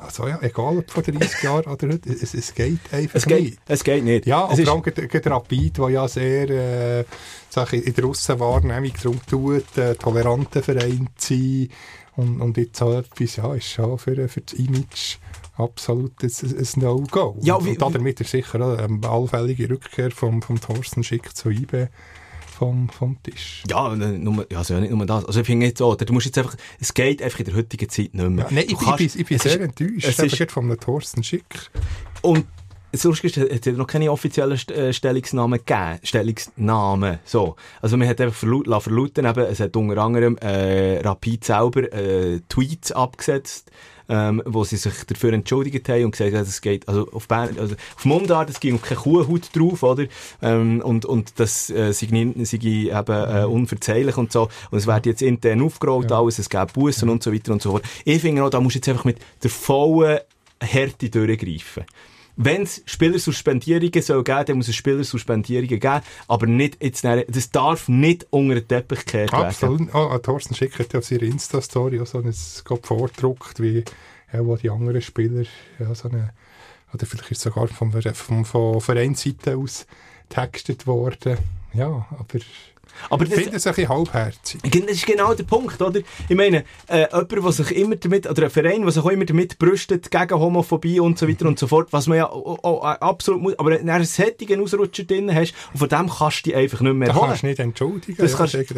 [0.00, 3.42] also ja, egal ob vor 30 Jahren oder heute, es, es geht einfach es, geht,
[3.42, 3.58] nicht.
[3.66, 4.26] es geht nicht.
[4.26, 8.92] Ja, es und vor allem gerade- Rapid, der ja sehr äh, ich, in der Russenwahrnehmung
[9.02, 11.68] darum tut, äh, toleranter Verein zu sein.
[12.16, 15.16] Und, und jetzt so etwas, ja, ist schon für, für das Image
[15.56, 17.38] absolut ein, ein No-Go.
[17.42, 21.50] Ja, und, wie- und damit ist sicher eine allfällige Rückkehr vom, vom Thorsten Schick zu
[21.50, 21.86] IB
[22.52, 23.62] vom, vom Tisch.
[23.68, 25.24] Ja, äh, nur, ja, also ja, nicht nur das.
[25.24, 27.88] Also ich finde jetzt auch, du musst jetzt einfach, es geht einfach in der heutigen
[27.88, 28.44] Zeit nicht mehr.
[28.44, 30.18] Ja, nein, ich, kannst- ich, bin, ich bin sehr ist- enttäuscht.
[30.18, 31.70] es ist- von einem Thorsten Schick.
[32.22, 32.46] Und
[33.04, 35.98] Lustige ist, es hat noch keine offiziellen äh, Stellungsnamen gegeben.
[36.02, 37.18] Stellungsnamen.
[37.24, 37.56] So.
[37.80, 42.40] Also man hat einfach verlaut, verlauten, eben, es hat unter anderem, äh, Rapid selber, äh,
[42.50, 43.70] Tweets abgesetzt,
[44.12, 47.56] ähm, wo sie sich dafür entschuldigt haben und gesagt haben, es geht, also auf Bern,
[47.58, 50.04] also auf Mundart, es ging keine Kuhhaut drauf, oder?
[50.42, 52.08] Ähm, und, und das, äh, sei,
[52.44, 54.50] sei eben, äh, unverzeihlich und so.
[54.70, 56.18] Und es wird jetzt intern aufgerollt, Ja.
[56.18, 57.84] alles, es gibt Bussen und so weiter und so fort.
[58.04, 60.18] Ich finde auch, da musst du jetzt einfach mit der vollen
[60.60, 61.84] Härte durchgreifen.
[62.44, 67.88] Wenn es Spielersuspendierungen soll geben, dann muss es Spielersuspendierungen geben, aber nicht jetzt, das darf
[67.88, 69.46] nicht unter den Teppich gekehrt werden.
[69.46, 69.94] Absolut.
[69.94, 72.34] Oh, Thorsten Schick hat ja auf seiner Insta-Story auch so ein
[72.64, 73.84] Gott vordruckt, wie
[74.32, 75.44] ja, wo die anderen Spieler,
[75.78, 76.32] ja, so eine,
[76.92, 79.86] oder vielleicht ist es sogar vom, vom, von Vereinsseite aus
[80.28, 81.38] textet worden.
[81.74, 82.38] Ja, aber
[83.10, 84.60] Aber Ich das, finde es ein bisschen halbherzig.
[84.62, 86.00] Das ist genau der Punkt, oder?
[86.28, 89.24] Ich meine, äh, jemand, der sich immer damit, oder ein Verein, der sich auch immer
[89.24, 92.98] damit brüstet, gegen Homophobie und so weiter und so fort, was man ja auch, äh,
[93.00, 96.50] absolut muss, aber wenn du einen sättigen Ausrutscher drin hast, und von dem kannst du
[96.50, 97.26] dich einfach nicht mehr Da holen.
[97.28, 98.16] kannst du nicht entschuldigen.
[98.18, 98.74] Das ja, kannst, nicht.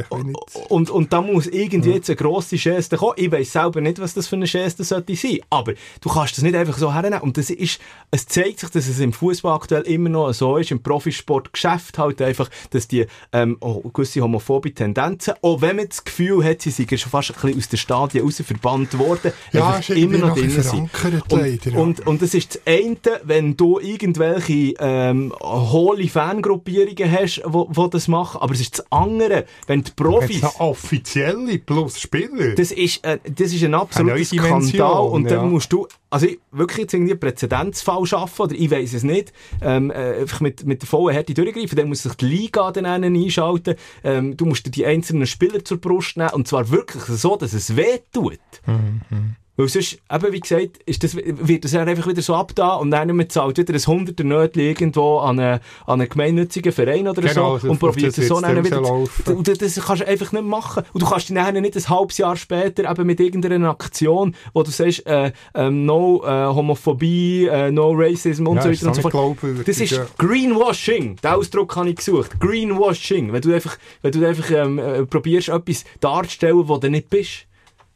[0.68, 3.14] und, und da muss irgendwie jetzt eine grosse Geste kommen.
[3.16, 5.38] Ich weiss selber nicht, was das für eine Geste sollte sein.
[5.50, 7.20] Aber du kannst das nicht einfach so hernehmen.
[7.20, 10.70] Und das ist, es zeigt sich, dass es im Fußball aktuell immer noch so ist,
[10.70, 16.04] im Profisportgeschäft halt einfach, dass die, ähm, oh, gewisse homophobe Tendenzen, auch wenn man das
[16.04, 19.94] Gefühl hat, sie sind schon fast ein bisschen aus der Stadien rausverbannt worden, Ja, einfach
[19.94, 20.90] immer noch drin sind.
[21.30, 21.78] Und, leider, ja.
[21.78, 27.86] und, und das ist das eine, wenn du irgendwelche ähm, hohle Fangruppierungen hast, wo, wo
[27.86, 30.42] das machen, aber es ist das andere, wenn die Profis...
[30.42, 32.54] Jetzt offizielle plus Spieler.
[32.54, 35.08] Das ist, äh, das ist ein absoluter Skandal.
[35.08, 35.44] Und dann ja.
[35.44, 39.32] musst du, also ich, wirklich jetzt irgendwie einen Präzedenzfall schaffen, oder ich weiss es nicht,
[39.62, 41.76] ähm, äh, einfach mit, mit der vollen Härte durchgreifen.
[41.76, 43.76] Dann muss sich die Liga dann einen einschalten.
[44.02, 46.30] Ähm, du musst dir die einzelnen Spieler zur Brust nehmen.
[46.30, 48.38] Und zwar wirklich so, dass es weh tut.
[48.66, 49.36] Mhm.
[49.56, 52.90] Weil sonst, eben wie gesagt, ist das, wird das dann einfach wieder so abda und
[52.90, 57.22] dann man zahlt wieder ein hunderter Nötchen irgendwo an einen, an einen gemeinnützigen Verein oder
[57.22, 60.32] Genau, so und probiert das es so dann wieder zu- und das kannst du einfach
[60.32, 60.82] nicht machen.
[60.92, 64.72] Und du kannst dann nicht ein halbes Jahr später eben mit irgendeiner Aktion, wo du
[64.72, 69.02] sagst, äh, ähm, no äh, Homophobie, äh, no Racism und Ja, so weiter und so
[69.02, 69.38] fort.
[69.66, 70.06] Das ist ja.
[70.18, 71.16] Greenwashing.
[71.16, 72.40] Den Ausdruck habe ich gesucht.
[72.40, 73.32] Greenwashing.
[73.32, 77.46] Wenn du einfach, wenn du einfach ähm, äh, probierst, etwas darzustellen, wo du nicht bist.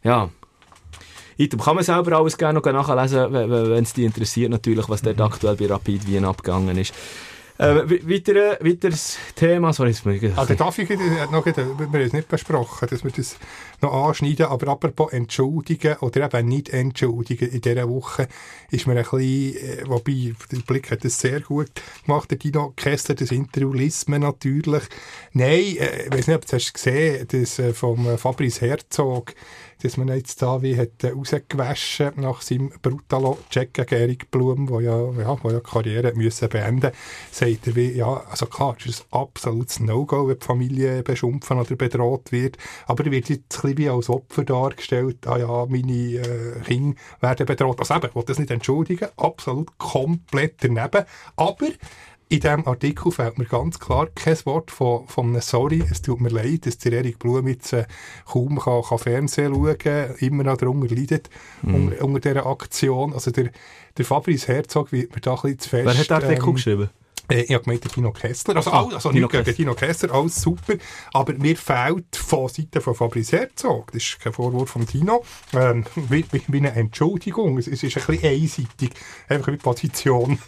[0.04, 0.30] Ja.
[1.38, 5.20] Item kann man selber alles gerne noch nachlesen, wenn es dich interessiert, natürlich, was dort
[5.20, 6.92] aktuell bei Rapid Wien abgegangen ist.
[7.60, 10.20] Äh, we- weiter, weiteres Thema, sorry, jetzt muss ich...
[10.32, 13.36] Der darf ich noch, wir haben es nicht besprochen, dass wir das
[13.82, 18.28] noch anschneiden, aber apropos entschuldigen oder eben nicht entschuldigen, in dieser Woche
[18.70, 21.70] ist mir ein bisschen, äh, wobei, der Blick hat das sehr gut
[22.06, 24.84] gemacht, der Dino Kessler, das Interview liest man natürlich.
[25.32, 29.34] Nein, äh, ich weiß nicht, ob du es gesehen hast, das äh, vom Fabrice Herzog,
[29.82, 34.80] dass man jetzt da wie hat äh, rausgewaschen nach seinem Brutalo-Check gegen Erik Blum, der
[34.80, 36.92] ja, ja, wo ja Karriere müssen beenden
[37.30, 41.58] sagt er wie, ja, also klar, es ist ein absolutes No-Go, wenn die Familie beschumpfen
[41.58, 42.56] oder bedroht wird,
[42.86, 46.96] aber er wird jetzt ein bisschen wie als Opfer dargestellt, ah ja, meine äh, Kinder
[47.20, 47.78] werden bedroht.
[47.80, 51.04] Also eben, ich will das nicht entschuldigen, absolut komplett daneben,
[51.36, 51.68] aber
[52.30, 55.82] in diesem Artikel fällt mir ganz klar kein Wort von, von einem Sorry.
[55.90, 57.86] Es tut mir leid, dass der Erik Blum jetzt äh,
[58.26, 61.30] kaum kann, kann Fernsehen schauen kann, immer noch darunter leidet,
[61.62, 63.14] unter, unter dieser Aktion.
[63.14, 63.50] Also der,
[63.96, 65.86] der Fabrice Herzog wird mir da ein bisschen zu fest...
[65.86, 66.90] Wer hat den Artikel ähm, geschrieben?
[67.30, 68.56] Äh, ich habe gemeint, der Dino Kessler.
[68.56, 69.52] Also, Ah, also gegen Kessler.
[69.52, 70.74] Dino Kessler, alles super.
[71.12, 75.84] Aber mir fehlt von Seiten von Fabrice Herzog, das ist kein Vorwurf von Dino, ähm,
[76.08, 77.58] wie, wie, eine Entschuldigung.
[77.58, 78.90] Es, es ist ein bisschen einseitig.
[79.28, 80.38] Einfach die Position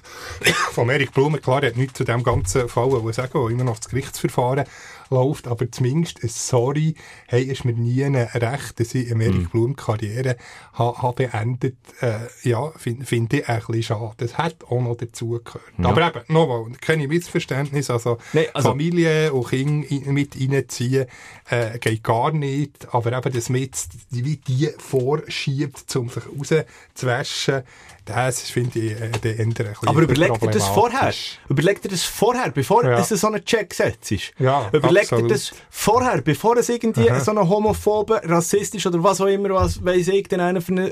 [0.72, 1.38] von Erik Blumer.
[1.38, 4.64] Klar, er hat nichts zu dem ganzen Fall sagen, immer noch das Gerichtsverfahren
[5.10, 6.94] läuft, aber zumindest ein Sorry,
[7.26, 10.36] hey, ist mir nie Recht, dass ich eine Erik Blum Karriere
[10.78, 14.14] ha, ha beendet, äh, ja, finde find ich ein bisschen schade.
[14.18, 15.60] Das hat auch noch dazugehört.
[15.82, 21.06] Aber eben, nochmal, keine Missverständnis, also, Nein, also- Familie und Kinder in- mit reinziehen,
[21.50, 26.22] äh, geht gar nicht, aber eben, dass man jetzt die, wie die vorschiebt, um sich
[26.26, 27.62] rauszuwaschen,
[28.10, 31.12] das finde ich äh, ein bisschen Aber überleg dir das vorher.
[31.48, 32.98] Überleg dir das vorher, bevor Ja.
[32.98, 34.10] es so einen Check setzt.
[34.38, 35.30] Ja, Überleg absolut.
[35.30, 39.84] dir das vorher, bevor es irgendwie so einen homophoben, rassistisch oder was auch immer, was
[39.84, 40.90] weiss ich, den einen für einen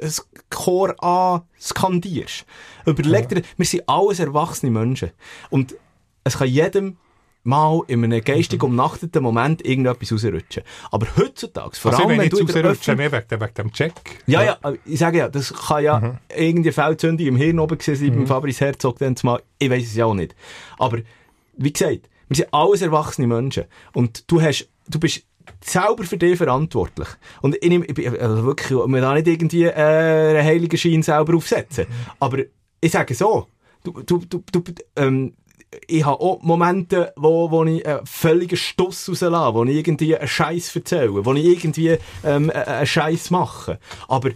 [0.50, 2.44] Chor anskandierst.
[2.86, 5.10] Überleg dir, wir sind alles erwachsene Menschen.
[5.50, 5.74] Und
[6.24, 6.96] es kann jedem
[7.48, 8.68] mal in einem geistig Mhm.
[8.68, 10.62] umnachteten Moment irgendetwas rausrutschen.
[10.90, 13.54] Aber heutzutage, vor Also, allem wenn ich du jetzt in der rausrutsche, mehr wegen, wegen
[13.54, 13.92] dem Check.
[14.26, 16.18] ja, ja, aber ich sage ja, das kann ja Mhm.
[16.36, 19.42] irgendwie Feldzünde im Hirn oben gewesen sein, beim Fabrice Herzog dann zumal.
[19.58, 20.34] Ich weiß es ja auch nicht.
[20.78, 20.98] Aber,
[21.56, 23.64] wie gesagt, wir sind alles erwachsene Menschen.
[23.94, 25.22] Und du hast, du bist
[25.64, 27.08] selber für dich verantwortlich.
[27.40, 31.02] Und ich, nehme, ich bin also wirklich, man da nicht irgendwie äh, einen heiligen Schein
[31.02, 31.86] selber aufsetzen.
[32.20, 32.38] Aber
[32.80, 33.46] ich sage so,
[33.82, 34.62] du, du, du, du
[34.96, 35.32] ähm,
[35.86, 40.28] ich habe auch Momente, wo, wo ich einen völligen Stuss rauslasse, wo ich irgendwie einen
[40.28, 43.78] Scheiß erzähle, wo ich irgendwie ähm, einen einen Scheiß mache.
[44.08, 44.30] Aber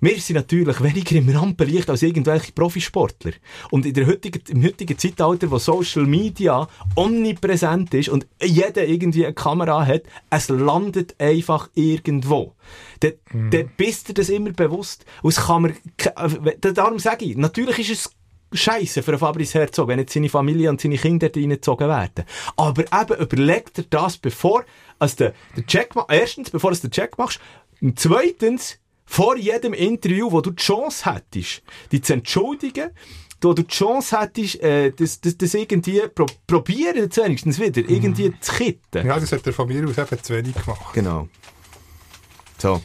[0.00, 3.32] wir sind natürlich weniger im Rampenlicht als irgendwelche Profisportler.
[3.70, 9.24] Und in der heutigen, im heutigen Zeitalter, wo Social Media omnipräsent ist und jeder irgendwie
[9.24, 12.54] eine Kamera hat, es landet einfach irgendwo.
[13.00, 13.14] Dann,
[13.50, 15.04] dann bist du das immer bewusst.
[15.22, 18.17] Und kann man, äh, darum sage ich, natürlich ist es
[18.52, 22.24] Scheiße für Fabrice Herzog, wenn jetzt seine Familie und seine Kinder reingezogen werden.
[22.56, 24.64] Aber eben überleg dir das, bevor
[24.98, 27.40] als der, der Check Erstens, bevor du den Check machst.
[27.80, 32.90] Und zweitens, vor jedem Interview, wo du die Chance hättest, dich zu entschuldigen,
[33.40, 37.80] wo du die Chance hättest, äh, das, das, das irgendwie pro, probieren, jetzt wenigstens wieder,
[37.88, 39.06] irgendwie zu kitten.
[39.06, 40.92] Ja, das hat er von mir aus eben zu wenig gemacht.
[40.92, 41.28] Genau.
[42.58, 42.82] So.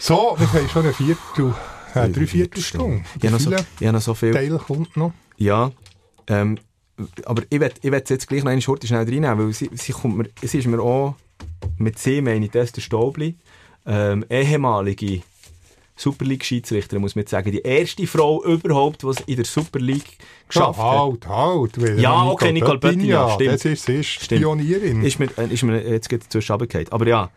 [0.00, 1.54] So, wir haben schon eine Viertel,
[2.04, 3.02] äh, drei Viertelstunde.
[3.22, 4.32] Noch, so, habe noch so viel.
[4.32, 5.12] Teil kommt noch.
[5.36, 5.72] Ja.
[6.26, 6.58] Ähm,
[7.24, 10.18] aber ich will, ich jetzt gleich noch eine Schurte schnell reinnehmen, weil sie, sie kommt
[10.18, 11.14] mir, sie ist mir auch,
[11.76, 13.36] mit sie meine ich Esther Stobli,
[13.86, 15.22] ähm, ehemalige
[15.98, 17.50] Super League Schiedsrichterin, muss man jetzt sagen.
[17.50, 21.26] Die erste Frau überhaupt, die es in der Super League geschafft ja, hat.
[21.28, 22.00] halt, halt.
[22.00, 23.54] Ja, okay, Nicole Pöttinger, stimmt.
[23.54, 24.28] Das ist, sie ist.
[24.28, 25.02] Pionierin.
[25.02, 26.92] Ist mir, äh, ist mir jetzt geht zwischen runtergefallen.
[26.92, 27.30] Aber ja,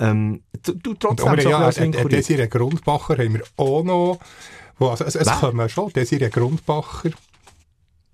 [0.00, 3.82] ähm, du, trotzdem Aber so ja, ein bisschen äh, äh, Desiree Grundbacher haben wir auch
[3.82, 4.18] noch.
[4.78, 5.92] Wo, also, es, es kommen schon.
[5.92, 7.10] Desiree Grundbacher,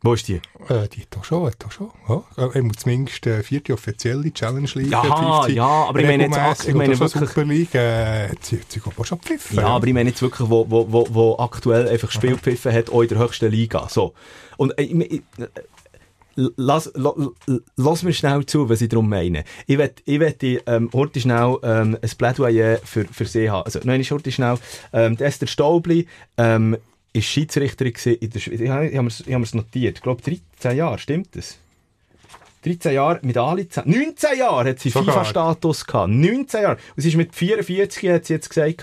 [0.03, 0.41] Wo ist die?
[0.69, 1.91] äh, die hat doch schon, hat schon.
[2.09, 4.95] Ja, äh, eben zumindest äh, vierte offizielle Challenge League.
[4.97, 8.81] 50 ja, aber ich meine jetzt- ich meine so wirklich- Super League, äh, sie, sie
[8.83, 9.59] auch schon pfiffen.
[9.59, 13.03] Ja, aber ich meine jetzt wirklich, wo, wo, wo, wo aktuell einfach Spielpfiffen hat, auch
[13.03, 13.89] in der höchsten Liga.
[13.91, 14.15] So.
[14.57, 15.23] Und äh, ich, ich,
[16.37, 19.45] lass, la- la- lass mir schnell zu, was ich darum meine.
[19.67, 20.21] Ich will, ich
[20.67, 23.65] ähm, heute schnell ähm, ein Plädoyer für, für sie haben.
[23.65, 24.57] Also, nein, ich heute schnell.
[24.93, 26.07] Ähm, Esther Staubli
[26.37, 26.77] ähm,
[27.13, 28.61] ist Schiedsrichterin in der Schweiz.
[28.61, 28.97] Ich, habe- ich
[29.45, 29.97] es notiert.
[29.99, 31.59] Ich glaube, 13 Jahre, stimmt das?
[32.65, 33.93] 13 Jahre mit Ali zusammen.
[33.95, 34.91] 19 Jahre hat sie.
[34.91, 36.11] FIFA-Status gehabt.
[36.11, 36.79] 19 Jahre.
[36.97, 38.83] Und sie ist mit 44 hat sie jetzt gesagt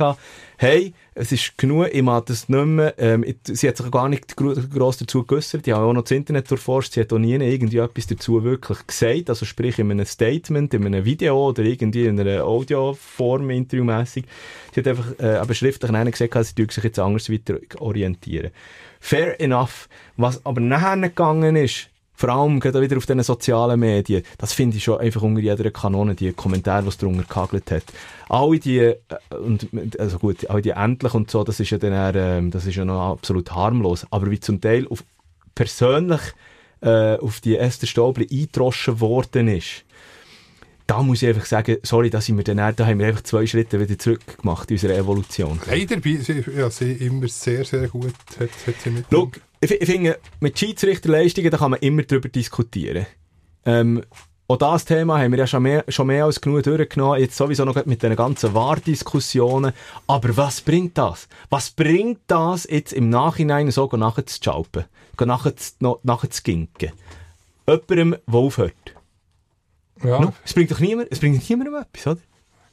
[0.57, 2.93] hey, es ist genug, ich mag das nicht mehr.
[2.97, 5.66] Ähm, ich- sie hat sich gar nicht gro- gross dazu geäussert.
[5.66, 6.93] Die haben auch noch das Internet durchforscht.
[6.93, 9.30] Sie hat auch nie irgendwie etwas dazu wirklich gesagt.
[9.30, 14.26] Also sprich in einem Statement, in einem Video oder irgendwie in einer Audioform, interviewmässig.
[14.74, 18.51] Sie hat einfach äh, aber schriftlich einen gesagt, sie tue sich jetzt anders weiter orientieren.
[19.01, 19.89] Fair enough.
[20.16, 21.89] Was aber nachher gegangen ist,
[22.22, 25.72] vor allem gerade wieder auf diesen sozialen Medien, das finde ich schon einfach unter jeder
[25.72, 27.84] Kanone, die Kommentare, die es drunter gehagelt hat.
[28.30, 28.95] Alle die, äh,
[29.43, 29.67] und,
[29.99, 32.76] also gut, alle die endlich und so, das ist ja dann eher, ähm, das ist
[32.76, 35.03] ja noch absolut harmlos, aber wie zum Teil auf,
[35.55, 36.22] persönlich
[36.82, 39.84] äh, auf die Esther Staubli eingetroschen worden ist,
[40.86, 43.47] da muss ich einfach sagen, sorry, da sind wir dann, da haben wir einfach zwei
[43.47, 45.59] Schritte wieder zurück gemacht in unserer Evolution.
[45.65, 45.97] Leider
[46.55, 48.13] ja, sie immer sehr, sehr gut.
[48.39, 49.09] Hat, hat sie mit
[49.62, 53.05] ich, fi- ich finde, mit Schiedsrichterleistungen, da kann man immer drüber diskutieren.
[53.66, 54.03] Ähm,
[54.47, 57.64] auch das Thema haben wir ja schon mehr, schon mehr als genug durchgenommen, jetzt sowieso
[57.64, 59.72] noch mit den ganzen Wahrdiskussionen.
[60.07, 61.30] Aber was bringt das?
[61.49, 64.86] Was bringt das jetzt im Nachhinein so nachher zu schalpen?
[65.24, 66.91] Nachher zu, nachher zu ginken?
[67.68, 68.74] Jemandem, der aufhört.
[70.03, 70.34] ja, No?
[70.43, 72.22] Es bringt doch niemand, es bringt niemandem etwas, oder?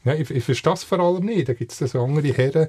[0.05, 1.49] Ja, ich, ich verstehe das vor allem nicht.
[1.49, 2.69] Da gibt es so andere Herren,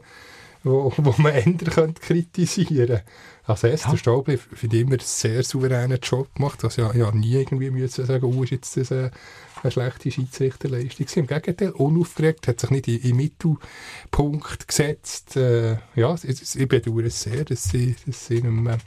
[0.63, 3.01] wo, wo man ändern könnte kritisieren
[3.45, 3.97] Also Esther Ja.
[3.97, 6.63] Staubli ich immer einen sehr souveränen Job gemacht.
[6.63, 9.11] Also ja, ja nie irgendwie müssen sagen, oh, ist jetzt das eine,
[9.63, 11.07] eine schlechte Schiedsrichterleistung.
[11.15, 15.37] Im Gegenteil, unaufgeregt, hat sich nicht in, in Mittelpunkt gesetzt.
[15.37, 18.77] Äh, ja, ich, ich bedauere es sehr, dass sie, dass sie nicht, mehr,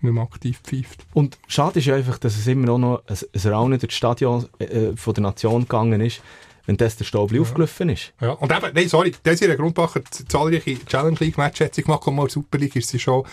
[0.00, 1.06] nicht mehr aktiv pfeift.
[1.14, 3.96] Und schade ist ja einfach, dass es immer auch noch ein, ein Raunen durch das
[3.96, 6.20] Stadion äh, von der Nation gegangen ist,
[6.66, 8.12] wenn das der Staubli aufgelaufen ist.
[8.20, 12.06] Ja, und eben, nein, sorry, Desiree Grundbacher hat zahlreiche Challenge League Matches hat sie gemacht,
[12.06, 13.24] und mal Super League ist sie schon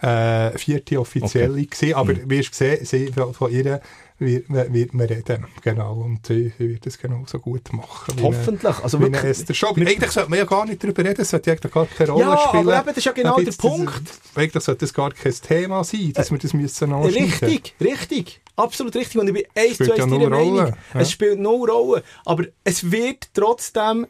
[0.00, 1.66] äh, vierte offizielle Okay.
[1.66, 3.80] gewesen, aber wie hast gesehen, sie, von von ihr
[4.24, 8.14] wird, wird man reden, genau, und sie, wird das genauso gut machen.
[8.16, 8.78] wie eine- Hoffentlich.
[8.82, 9.24] Also wirklich.
[9.24, 9.68] Esther.
[9.76, 12.30] Eigentlich sollte man ja gar nicht darüber reden, es sollte eigentlich gar keine Rolle Ja,
[12.32, 12.68] aber spielen.
[12.78, 14.02] eben, das ist ja genau Aber der jetzt, das- Punkt.
[14.34, 17.30] Eigentlich sollte das gar kein Thema sein, dass wir das müssen anschneiden.
[17.30, 18.40] Richtig, richtig.
[18.56, 19.20] Absolut richtig.
[19.20, 20.58] Und ich bin eins zu eins ja deiner Meinung.
[20.58, 21.00] Rolle, ja.
[21.00, 22.02] Es spielt null Rolle.
[22.24, 24.06] Aber es wird trotzdem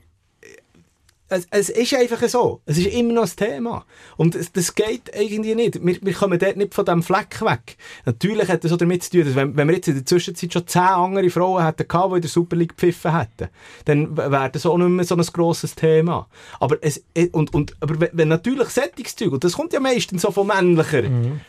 [1.32, 2.60] es, es ist einfach so.
[2.66, 3.84] Es ist immer noch ein Thema.
[4.16, 5.84] Und es, das geht irgendwie nicht.
[5.84, 7.76] Wir, wir kommen dort nicht von diesem Fleck weg.
[8.04, 10.52] Natürlich hat das auch damit zu tun, dass wenn, wenn wir jetzt in der Zwischenzeit
[10.52, 13.48] schon zehn andere Frauen hätten gehabt, die in der Super League gepfiffen hätten,
[13.86, 16.26] dann wäre das auch nicht mehr so ein grosses Thema.
[16.60, 17.02] Aber es,
[17.32, 21.04] und, und, aber wenn, natürlich Sättigungszeug, und das kommt ja meistens so von männlicher,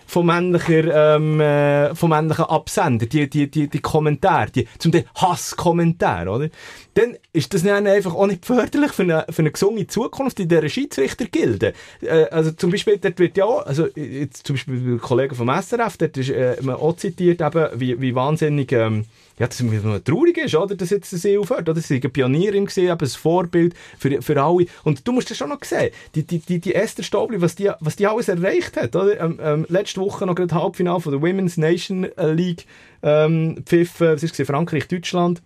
[0.06, 5.06] von männlicher, ähm, äh, von männlichen Absender, die, die, die, die Kommentare, die, zum Teil
[5.16, 6.50] Hasskommentare, oder?
[6.94, 10.48] Dann ist das dann einfach auch nicht förderlich für eine, für eine gesunde Zukunft in
[10.48, 11.74] dieser Schiedsrichtergilde.
[12.02, 15.98] Äh, also zum Beispiel, dort wird ja also jetzt zum Beispiel der Kollege vom SRF,
[15.98, 19.06] dort ist äh, man auch zitiert eben, wie, wie wahnsinnig, ähm,
[19.40, 21.82] ja, das ist traurig ist, oder, dass jetzt sie aufhört, oder?
[21.82, 24.68] Sie war eine Pionierin eben ein Vorbild für, für alle.
[24.84, 27.72] Und du musst das schon noch sehen, die, die, die, die Esther Stobli, was die,
[27.80, 29.20] was die alles erreicht hat, oder?
[29.20, 32.66] Ähm, ähm, letzte Woche noch gerade Halbfinale von der Women's Nation League,
[33.02, 35.42] ähm, Pfiff, äh, was ist Frankreich, Deutschland,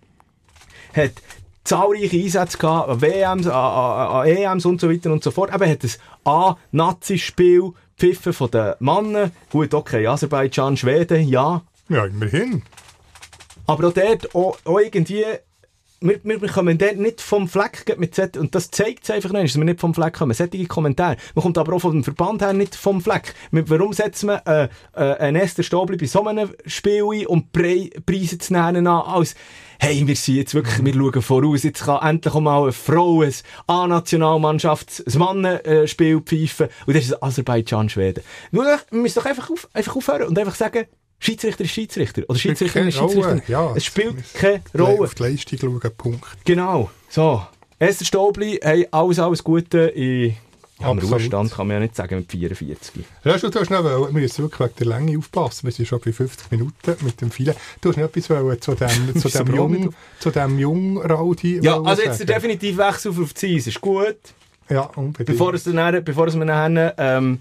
[0.94, 1.12] hat
[1.64, 5.54] zahlreiche Einsätze gehabt, an WMs, an, an, an EMs und so weiter und so fort.
[5.54, 12.04] Eben hat es A, Nazi-Spiel, Pfiffen von den Männern, gut, okay, Aserbaidschan, Schweden, ja, Ja,
[12.06, 12.62] immerhin.
[13.66, 15.24] aber auch dort, auch, auch irgendwie,
[16.00, 19.32] wir, wir, wir kommen dort nicht vom Fleck mit Z und das zeigt es einfach
[19.32, 20.32] noch, dass wir nicht vom Fleck kommen.
[20.32, 21.16] Sättige Kommentare.
[21.34, 23.34] Man kommt aber auch vom Verband her nicht vom Fleck.
[23.50, 27.90] Warum setzen wir äh, äh, einen Esther Stobli bei so einem Spiel ein und Pre
[28.06, 29.34] Preise zu nennen als
[29.78, 33.32] hey, wir sind jetzt wirklich, wir schauen voraus, jetzt kann endlich mal eine Frau, ein
[33.66, 38.24] A-Nationalmannschaft, ein Mannenspiel pfeifen und das ist Aserbaidschan, Schweden.
[38.50, 40.86] Wir müssen doch einfach, auf, einfach aufhören und einfach sagen,
[41.20, 42.22] Schiedsrichter ist Schiedsrichter.
[42.28, 43.42] Oder Schiedsrichterin ist Schiedsrichter.
[43.48, 45.00] Ja, es spielt keine Rolle.
[45.00, 46.24] Auf die Leistung schauen, Punkt.
[46.44, 46.90] Genau.
[47.08, 47.42] So.
[47.80, 50.36] Esther Stobli, hey, alles, alles Gute in
[50.80, 53.04] am Ruhestand kann man ja nicht sagen mit 44.
[53.24, 55.66] Ja, du hast noch, wir müssen wirklich wegen der Länge aufpassen.
[55.66, 57.54] Wir sind schon bei 50 Minuten mit dem Filet.
[57.80, 61.60] Du hast noch etwas wollen zu dem, zu dem Jung, zu dem Jung Raudi.
[61.62, 64.16] Ja, also jetzt der definitiv Wechsel auf die Eis ist gut.
[64.68, 65.26] Ja, unbedingt.
[65.26, 67.40] Bevor es, dann, bevor es wir nachher, ähm,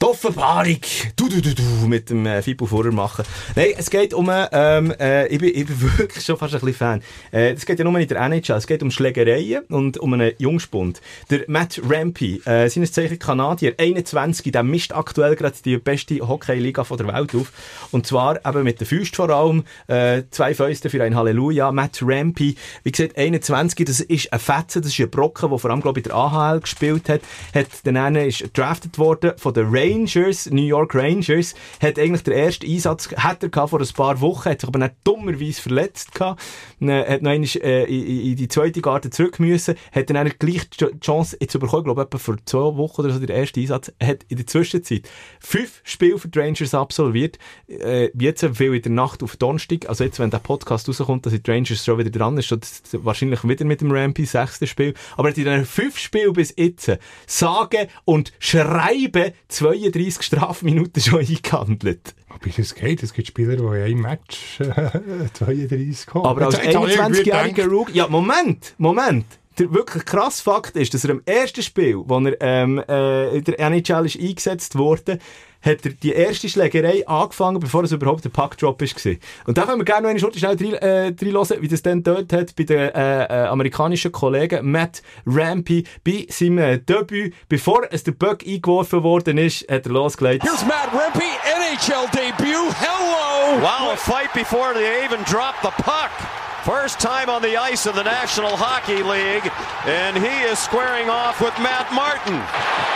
[0.00, 0.76] die Offenbarung
[1.16, 3.24] du, du, du, du, mit dem äh, Fibu vorher machen.
[3.54, 6.74] Nein, es geht um, ähm, äh, ich, bin, ich bin wirklich schon fast ein bisschen
[6.74, 7.02] Fan.
[7.32, 10.32] Äh, es geht ja nur in der NHL, es geht um Schlägereien und um einen
[10.36, 11.00] Jungspund.
[11.30, 16.84] Der Matt Rampy, äh, seines Zeichen Kanadier, 21, der mischt aktuell gerade die beste Hockey-Liga
[16.84, 17.52] der Welt auf.
[17.90, 21.72] Und zwar eben mit der Füßt vor allem, äh, zwei Fäuste für ein Halleluja.
[21.72, 25.70] Matt Rampy, wie gesagt, 21, das ist ein Fetzen, das ist ein Brocken, der vor
[25.70, 27.22] allem, glaube ich, in der AHL gespielt hat,
[27.54, 32.34] hat dann ist drafted worden von der Ray Rangers, New York Rangers, hat eigentlich den
[32.34, 36.40] ersten Einsatz hat er vor ein paar Wochen, hat sich aber nicht dummerweise verletzt gehabt,
[36.80, 41.36] hat noch einmal, äh, in, die zweite Garde zurück müssen, hat dann gleich die Chance
[41.40, 44.36] jetzt bekommen, glaube ich, etwa vor zwei Wochen oder so, der erste Einsatz, hat in
[44.36, 45.08] der Zwischenzeit
[45.40, 50.04] fünf Spiele für die Rangers absolviert, äh, jetzt viel in der Nacht auf Donnerstag, also
[50.04, 52.50] jetzt, wenn der Podcast rauskommt, dass die Rangers schon wieder dran ist,
[52.92, 56.90] wahrscheinlich wieder mit dem Rampy, sechste Spiel, aber hat in den fünf Spielen bis jetzt
[57.26, 62.14] sagen und schreiben zwei 32 Strafminuten schon eingehandelt.
[62.28, 64.90] Aber das geht, es gibt Spieler, die in einem Match äh,
[65.32, 66.26] 32 kommen.
[66.26, 67.92] Aber als 21-jähriger Rookie...
[67.96, 69.26] Ja, Moment, Moment.
[69.58, 73.44] Der wirklich krasse Fakt ist, dass er im ersten Spiel, wo er ähm, äh, in
[73.44, 75.18] der NHL ist eingesetzt wurde,
[75.62, 79.14] hat er die erste Schlägerei angefangen, bevor es überhaupt der Puckdrop war.
[79.46, 82.32] Und da können wir gerne noch eine Stunde schnell reinhören, äh, wie das dann dort
[82.34, 87.34] hat bei den äh, äh, amerikanischen Kollegen Matt Rampy bei seinem äh, Debüt.
[87.48, 90.44] Bevor es der Bug eingeworfen worden ist, hat er losgelegt.
[90.44, 92.74] Here's Matt Rampy, NHL debut.
[92.74, 93.58] Hello!
[93.62, 96.10] Wow, a fight before they even dropped the puck.
[96.66, 99.46] First time on the ice of the National Hockey League,
[99.86, 102.34] and he is squaring off with Matt Martin.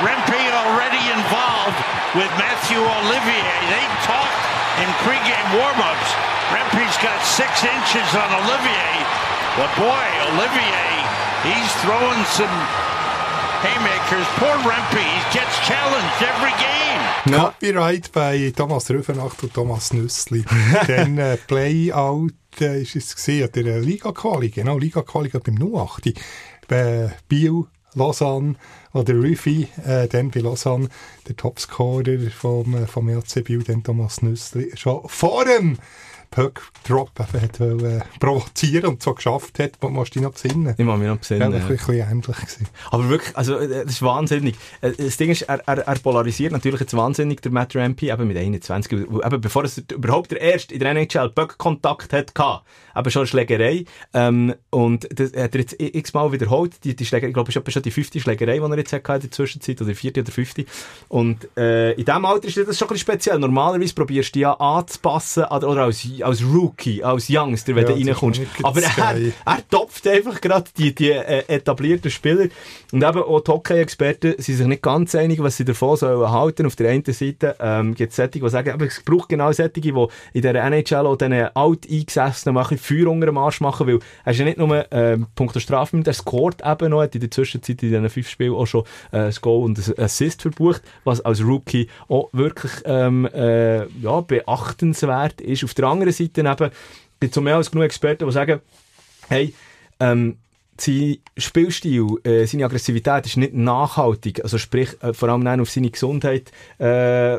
[0.03, 1.79] Rempe already involved
[2.19, 3.55] with Matthew Olivier.
[3.71, 4.43] They talked
[4.83, 6.11] in pregame warmups.
[6.51, 8.91] Rempe's got six inches on Olivier,
[9.55, 10.91] but boy, Olivier,
[11.47, 12.57] he's throwing some
[13.63, 14.27] haymakers.
[14.43, 17.03] Poor Rempe, he gets challenged every game.
[17.31, 17.55] Ja.
[17.55, 20.45] Copyright bei Thomas Rüfenacht und Thomas Nüssli.
[20.89, 26.15] Dann äh, Playout äh, ist es gesehen, der Liga-Quali, genau, Liga-Quali beim 08.
[26.69, 28.57] Bei Biel, Lausanne,
[28.93, 30.89] oder Rüffi, äh, dann bei Lausanne,
[31.29, 35.79] der Topscorer vom, äh, vom RC Biel, Thomas Nüssli, schon vor dem
[36.31, 40.75] Puck Drop hat äh, provozieren und so geschafft hat, musst du dich noch besinnen.
[40.79, 41.53] Ich muss mich noch besinnen.
[41.53, 42.37] Ja, das war ein bisschen ähnlich.
[42.37, 42.69] Gewesen.
[42.91, 44.55] Aber wirklich, also, äh, das ist wahnsinnig.
[44.81, 48.29] Äh, das Ding ist, er, er, er polarisiert natürlich jetzt wahnsinnig, der Matt Rampy, eben
[48.29, 52.33] mit 21, eben bevor es überhaupt der erste in der NHL Puck-Kontakt hat,
[52.97, 57.31] eben schon eine Schlägerei, ähm, und das hat er jetzt x-mal wiederholt, die, die Schlägerei,
[57.31, 59.81] ich glaube, es ist schon die fünfte Schlägerei, die er jetzt hat in der Zwischenzeit,
[59.81, 60.65] oder die vierte oder fünfte.
[61.09, 63.39] Und, äh, in diesem Alter ist das schon ein bisschen speziell.
[63.39, 68.07] Normalerweise probierst du dich ja anzupassen, oder als als Rookie, als Youngster, wenn ja, du
[68.07, 68.41] reinkommst.
[68.63, 69.17] Aber er,
[69.47, 72.47] er topft einfach gerade die, die äh, etablierten Spieler.
[72.93, 76.67] Und eben auch die Hockey-Experten sind sich nicht ganz einig, was sie davon sollen halten.
[76.67, 79.71] Auf der einen Seite ähm, gibt es solche, die sagen, aber es braucht genau solche,
[79.71, 79.95] die
[80.33, 84.33] in der NHL auch diesen alt eingesessenen machen, Feuer unter dem Arsch machen, weil er
[84.33, 87.31] ist ja nicht nur ähm, Punkt der Strafe, der scored eben noch, hat in der
[87.31, 91.21] Zwischenzeit in diesen fünf Spielen auch schon äh, ein Goal und ein Assist verbucht, was
[91.21, 95.65] als Rookie auch wirklich ähm, äh, ja, beachtenswert ist.
[95.65, 96.71] Auf der anderen Seite eben,
[97.21, 98.61] gibt es mehr als genug Experten, die sagen,
[99.29, 99.55] hey,
[100.01, 100.37] ähm,
[100.81, 105.91] sein Spielstil, äh, seine Aggressivität ist nicht nachhaltig, also sprich äh, vor allem auf seine
[105.91, 106.51] Gesundheit.
[106.79, 107.35] Äh,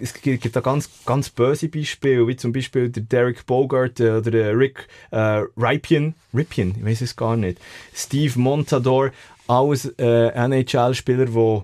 [0.00, 4.30] es gibt da ganz, ganz böse Beispiele, wie zum Beispiel der Derek Bogart äh, oder
[4.30, 7.58] der Rick äh, Ripien, Ripien, ich weiß es gar nicht,
[7.94, 9.12] Steve Montador,
[9.46, 11.62] alles äh, NHL-Spieler, die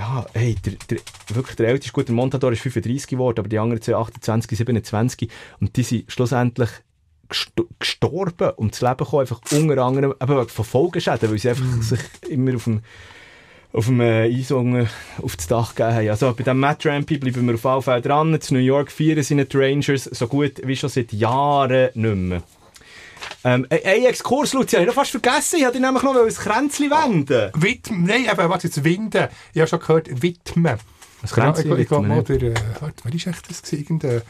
[0.00, 3.58] ja, hey, der, der, wirklich der älteste, gut, der Montador ist 35 geworden, aber die
[3.58, 5.30] anderen zwei 28, 27
[5.60, 6.70] und die sind schlussendlich
[7.78, 11.82] gestorben und zu Leben gekommen, einfach unter anderem eben von Folgeschäden, weil sie einfach mm.
[11.82, 12.80] sich immer auf dem
[13.72, 14.88] auf dem äh, Eisung
[15.22, 16.08] auf das Dach gegeben haben.
[16.08, 18.40] Also bei dem Matt Rampy bleiben wir auf jeden Fall dran.
[18.40, 22.42] Zu New York feiern sind die Rangers so gut wie schon seit Jahren nicht mehr.
[23.44, 26.90] Ähm, ein ein Exkurs, Lucia, ich habe fast vergessen, ich hatte nämlich noch ein Kränzchen
[26.90, 27.50] wenden.
[27.54, 29.28] Widm, nein, eben, was jetzt Winden.
[29.52, 30.78] Ich habe schon gehört, Widmen.
[31.22, 33.72] Was Genau, Kränzchen ich, ich gehe widmen, mal der, äh, warte, wer ist echt das?
[33.72, 34.22] Irgendein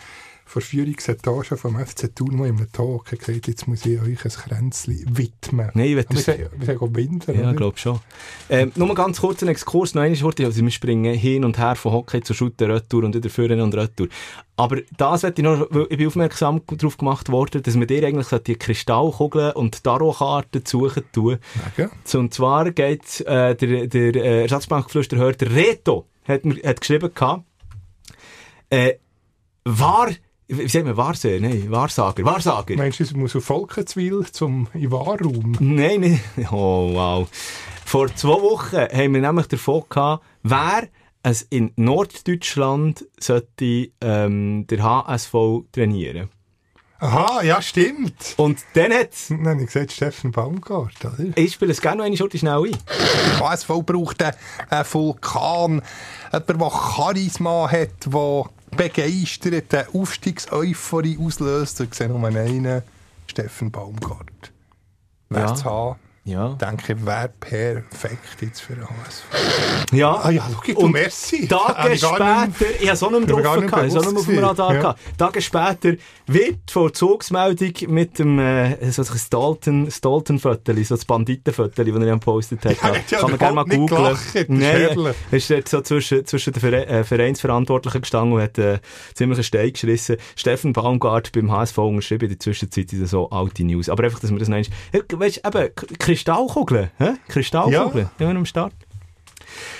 [0.50, 5.04] vor Führungsetage vom FC Thun in einem Talk gesagt, jetzt muss ich euch ein Kränzchen
[5.16, 5.70] widmen.
[5.74, 8.00] Nein, ich will das- wir sagen, sagen auch Winden, Ja, ich glaube schon.
[8.48, 11.76] Ähm, nur mal ganz kurz einen Exkurs, noch einmal also wir springen hin und her
[11.76, 14.08] von Hockey zu Shooter, Retour und wieder Führen und Retour.
[14.56, 18.26] Aber das möchte ich noch, ich bin aufmerksam darauf gemacht worden, dass man dir eigentlich
[18.42, 21.38] die Kristallkugeln und Tarotkarten suchen tun.
[22.04, 27.44] So, Und zwar geht äh, der, der äh, Ersatzbankflüsterhörer, der Reto, hat, hat geschrieben gehabt,
[28.68, 28.94] äh,
[29.64, 30.08] war,
[30.50, 31.40] wie sagt man, Wahrseher?
[31.40, 32.76] Nein, Wahrsager, Wahrsager.
[32.76, 35.56] Meinst du, es muss auf Volkenswil zum in Wahrraum?
[35.60, 36.00] Nein,
[36.36, 36.48] nein.
[36.50, 37.28] Oh, wow.
[37.84, 40.88] Vor zwei Wochen haben wir nämlich davon gehabt, wer
[41.22, 45.34] es in Norddeutschland sollte ähm, der HSV
[45.72, 46.30] trainieren.
[47.02, 48.34] Aha, ja, stimmt.
[48.36, 51.32] Und dann hat Dann habe ich gesagt, Steffen Baumgart, oder?
[51.34, 52.76] ich spiele es gerne noch eine Schurte schnell ein.
[53.40, 54.36] HSV braucht einen,
[54.68, 55.82] einen Vulkan,
[56.30, 58.44] jemand, der Charisma hat, der
[58.76, 61.80] begeistert, eine Aufstiegseuphorie auslöst.
[61.80, 62.82] Ich sehe nur einen,
[63.26, 64.52] Steffen Baumgart.
[65.28, 65.54] Wer Ja.
[65.54, 66.50] zu haben, Ja.
[66.60, 69.92] denke ich, wäre perfekt jetzt für den HSV.
[69.92, 70.20] Ja.
[70.22, 71.48] Ah ja, schau, du, merci.
[71.48, 74.38] Tage ich später, nicht- ich habe so bin drauf gehabt, ich so nicht auf dem
[74.38, 74.82] Radar gewesen.
[74.82, 75.00] gehabt.
[75.18, 75.92] Tage später
[76.26, 82.64] wird Vollzugsmeldung mit dem, äh, so ein Stalton, Stalton-Föteli, so das Banditen-Föteli, das er gepostet
[82.66, 82.76] hat.
[82.82, 83.64] Ja, ja, Kann man gerne mal
[84.12, 88.58] ist Nein, er ist dort so zwischen, zwischen den Vere äh, Vereinsverantwortlichen gestanden und hat,
[88.58, 88.78] äh,
[89.14, 90.16] ziemlich einen Stein geschrissen.
[90.36, 93.88] Steffen Baumgart beim HSV unterschrieben, in der Zwischenzeit sind so alte News.
[93.88, 95.70] Aber einfach, dass wir das einmal, Ja, weisst, eben,
[96.10, 97.16] Kristallkugeln, hä?
[97.28, 98.26] Kristallkugeln, ja.
[98.26, 98.74] ja, am Start.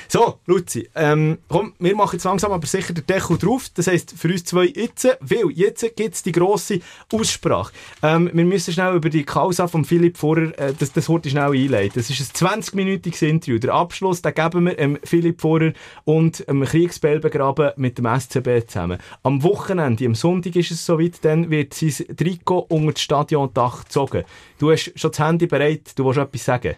[0.09, 3.69] So, Luzi, ähm, komm, wir machen jetzt langsam aber sicher den Deckel drauf.
[3.75, 6.81] Das heisst, für uns zwei jetzt, weil jetzt gibt's die grosse
[7.13, 7.73] Aussprache.
[8.03, 11.53] Ähm, wir müssen schnell über die Causa von Philipp Vorer, äh, das, das heute schnell
[11.53, 11.93] einleiten.
[11.95, 13.59] Das ist ein 20-minütiges Interview.
[13.59, 15.73] Der Abschluss, den geben wir ähm, Philipp Vorer
[16.05, 18.99] und ähm, Kriegsbell begraben mit dem SCB zusammen.
[19.23, 24.25] Am Wochenende, am Sonntag ist es soweit, dann wird sein Trikot unter das Stadiondach gezogen.
[24.59, 26.77] Du hast schon das Handy bereit, du willst etwas sagen?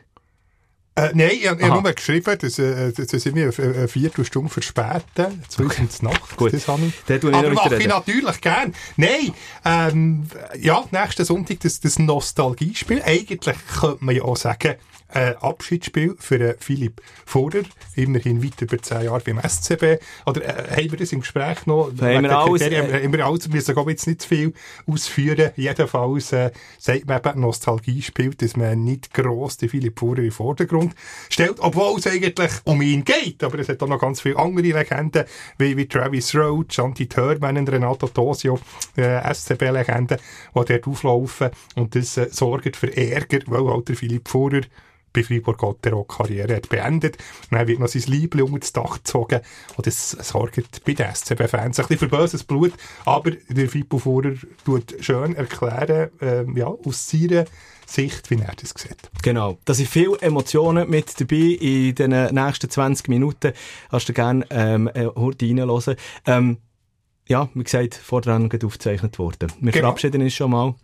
[0.95, 5.43] Äh, nein, ich, ich habe nur geschrieben, dass, äh, dass ich mich eine, Viertelstunde verspäten.
[5.49, 5.89] Zwei okay.
[6.01, 6.37] in Nacht.
[6.37, 6.53] Gut.
[6.53, 7.25] Das habe ich.
[7.25, 7.89] Aber mache ich weiterreden.
[7.89, 8.75] natürlich gern.
[8.97, 9.33] Nein,
[9.65, 10.27] ähm,
[10.61, 13.01] ja, nächsten Sonntag das, das Nostalgiespiel.
[13.03, 14.75] Eigentlich könnte man ja auch sagen,
[15.15, 17.63] äh, Abschiedsspiel für äh, Philipp Vorer.
[17.97, 19.99] Immerhin weit über zehn Jahre beim SCB.
[20.27, 21.91] Oder äh, haben wir das im Gespräch noch?
[21.99, 22.91] alles, Kriterien?
[22.91, 24.53] äh, haben wir alles, wir müssen jetzt nicht zu viel
[24.87, 25.51] ausführen.
[25.57, 30.33] Jedenfalls äh, sagt man eben Nostalgiespiel, dass man nicht gross den Philipp Vorer in den
[30.33, 30.95] Vordergrund
[31.29, 33.43] stellt, obwohl es eigentlich um ihn geht.
[33.45, 35.25] Aber es hat auch noch ganz viele andere Legenden,
[35.59, 38.59] wie, wie Travis Roach, Shanti Thurman und Renato Tosio,
[38.97, 41.51] äh, SCB-Legenden, die dort auflaufen.
[41.77, 44.63] Und das äh, sorgt für Ärger, weil halt der Philipp Vorer
[45.13, 47.19] bei Fribourg Gottero Karriere hat beendet.
[47.51, 49.41] Dann wird noch sein Liebling unter das Dach gezogen.
[49.77, 52.73] Und das sorgt bei den SCB-Fans ein bisschen für böses Blut.
[53.05, 54.35] Aber der Fippo Vorer
[54.65, 57.45] tut schön erklären, ähm, ja, aus seiner
[57.87, 58.97] Sicht, wie er das sieht.
[59.23, 59.59] Genau.
[59.65, 63.53] Da sind viele Emotionen mit dabei in den nächsten 20 Minuten.
[63.91, 65.97] Hast du gerne ähm, äh, reinhören.
[66.27, 66.59] Ähm,
[67.29, 69.53] ja, wie gesagt, vordran aufgezeichnet worden.
[69.61, 69.87] Wir Genau.
[69.87, 70.75] verabschieden uns schon mal.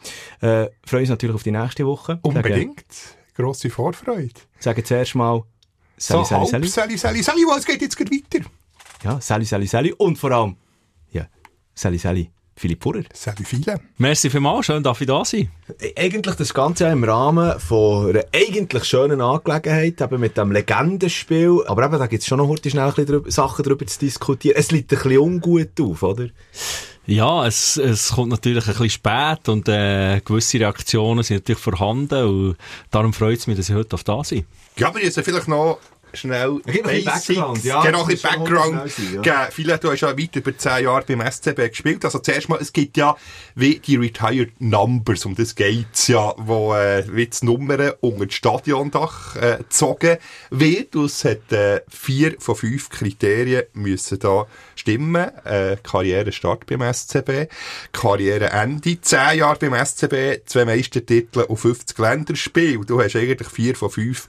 [0.41, 2.19] Äh, freuen uns natürlich auf die nächste Woche.
[2.23, 2.85] Unbedingt.
[3.39, 4.35] Grosse Vorfreude.
[4.59, 5.45] Sagen, zuerst mal
[5.97, 6.67] so, Sally, halb Sally.
[6.67, 8.45] Sally, Sally, Sally, was geht jetzt gerade weiter?
[9.05, 9.93] Ja, Sally, Sally, Sally.
[9.97, 10.57] Und vor allem,
[11.13, 11.29] ja,
[11.73, 13.05] Sally, Sally, Philipp Purrer.
[13.15, 13.81] Sally viele.
[13.99, 15.53] Merci vielmals, schön darf ich da sein.
[15.97, 21.63] Eigentlich das Ganze im Rahmen von einer eigentlich schönen Angelegenheit, eben mit dem Legendenspiel.
[21.69, 24.57] Aber eben, da gibt es schon noch heute schnell ein bisschen Sachen darüber zu diskutieren.
[24.59, 26.29] Es liegt ein bisschen ungut auf, oder?
[27.09, 32.23] Ja, es, es kommt natürlich ein bisschen spät und äh, gewisse Reaktionen sind natürlich vorhanden
[32.23, 32.57] und
[32.91, 34.45] darum freut es mich, dass ich heute auf da sein.
[34.77, 35.79] Ja, aber jetzt vielleicht noch
[36.15, 37.27] schnell Basics.
[37.27, 37.83] Background, ja.
[37.83, 39.49] Genau, ein bisschen Background sein, ja.
[39.51, 42.05] Viele, du hast ja weit über zehn Jahre beim SCB gespielt.
[42.05, 43.17] Also zuerst mal, es gibt ja
[43.55, 48.35] wie die Retired Numbers, um das geht's ja, wo äh, wie die Nummern unter das
[48.35, 50.19] Stadiondach äh, gezogen
[50.51, 50.97] wird.
[50.97, 54.47] Und es hat äh, vier von fünf Kriterien müssen da
[54.77, 55.31] stimmen.
[55.45, 57.49] Äh, Karrierestart beim SCB,
[57.93, 62.85] Karriereende, zehn Jahre beim SCB, zwei Meistertitel und 50 Länderspiele.
[62.85, 64.29] Du hast eigentlich vier von fünf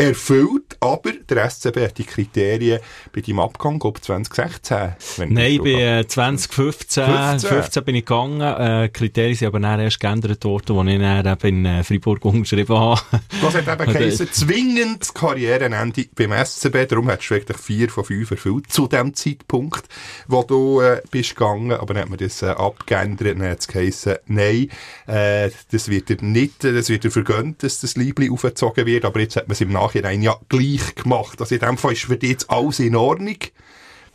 [0.00, 2.80] erfüllt, aber der SCB hat die Kriterien
[3.12, 4.94] bei deinem Abgang, glaube 2016.
[5.18, 7.48] wenn Nein, ich nicht äh, 2015 15.
[7.48, 8.40] 15 bin ich gegangen.
[8.40, 11.84] Äh, die Kriterien sind aber dann erst geändert worden, als ich dann eben in äh,
[11.84, 13.00] Freiburg unterschrieben habe.
[13.42, 16.86] Das hat eben geheißen, zwingend Karrierenende beim SCB.
[16.88, 19.84] Darum hättest du wirklich vier von fünf erfüllt zu dem Zeitpunkt,
[20.28, 21.72] wo du äh, bist gegangen.
[21.72, 23.38] Aber dann hat man das äh, abgeändert.
[23.38, 24.68] Dann hat es geheißen, nein,
[25.06, 29.04] äh, das wird dir nicht, äh, das wird dir vergönnt, dass das Liebling aufgezogen wird.
[29.04, 31.40] Aber jetzt hat man es im Nachhinein ja gleich gemacht.
[31.40, 33.36] Also in dem Fall ist für dich jetzt alles in Ordnung.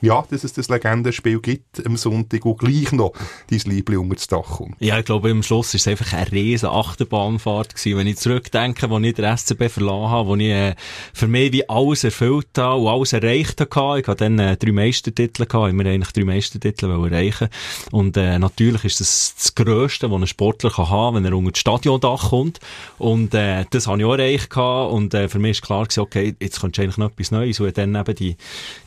[0.06, 3.14] Ja, dass es das Legendenspiel gibt am Sonntag und gleich noch
[3.50, 4.76] dein Liebling unter das Dach kommt.
[4.80, 7.98] Ja, ich glaube, am Schluss war es einfach eine riesen Achterbahnfahrt gewesen.
[7.98, 10.76] Wenn ich zurückdenke, wo ich den SCB verlassen habe, wo ich äh,
[11.12, 14.00] für mich wie alles erfüllt habe und alles erreicht habe.
[14.00, 17.50] Ich hatte dann äh, drei Meistertitel gehabt, immer eigentlich drei Meistertitel erreichen.
[17.92, 21.50] Und äh, natürlich ist das das Grösste, was ein Sportler kann haben, wenn er unter
[21.50, 22.60] das Stadiondach kommt.
[23.00, 24.94] Und äh, das habe ich auch erreicht gehabt.
[24.94, 27.60] Und äh, für mich ist klar gewesen, okay, jetzt kommt eigentlich noch etwas Neues.
[27.60, 28.38] Und dann eben die,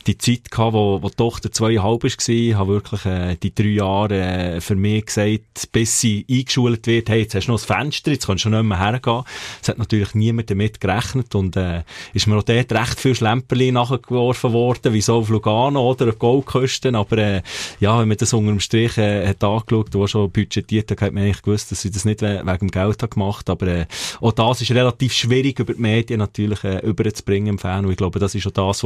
[0.07, 4.19] die Zeit gehabt, wo, wo die Tochter zweieinhalb war, habe wirklich äh, die drei Jahre
[4.19, 8.11] äh, für mich gesagt, bis sie eingeschult wird, hey, jetzt hast du noch ein Fenster,
[8.11, 9.23] jetzt kannst du schon nicht mehr hergehen.
[9.61, 11.83] Es hat natürlich niemand damit gerechnet und äh,
[12.13, 16.19] ist mir auch dort recht viel Schlemperli nachgeworfen worden, wie so auf Lugano oder auf
[16.19, 17.41] Goldküsten, aber äh,
[17.79, 21.01] ja, wenn man das unter dem Strich äh, hat angeschaut und auch schon budgetiert hat,
[21.01, 23.49] hat man eigentlich gewusst, dass sie das nicht we wegen dem Geld hat gemacht.
[23.49, 23.85] Aber äh,
[24.21, 27.97] auch das ist relativ schwierig über die Medien natürlich äh, überzubringen im Fan und ich
[27.97, 28.83] glaube, das ist auch das,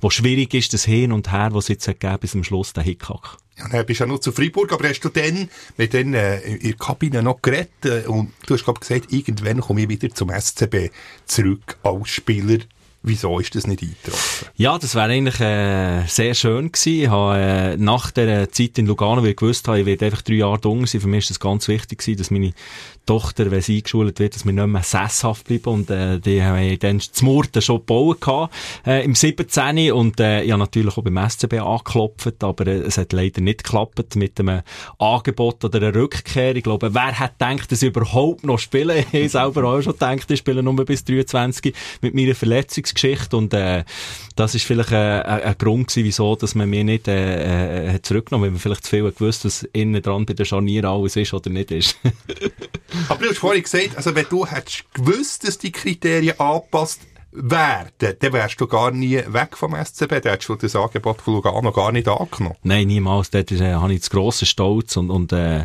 [0.00, 2.82] was schwierig ist, das Hin und Her, was es jetzt gegeben bis zum Schluss, der
[2.82, 3.38] Hickhack.
[3.58, 6.40] Ja, dann bist du ja noch zu Freiburg, aber hast du dann mit den äh,
[6.40, 10.10] in der Kabine noch geredet äh, und du hast glaub, gesagt, irgendwann komme ich wieder
[10.10, 10.90] zum SCB
[11.24, 12.58] zurück als Spieler.
[13.08, 14.48] Wieso ist das nicht eingetroffen?
[14.56, 17.02] Ja, das wäre eigentlich äh, sehr schön gewesen.
[17.02, 20.22] Ich habe äh, nach der Zeit in Lugano, weil ich gewusst habe, ich werde einfach
[20.22, 22.52] drei Jahre jung sein, für mich ist das ganz wichtig gewesen, dass meine
[23.06, 26.78] Tochter, wenn sie eingeschult wird, dass wir nicht mehr sesshaft bleiben und äh, die haben
[26.80, 28.18] dann zum Murten schon gebaut
[28.84, 29.92] äh, im 17.
[29.92, 33.62] und äh, ich habe natürlich auch beim SCB angeklopft, aber äh, es hat leider nicht
[33.62, 34.62] geklappt mit einem
[34.98, 36.56] Angebot oder einer Rückkehr.
[36.56, 39.04] Ich glaube, wer hat gedacht, dass ich überhaupt noch spiele?
[39.16, 42.34] Ich selber auch schon gedacht, ich spiele nur bis 23 mit meiner
[42.96, 43.84] Verletzungsgeschichte und äh,
[44.34, 47.92] das ist vielleicht äh, ein, ein Grund gewesen, wieso, dass man mir nicht äh, äh,
[47.92, 51.16] hat zurückgenommen, weil man vielleicht zu viel gewusst, was innen dran bei der Scharnier alles
[51.16, 51.96] ist oder nicht ist.
[53.08, 57.00] Aber du hast vorhin gesagt, also wenn du hättest gewusst, dass die Kriterien angepasst
[57.36, 61.34] werden, dann wärst du gar nie weg vom SCB, dann hättest du das Angebot von
[61.34, 62.56] Lugano gar nicht angenommen.
[62.62, 63.30] Nein, niemals.
[63.30, 65.60] Dort äh, habe ich zu grossen Stolz und, und äh,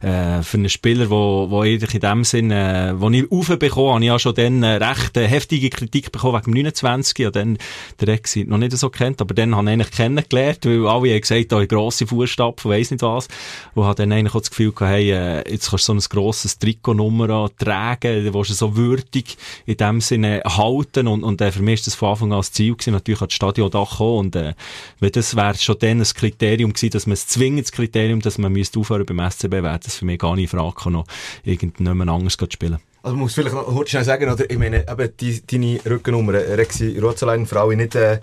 [0.00, 4.00] äh, für einen Spieler, wo, wo eigentlich in dem Sinn, äh, wo ich aufbekommen habe,
[4.00, 7.58] ich ja schon dann äh, recht äh, heftige Kritik bekommen wegen dem 29, ja dann
[8.00, 11.20] der Exit noch nicht so kennt, aber dann habe ich eigentlich kennengelernt, weil alle haben
[11.20, 13.28] gesagt, da oh, grosse Fußstapfen, weiss nicht was,
[13.74, 16.10] und habe dann eigentlich auch das Gefühl gehabt, hey, äh, jetzt kannst du so ein
[16.10, 21.62] grosses Trikotnummer tragen, willst du so würdig in dem Sinne halten und, und äh, für
[21.62, 24.36] mich ist das von Anfang an das Ziel gewesen, natürlich das Stadion da kommen und
[24.36, 24.54] äh,
[25.00, 28.52] weil das wäre schon dann ein Kriterium gewesen, dass man es zwingendes Kriterium, dass man
[28.52, 31.06] müsste aufhören beim SCB, wäre das für mich gar nicht in Frage gekommen, noch
[31.44, 32.78] irgendjemand anderes zu spielen.
[33.02, 37.46] Also muss vielleicht noch kurz sagen, oder, ich meine, eben die, deine Rückennummer, Rexi Rotzelein,
[37.46, 38.20] Frau, nicht äh,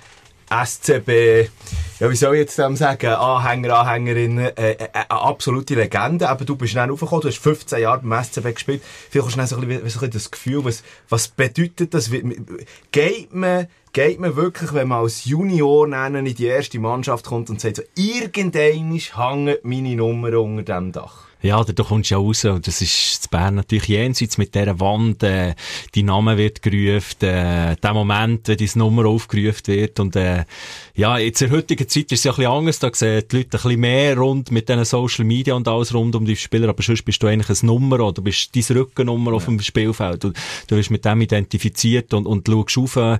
[0.49, 1.49] SCB,
[1.99, 6.29] ja, wie soll ich jetzt dem sagen, Anhänger, Anhängerin, äh, äh, eine absolute Legende.
[6.29, 8.81] Aber du bist schnell aufgekommen, du hast 15 Jahre beim SCB gespielt.
[9.09, 11.93] Vielleicht hast du schnell so ein bisschen, so ein bisschen das Gefühl, was, was bedeutet
[11.93, 12.09] das?
[12.91, 17.49] Geht man, geht man wirklich, wenn man als Junior dann in die erste Mannschaft kommt
[17.49, 21.28] und sagt so, irgendein hängt meine Nummer unter dem Dach?
[21.41, 22.43] Ja, da, da kommst du ja raus.
[22.43, 25.55] Und das ist zu Bern natürlich jenseits mit dieser Wand, äh,
[25.95, 29.99] die Name wird gerufen, äh, der Moment, wenn deine Nummer aufgerufen wird.
[30.01, 30.43] Und, äh,
[30.95, 32.79] ja, jetzt in der heutigen Zeit ist es ja ein bisschen anders.
[32.79, 36.13] Da sehen die Leute ein bisschen mehr rund mit diesen Social Media und alles rund
[36.15, 36.67] um die Spieler.
[36.67, 40.25] Aber sonst bist du eigentlich ein Nummer oder bist dein Rückennummer auf dem Spielfeld.
[40.25, 40.37] Und
[40.67, 43.17] du wirst mit dem identifiziert und, und schaust auf äh,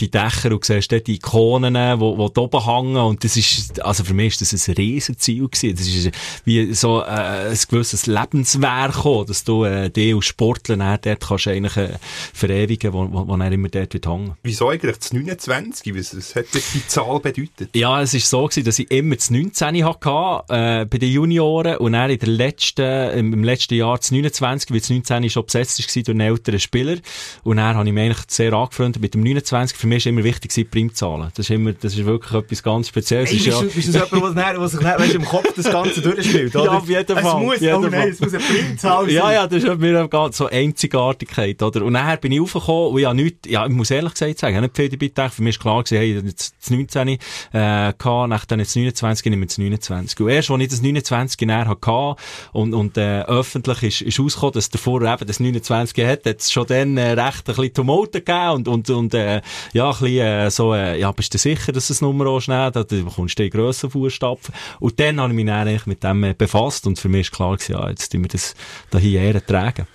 [0.00, 2.96] die Dächer und siehst dort die Ikonen, die, wo da oben hängen.
[2.96, 5.76] Und das ist, also für mich ist das ein Riesenziel gewesen.
[5.76, 6.10] Das ist
[6.46, 11.20] wie so, äh, ein gewisses Lebenswerk auch, dass du äh, dich als Sportler dann dort
[11.20, 11.90] kannst eigentlich äh,
[12.32, 14.34] verewigen, wo, wo, wo er immer dort wird hängen.
[14.42, 15.94] Wieso eigentlich das 29?
[15.96, 17.74] Was, was hat das die Zahl bedeutet?
[17.74, 21.76] Ja, es ist so gewesen, dass ich immer das 19 hatte, äh, bei den Junioren
[21.78, 25.44] und dann in der letzten, im, im letzten Jahr das 29, weil das 19 schon
[25.44, 26.96] besetzt war durch einen älteren Spieler
[27.44, 29.76] und dann habe ich mich eigentlich sehr angefreundet mit dem 29.
[29.76, 31.28] Für mich ist immer wichtig die Primzahlen.
[31.34, 33.30] Das ist immer, das ist wirklich etwas ganz Spezielles.
[33.30, 36.00] Ey, Es bist, ist du, bist du so jemand, der sich im Kopf das Ganze
[36.00, 36.64] durchspielt, oder?
[36.64, 39.14] Ja, auf jeden Fall, muss, oh nein, es muss eine Primzahl sein.
[39.14, 41.84] Ja, ja, das ist mir ganz so Einzigartigkeit, oder?
[41.84, 44.52] Und nachher bin ich raufgekommen und ich habe nichts, ja, ich muss ehrlich gesagt sagen,
[44.52, 45.34] ich habe nicht viel dabei gedacht.
[45.34, 47.16] Für mich ist klar gewesen, hey, jetzt das 19, äh,
[47.52, 50.20] gehabt, nach dann jetzt 29, nehme ich das 29.
[50.20, 52.16] Und erst, als ich das 29 näher hatte
[52.52, 56.40] und, und äh, öffentlich ist, ist rausgekommen, dass der Vorher eben das 29 hat, hat
[56.40, 59.40] es schon dann äh, recht ein bisschen Tumulten gegeben und, und, und äh,
[59.72, 62.70] ja, ein bisschen äh, so, äh, ja, bist du sicher, dass das Nummer auch schnell,
[62.70, 64.54] da bekommst du die grössen Fußstapfen.
[64.80, 67.32] Und dann habe ich mich dann eigentlich mit dem äh, befasst und für mich ist
[67.38, 68.54] klar gewesen, ja, jetzt tun wir das
[68.90, 69.86] da hier tragen.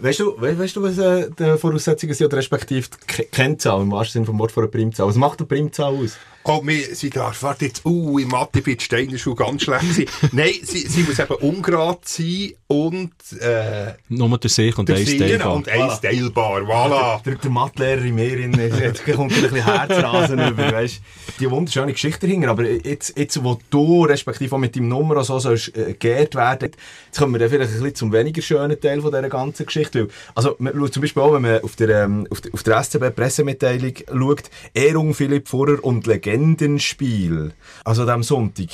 [0.00, 4.14] Weißt du, we weißt du, was äh, die Voraussetzungen sind, respektive die Kennzahl, im wahrsten
[4.14, 5.06] Sinne vom Wort von einer Primzahl?
[5.06, 6.16] Was macht eine Primzahl aus?
[6.48, 10.06] Oh, wir sind da, warte jetzt, uh, im Mathe bei Steinerschule ganz schlecht gewesen.
[10.32, 15.54] Nein, sie, sie muss eben ungerade sein und, äh, Nur durch sich und eins teilbar.
[15.56, 17.20] Und eins teilbar, voilà.
[17.24, 21.00] Der, der Mathelehrer in mir, in, jetzt kommt ein bisschen Herzrasen über, weißt
[21.40, 25.40] Die wunderschöne Geschichte dahinter, aber jetzt, jetzt, wo du, respektive auch mit deinem Nummer so
[25.40, 26.70] sollst, äh, geehrt werden,
[27.06, 30.06] jetzt kommen wir dann vielleicht ein bisschen zum weniger schönen Teil von dieser ganzen Geschichte.
[30.36, 33.94] Also, man, zum Beispiel auch, wenn man auf der, ähm, auf der, auf der SCB-Pressemitteilung
[34.06, 34.44] schaut,
[34.74, 37.52] Ehrung Philipp Vorer und Legende Legendenspiel.
[37.84, 38.68] Also am Sonntag.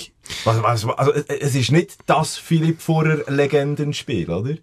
[0.44, 4.56] Was, was, also, es ist nicht das Philipp Vorer Legendenspiel, oder?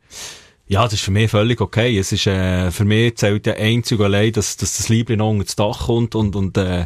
[0.72, 1.98] Ja, das ist für mich völlig okay.
[1.98, 5.56] Es ist, äh, für mich zählt ja einzig allein, dass, dass das Liebling unter das
[5.56, 6.82] Dach kommt und, und, äh,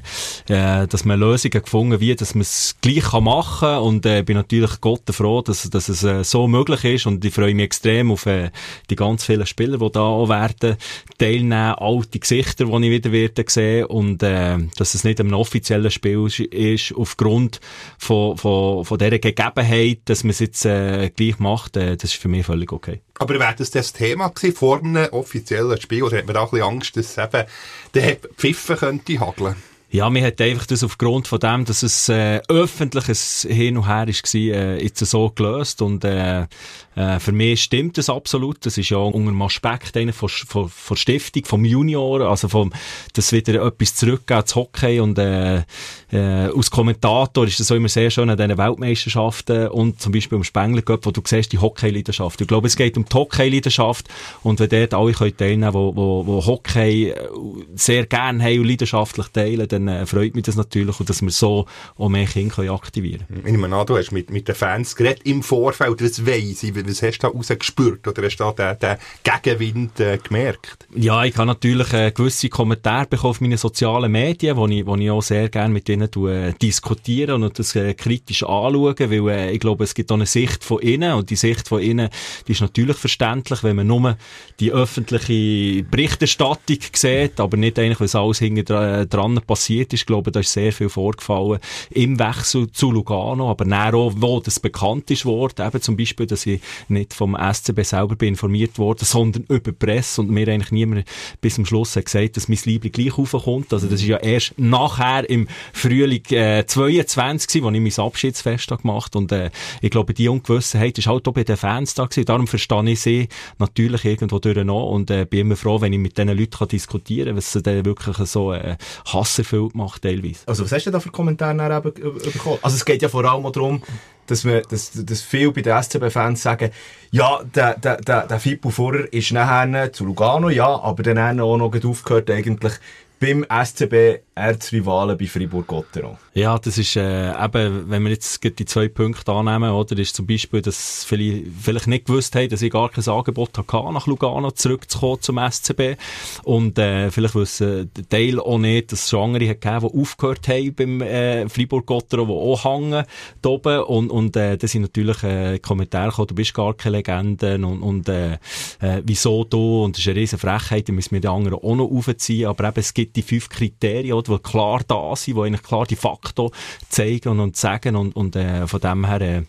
[0.47, 4.23] äh, dass man Lösungen gefunden wie, dass man es gleich kann machen kann und, äh,
[4.23, 7.65] bin natürlich Gott froh, dass, dass es, äh, so möglich ist und ich freue mich
[7.65, 8.51] extrem auf, äh,
[8.89, 10.77] die ganz vielen Spieler, die da auch werden
[11.17, 15.93] teilnehmen, alte Gesichter, die ich wieder werde sehen und, äh, dass es nicht ein offizielles
[15.93, 17.59] Spiel ist, aufgrund
[17.97, 22.21] von, von, von dieser Gegebenheit, dass man es jetzt, äh, gleich macht, äh, das ist
[22.21, 23.01] für mich völlig okay.
[23.19, 26.03] Aber wäre das das Thema gewesen vor einem offiziellen Spiel?
[26.03, 27.45] Oder hat man da ein bisschen Angst, dass eben
[27.93, 29.55] der Pfiffen könnte hageln?
[29.93, 34.07] Ja, mir hat einfach das aufgrund von dem, dass es äh, öffentliches Hin und Her
[34.07, 36.47] war, äh, jetzt so gelöst und äh,
[36.95, 38.65] äh, für mich stimmt das absolut.
[38.65, 42.71] Das ist ja unter dem Aspekt einer von, von, von Stiftung, vom Junior, also vom,
[43.13, 45.63] dass wieder etwas zurückgeht zu Hockey und äh,
[46.11, 50.37] äh, als Kommentator ist das auch immer sehr schön an diesen Weltmeisterschaften und zum Beispiel
[50.37, 52.39] im Spengler wo du siehst, die Hockey-Leidenschaft.
[52.41, 54.07] Ich glaube, es geht um die Hockey-Leidenschaft
[54.43, 57.29] und wenn dort alle können teilnehmen können, wo, wo, wo Hockey äh,
[57.75, 61.31] sehr gerne haben und leidenschaftlich teilen, dann äh, freut mich das natürlich und dass wir
[61.31, 61.65] so
[61.97, 63.47] auch mehr Kinder aktivieren können.
[63.47, 67.01] Ich meine du hast mit, mit den Fans geredet im Vorfeld, was weiss ich, was
[67.01, 70.87] hast du rausgespürt oder hast du da den, den Gegenwind äh, gemerkt?
[70.95, 74.95] Ja, ich habe natürlich äh, gewisse Kommentare bekommen auf meinen sozialen Medien, wo ich, wo
[74.95, 79.51] ich auch sehr gerne mit ihnen äh, diskutiere und das äh, kritisch anschaue, weil äh,
[79.51, 82.09] ich glaube, es gibt auch eine Sicht von innen und die Sicht von innen,
[82.47, 84.17] die ist natürlich verständlich, wenn man nur
[84.59, 90.01] die öffentliche Berichterstattung sieht, aber nicht eigentlich, was alles hinten dran passiert ist.
[90.01, 91.59] Ich glaube, da ist sehr viel vorgefallen
[91.91, 96.25] im Wechsel zu Lugano, aber dann auch, wo das bekannt ist worden, eben zum Beispiel,
[96.25, 100.47] dass ich nicht vom SCB selber bin informiert worden, sondern über die Presse und mir
[100.47, 101.05] eigentlich niemand
[101.41, 103.73] bis zum Schluss hat gesagt, dass mein Liebling gleich raufkommt.
[103.73, 109.15] Also das ist ja erst nachher im Frühling äh, 22 wo ich mein Abschiedsfest gemacht
[109.15, 109.51] und äh,
[109.81, 112.25] ich glaube, die Ungewissenheit ist halt auch bei den Fans da gewesen.
[112.25, 113.27] Darum verstehe ich sie
[113.59, 116.67] natürlich irgendwo durch noch und äh, bin immer froh, wenn ich mit diesen Leuten kann
[116.67, 120.47] diskutieren kann, was sie dann wirklich so äh, hasserfüllt macht teilweise.
[120.47, 122.59] Also was hast du da für Kommentare bekommen?
[122.61, 123.81] Also es geht ja vor allem darum,
[124.27, 126.71] dass, wir, dass, dass viele bei den SCB-Fans sagen,
[127.11, 131.57] ja, der, der, der, der Fippo vorher ist nachher zu Lugano, ja, aber dann auch
[131.57, 132.73] noch aufgehört eigentlich
[133.19, 136.17] beim SCB Erzrivalen bei Fribourg-Gotteron.
[136.33, 140.25] Ja, das ist äh, eben, wenn wir jetzt die zwei Punkte annehmen, oder, ist zum
[140.25, 144.49] Beispiel, dass viele vielleicht nicht gewusst haben, dass ich gar kein Angebot hatte, nach Lugano
[144.49, 145.97] zurückzukommen zum SCB.
[146.43, 150.47] Und äh, vielleicht wissen Teil auch nicht, dass es schon andere hat gegeben, die aufgehört
[150.47, 153.05] haben beim äh, Fribourg-Gotteron, die auch hängen
[153.41, 153.83] da oben.
[153.83, 157.81] Und, und äh, da sind natürlich äh, Kommentare gekommen, du bist gar keine Legende und,
[157.83, 158.33] und äh,
[158.79, 159.83] äh, wieso du?
[159.83, 162.47] Und das ist eine riesen Frechheit, da müssen wir die anderen auch noch aufziehen.
[162.47, 165.95] Aber eben, es gibt die fünf Kriterien, die klar da sind, die eigentlich klar die
[165.95, 166.49] Fakten
[166.89, 169.43] zeigen und, sagen und, und äh, von dem her äh,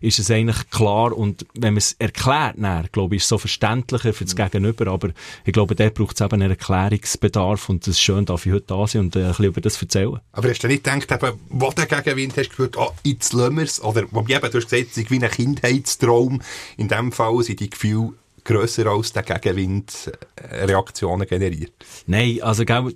[0.00, 3.38] ist es eigentlich klar und wenn man es erklärt, dann, glaube ich, ist es so
[3.38, 4.38] verständlicher für das mhm.
[4.38, 5.10] Gegenüber, aber
[5.44, 8.66] ich glaube, da braucht es eben einen Erklärungsbedarf und es ist schön, dass ich heute
[8.66, 10.20] da sein und äh, ein bisschen über das erzählen.
[10.32, 13.56] Aber hast du nicht gedacht, eben, wo der Gegenwind hast du gehört, oh, jetzt lassen
[13.56, 16.42] wir es, oder, wo eben, du hast gesagt, es ist wie ein Kindheitstraum,
[16.76, 18.14] in dem Fall sind die Gefühle
[18.44, 21.72] grösser als der Gegenwind äh, Reaktionen generiert.
[22.06, 22.94] Nein, also, gell,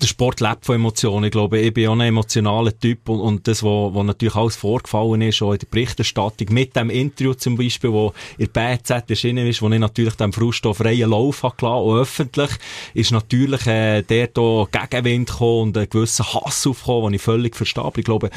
[0.00, 1.24] der Sport lebt von Emotionen.
[1.24, 5.22] Ich glaube, ich bin auch ein emotionaler Typ und, und das, was natürlich alles vorgefallen
[5.22, 9.46] ist, auch in der Berichterstattung, mit dem Interview zum Beispiel, wo in der BZ erschienen
[9.46, 12.50] ist, wo ich natürlich dem Frust auf freien Lauf habe gelassen, und öffentlich,
[12.94, 17.56] ist natürlich äh, der da Gegenwind gekommen und ein gewisser Hass aufgekommen, den ich völlig
[17.56, 17.90] verstehe.
[17.96, 18.30] Ich glaube,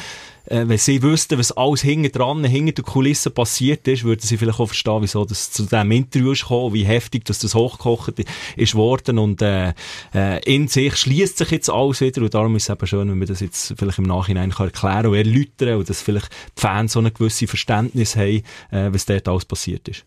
[0.46, 4.36] äh, wenn sie wüssten, was alles hinten dran, hinter der Kulisse passiert ist, würden sie
[4.36, 8.14] vielleicht auch verstehen, wieso das zu diesem Interview ist gekommen, wie heftig dass das hochgekocht
[8.56, 9.18] ist worden.
[9.18, 9.74] Und äh,
[10.14, 12.22] äh, in sich schließt sich jetzt alles wieder.
[12.22, 15.06] Und darum ist es eben schön, wenn wir das jetzt vielleicht im Nachhinein kann erklären
[15.06, 19.28] und erläutern und dass vielleicht die Fans so ein gewisses Verständnis haben, äh, was dort
[19.28, 20.04] alles passiert ist.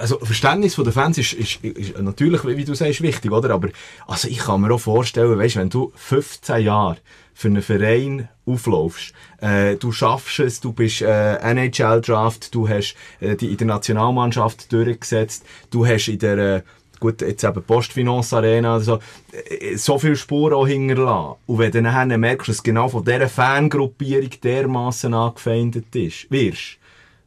[0.00, 3.50] Also Verständnis von den Fans ist, ist, ist natürlich, wie du sagst, wichtig, oder?
[3.50, 3.68] Aber
[4.06, 6.96] also ich kann mir auch vorstellen, weißt, wenn du 15 Jahre
[7.38, 13.36] für einen Verein auflaufst, äh, du schaffst es, du bist äh, NHL-Draft, du hast äh,
[13.36, 16.62] die in der Nationalmannschaft durchgesetzt, du hast in der äh,
[16.98, 18.98] gut, jetzt eben Postfinance Arena, also,
[19.76, 21.36] so viel Spuren auch hinterlassen.
[21.46, 26.78] Und wenn du dann merkst, dass genau von dieser Fangruppierung dermassen angefeindet ist, wirst,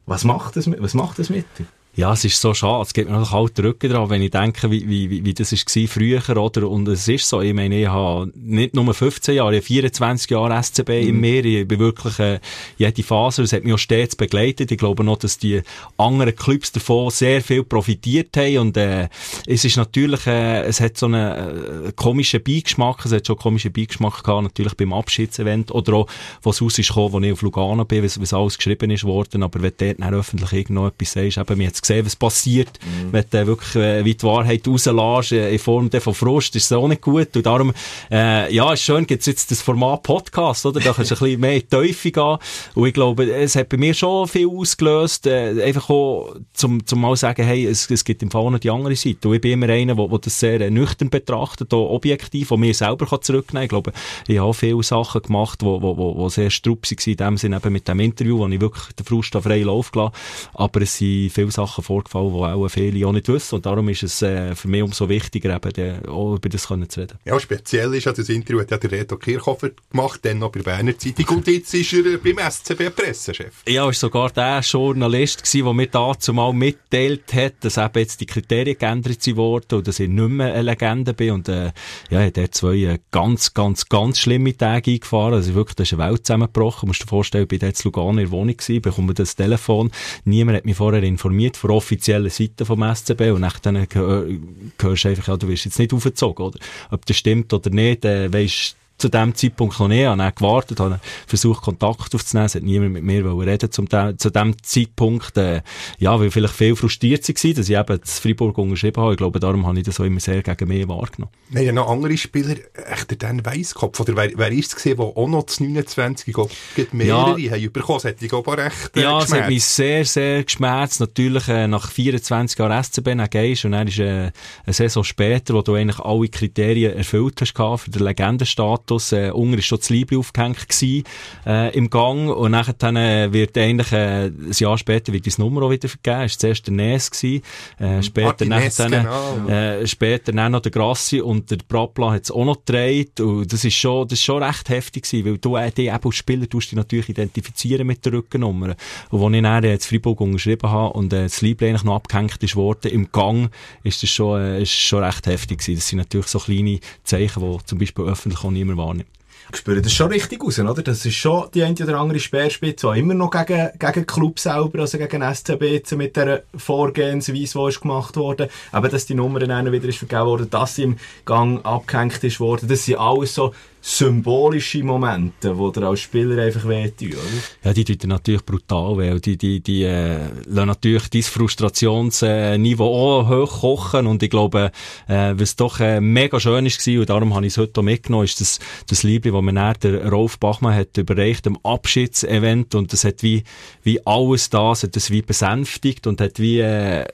[0.04, 1.64] was macht das mit, was macht das mit dir?
[1.94, 2.84] Ja, es ist so schade.
[2.84, 5.88] Es geht mir noch kalt Rücken dran, wenn ich denke, wie, wie, wie das war
[5.88, 6.66] früher, oder?
[6.70, 10.30] Und es ist so, ich meine, ich habe nicht nur 15 Jahre, ich habe 24
[10.30, 11.08] Jahre SCB mhm.
[11.08, 11.44] im Meer.
[11.44, 12.40] Ich bin wirklich, äh,
[12.78, 14.72] jede Phase, es hat mich auch stets begleitet.
[14.72, 15.60] Ich glaube noch, dass die
[15.98, 18.56] anderen Clubs davon sehr viel profitiert haben.
[18.56, 19.10] Und, äh,
[19.46, 23.04] es ist natürlich, äh, es hat so einen äh, komischen Beigeschmack.
[23.04, 25.70] Es hat schon einen komischen Beigeschmack gehabt, natürlich beim Abschiedsevent.
[25.70, 26.06] Oder auch,
[26.42, 29.42] was es rausgekommen, wo ich auf Lugano bin, was, was alles geschrieben ist worden.
[29.42, 33.12] Aber wenn du dort dann öffentlich irgendwo etwas sagst, eben, mir gesehen, was passiert, mhm.
[33.12, 36.72] wenn du wirklich äh, wie die Wahrheit rauslässt, äh, in Form von Frust, ist es
[36.72, 37.36] auch nicht gut.
[37.36, 37.72] Und darum,
[38.10, 40.80] äh, ja, ist schön, gibt es jetzt das Format Podcast, oder?
[40.80, 42.38] Da kannst du ein bisschen mehr in die Teufel gehen.
[42.74, 47.00] Und ich glaube, es hat bei mir schon viel ausgelöst, äh, einfach auch, zum, zum
[47.00, 49.28] mal sagen, hey, es, es gibt im Fall noch die andere Seite.
[49.28, 52.74] Und ich bin immer einer, der, das sehr äh, nüchtern betrachtet, auch objektiv, und mir
[52.74, 53.64] selber kann zurücknehmen.
[53.64, 53.92] Ich glaube,
[54.26, 57.56] ich habe viele Sachen gemacht, die wo, wo, wo sehr strupp waren, in dem Sinne
[57.56, 60.14] eben mit dem Interview, wo ich wirklich den Frust auf freien Lauf gelassen
[60.54, 63.54] Aber es sind viele Sachen Sachen vorgefallen, die auch viele auch nicht wissen.
[63.56, 66.88] Und darum ist es äh, für mich umso wichtiger, eben, die, auch über das können
[66.88, 67.18] zu reden.
[67.24, 70.60] Ja, speziell ist ja das Interview hat ja der Reto Kirchhofer gemacht, dann noch bei
[70.60, 73.62] der Berner Zeitung und jetzt ist er beim SCB Pressechef.
[73.66, 78.20] Ja, ist sogar der Journalist gewesen, der mir dazu mal mitteilt hat, dass eben jetzt
[78.20, 81.32] die Kriterien geändert wurden und dass ich nicht mehr eine Legende bin.
[81.32, 81.72] Und äh,
[82.10, 85.34] ja, hat dort zwei äh, ganz, ganz, ganz schlimme Tage eingefahren.
[85.34, 86.80] Also wirklich, da ist eine Welt zusammengebrochen.
[86.82, 89.36] Du musst dir vorstellen, ich bin dort in Lugano in der Wohnung gewesen, bekomme das
[89.36, 89.90] Telefon.
[90.24, 95.28] Niemand hat mich vorher informiert, vor offiziellen Seite vom SCB und dann hörst du einfach,
[95.28, 96.58] ja, du wirst jetzt nicht aufgezogen, oder?
[96.90, 100.00] Ob das stimmt oder nicht, äh, weisst zu dem Zeitpunkt noch nicht.
[100.00, 102.46] Ich habe gewartet, habe versucht, Kontakt aufzunehmen.
[102.46, 105.36] Es hat niemand mit mir reden zum zu dem Zeitpunkt.
[105.36, 105.62] Äh,
[105.98, 109.12] ja, weil vielleicht viel frustriert war, dass ich eben das Freiburg unterschrieben habe.
[109.12, 111.32] Ich glaube, darum habe ich das auch immer sehr gegen mich wahrgenommen.
[111.50, 115.06] Nein, ja noch andere Spieler, echt der Weisskopf, oder wer, wer ist es gesehen, der
[115.06, 116.34] auch noch zu 29
[116.76, 117.98] gibt mehrere ja, haben bekommen.
[118.02, 121.00] Das hat dich auch recht äh, Ja, es hat mich sehr, sehr geschmerzt.
[121.00, 124.30] Natürlich, äh, nach 24 Jahren SCB dann gehst und dann ist äh,
[124.64, 129.12] eine Saison später, wo du eigentlich alle Kriterien erfüllt hast für den Legendenstatus Status.
[129.12, 131.04] Äh, Unger ist schon das Liebling aufgehängt gewesen,
[131.46, 132.28] äh, im Gang.
[132.28, 135.88] Und nachher dann, äh, wird eigentlich, äh, ein Jahr später wird das Nummer auch wieder
[135.88, 136.22] vergeben.
[136.22, 137.42] Es war zuerst der Nes gewesen,
[137.78, 139.48] äh, später nachher dann, genau.
[139.48, 143.20] äh, später dann noch der Grassi und der Brapla hat es auch noch gedreht.
[143.20, 146.04] Und das ist schon, das ist schon recht heftig gewesen, weil du, äh, die eben
[146.04, 148.74] als Spieler tust dich natürlich identifizieren mit der Rückennummer.
[149.10, 152.42] Und als ich dann jetzt Freiburg unterschrieben habe und äh, das Liebling eigentlich noch abgehängt
[152.42, 153.50] ist worden, im Gang,
[153.82, 155.76] ist das schon, äh, ist schon recht heftig gewesen.
[155.76, 159.08] Das sind natürlich so kleine Zeichen, die zum Beispiel öffentlich auch niemand wahrnimmt.
[159.50, 160.82] Ich spüre das schon richtig raus, oder?
[160.82, 164.80] Das ist schon die eine oder andere Speerspitze, die immer noch gegen, gegen Club selber,
[164.80, 168.48] also gegen SCB mit der Vorgehensweise, die ist gemacht wurde.
[168.70, 170.96] Aber dass die Nummer dann wieder ist vergeben worden, dass sie im
[171.26, 172.68] Gang abgehängt ist worden.
[172.68, 173.52] Das sind alles so
[173.84, 177.64] symbolische Momente, wo dir als Spieler einfach wehtun, oder?
[177.64, 179.18] Ja, die tun natürlich brutal weh.
[179.18, 184.70] Die, die, die, äh, lassen natürlich dein Frustrationsniveau auch hochkochen und ich glaube,
[185.08, 188.24] äh, was doch äh, mega schön ist und darum habe ich es heute auch mitgenommen,
[188.24, 192.92] ist das, das Liebling, das mir dann der Rolf Bachmann hat überreicht am Abschiedsevent und
[192.92, 193.42] das hat wie,
[193.82, 197.04] wie alles das, hat das wie besänftigt und hat wie, äh,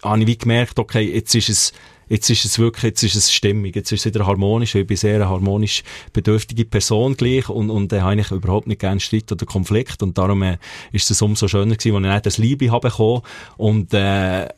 [0.00, 1.72] habe ich wie gemerkt, okay, jetzt ist es
[2.08, 4.96] jetzt ist es wirklich, jetzt ist es stimmig, jetzt ist es wieder harmonisch, ich bin
[4.96, 5.82] sehr eine harmonisch
[6.12, 10.18] bedürftige Person gleich und, und äh, habe ich überhaupt nicht gerne Streit oder Konflikt und
[10.18, 10.58] darum äh,
[10.92, 13.22] ist es umso schöner gewesen, als ich nicht das Liebe habe bekommen
[13.56, 14.48] und äh,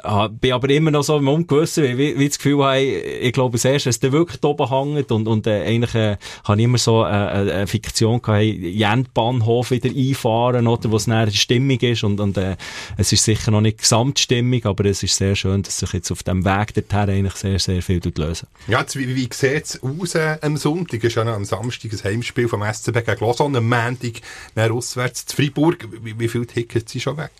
[0.40, 3.52] bin aber immer noch so im Ungewissen, wie, wie, wie das Gefühl habe, ich glaube,
[3.52, 6.78] das erste, dass der wirklich oben hängt und, und äh, eigentlich äh, habe ich immer
[6.78, 11.82] so äh, äh eine Fiktion gehabt, hey, Jentbahnhof wieder einfahren, oder, wo es näher stimmig
[11.82, 12.56] ist und, und äh,
[12.96, 16.22] es ist sicher noch nicht gesamtstimmig, aber es ist sehr schön, dass sich jetzt auf
[16.22, 18.48] dem Weg dorthin eigentlich sehr, sehr viel lösen.
[18.66, 20.98] Ja, jetzt, wie, wie sieht es aus äh, am Sonntag?
[20.98, 24.20] Es ist ja am Samstag ein Heimspiel vom SCB gegen Lausanne, am Montag
[24.56, 25.86] auswärts zu Freiburg.
[26.02, 27.30] Wie, wie viele Tickets sind schon weg?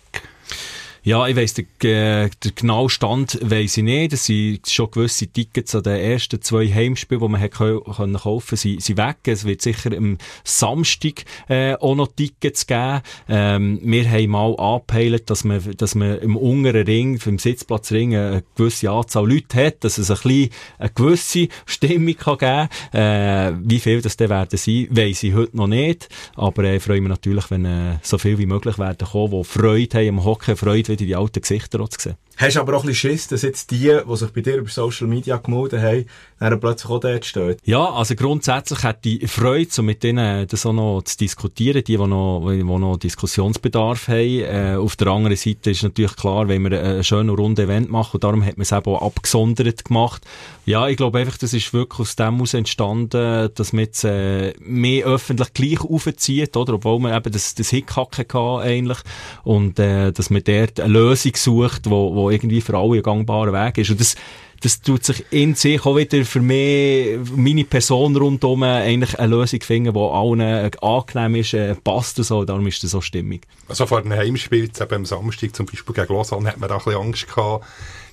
[1.07, 4.11] Ja, ich weiss, der, äh, der genaue Stand weiss ich nicht.
[4.11, 8.57] Es sind schon gewisse Tickets an den ersten zwei Heimspielen, die man hat können kaufen
[8.57, 9.19] sind, sind weg.
[9.23, 12.99] Es wird sicher am Samstag äh, auch noch Tickets geben.
[13.29, 18.43] Ähm, wir haben mal angepeilt, dass man, dass man im unteren Ring, im Sitzplatzring eine
[18.57, 23.55] gewisse Anzahl Leute hat, dass es ein bisschen eine gewisse Stimmung kann geben kann.
[23.55, 26.09] Äh, wie viel das dann werden sein, weiss ich heute noch nicht.
[26.35, 29.43] Aber äh, ich freue mich natürlich, wenn äh, so viel wie möglich werden kommen, die
[29.45, 32.15] Freude haben am Hocken, Freude die alten Gesichter zu sehen.
[32.37, 35.07] Hast aber auch ein bisschen Schiss, dass jetzt die, die sich bei dir über Social
[35.07, 36.05] Media gemeldet haben,
[36.39, 37.55] dann plötzlich auch dort stehen?
[37.63, 41.97] Ja, also grundsätzlich hat die Freude, so mit denen das auch noch zu diskutieren, die,
[41.97, 44.39] die noch, die noch Diskussionsbedarf haben.
[44.41, 48.17] Äh, auf der anderen Seite ist natürlich klar, wenn wir ein schönes rundes Event machen,
[48.17, 50.23] und darum hat man es eben auch abgesondert gemacht.
[50.67, 54.53] Ja, ich glaube einfach, das ist wirklich aus dem heraus entstanden, dass man jetzt äh,
[54.59, 56.73] mehr öffentlich gleich aufzieht, oder?
[56.73, 58.99] Obwohl man eben das, das Hickhacken hatte eigentlich.
[59.43, 63.53] Und äh, dass man dort eine Lösung sucht, wo, wo irgendwie für alle ein gangbarer
[63.53, 63.89] Weg ist.
[63.89, 64.15] Und das,
[64.61, 69.61] das tut sich in sich auch wieder für mich, meine Person rundherum, eigentlich eine Lösung
[69.61, 73.43] finden, die allen angenehm ist, äh, passt so, darum ist das so stimmig.
[73.67, 76.77] Also vor dem Heimspiel, jetzt eben am Samstag zum Beispiel gegen Lausanne, hat man da
[76.77, 77.65] ein bisschen Angst gehabt,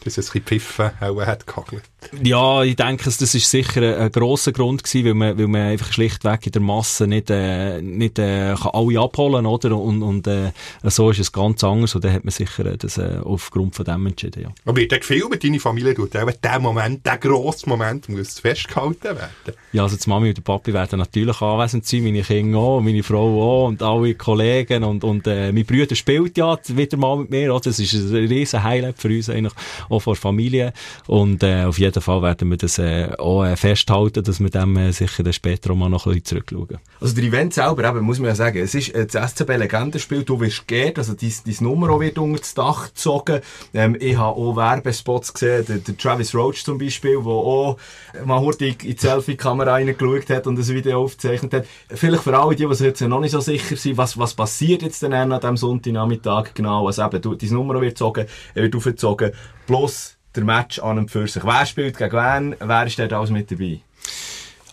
[0.05, 1.83] dass es ein bisschen Pfiffen auch hat gehagelt.
[2.23, 5.63] Ja, ich denke, das ist sicher ein, ein grosser Grund gewesen, weil man, weil man
[5.63, 9.77] einfach schlichtweg in der Masse nicht, äh, nicht äh, kann alle abholen oder?
[9.77, 10.53] Und, und äh,
[10.83, 14.07] so ist es ganz anders und dann hat man sicher das äh, aufgrund von dem
[14.07, 14.49] entschieden, ja.
[14.65, 19.59] Aber wird gefilmt, deine Familie tut auch der Moment, der grosse Moment muss festgehalten werden?
[19.73, 23.03] Ja, also die Mami und der Papi werden natürlich anwesend sein, meine Kinder auch, meine
[23.03, 27.31] Frau auch und alle Kollegen und, und äh, mein Bruder spielt ja wieder mal mit
[27.31, 27.65] mir, oder?
[27.65, 29.55] das ist ein riesen Highlight für uns eigentlich,
[29.95, 30.73] auch von der Familie
[31.07, 34.77] und äh, auf jeden Fall werden wir das äh, auch äh, festhalten, dass wir dem
[34.77, 36.79] äh, sicher dann später auch mal noch ein zurückschauen.
[37.01, 40.41] Also der Event selber, eben, muss man ja sagen, es ist äh, das SCB-Legendenspiel, du
[40.41, 43.41] wirst geehrt, also dein, dein Nummer auch wird unter das Dach gezogen.
[43.73, 47.79] Ähm, ich habe auch Werbespots gesehen, der, der Travis Roach zum Beispiel, der auch
[48.25, 51.67] mal hurtig in die Selfie-Kamera reingeschaut hat und ein Video aufgezeichnet hat.
[51.89, 54.83] Vielleicht für alle, die, die sich jetzt noch nicht so sicher sind, was, was passiert
[54.83, 58.75] jetzt denn an diesem Sonntagnachmittag genau, also eben, du, dein Nummer wird gezogen, er wird
[58.75, 59.33] aufgezogen,
[59.67, 61.45] plus der Match an und für sich.
[61.45, 62.57] Wer spielt gegen wen?
[62.59, 63.81] Wer ist dort alles mit dabei?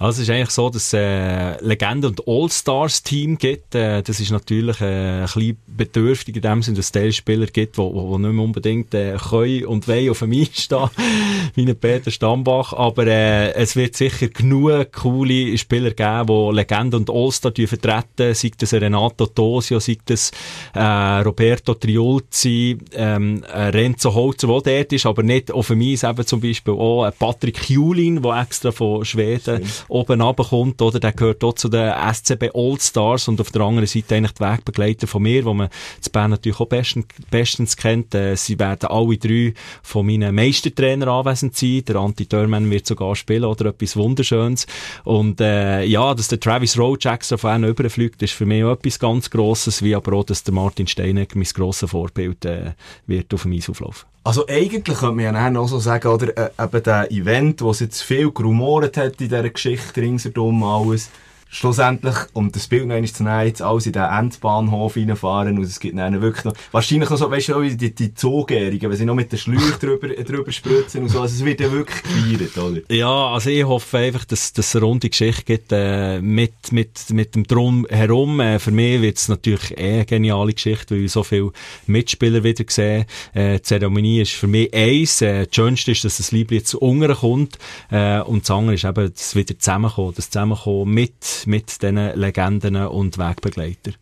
[0.01, 3.75] Also es ist eigentlich so, dass äh, Legende- und All-Stars-Team gibt.
[3.75, 7.77] Äh, das ist natürlich äh, ein bisschen bedürftig in dem Sinne, dass es Spieler gibt,
[7.77, 10.89] die, nicht mehr unbedingt äh, können und wollen auf dem Eis stehen,
[11.53, 12.73] wie ein Peter Stambach.
[12.73, 18.33] Aber äh, es wird sicher genug coole Spieler geben, die Legende und All-Star vertreten.
[18.33, 20.31] Sei das Renato Tosio, sei das
[20.73, 26.01] äh, Roberto Triulzi, ähm, äh, Renzo Holzer, der dort ist, aber nicht auf dem Eis.
[26.01, 29.61] Eben zum Beispiel auch äh, Patrick Julin, der extra von Schweden
[29.91, 30.99] oben runterkommt, oder?
[30.99, 35.07] Der gehört auch zu den SCB All-Stars und auf der anderen Seite eigentlich die Wegbegleiter
[35.07, 35.69] von mir, wo man
[35.99, 38.15] zu Bern natürlich auch bestens, bestens kennt.
[38.15, 39.53] Äh, sie werden alle drei
[39.83, 41.83] von meinen Meistertrainern anwesend sein.
[41.85, 44.65] Der Anti Dörmann wird sogar spielen oder etwas Wunderschönes.
[45.03, 48.71] Und äh, ja, dass der Travis Roach extra von einem überfliegt, ist für mich auch
[48.71, 52.73] etwas ganz Grosses, wie aber auch, dass der Martin Steinegger mein grosses Vorbild äh,
[53.07, 54.11] wird auf dem Eis auflaufen.
[54.23, 57.79] Also eigentlich könnte man ja auch so sagen, oder, äh, eben der Event, wo es
[57.79, 61.09] jetzt viel gerumort hat in dieser Geschichte ringsherum alles,
[61.51, 65.65] schlussendlich, um das Bild noch einmal zu nehmen, jetzt alles in den Endbahnhof reinfahren und
[65.65, 69.05] es gibt dann wirklich noch, wahrscheinlich noch so, weißt du, die, die Zoogärigen, wenn sie
[69.05, 72.57] noch mit den Schläuchen drüber, drüber spritzen und so, also es wird ja wirklich gefeiert,
[72.57, 72.81] oder?
[72.89, 77.09] Ja, also ich hoffe einfach, dass, dass es eine runde Geschichte gibt, äh, mit, mit,
[77.09, 78.39] mit dem Drum herum.
[78.39, 81.51] Äh, für mich wird es natürlich eh eine geniale Geschichte, weil ich so viele
[81.85, 83.05] Mitspieler wieder sehe.
[83.33, 86.75] Äh, die Zeremonie ist für mich eins, äh, das Schönste ist, dass das Liebling jetzt
[86.75, 87.57] unten kommt,
[87.89, 92.75] äh, und das andere ist eben, dass wieder zusammenkommen, das Zusammenkommen mit mit diesen Legenden
[92.75, 93.95] und Wegbegleitern.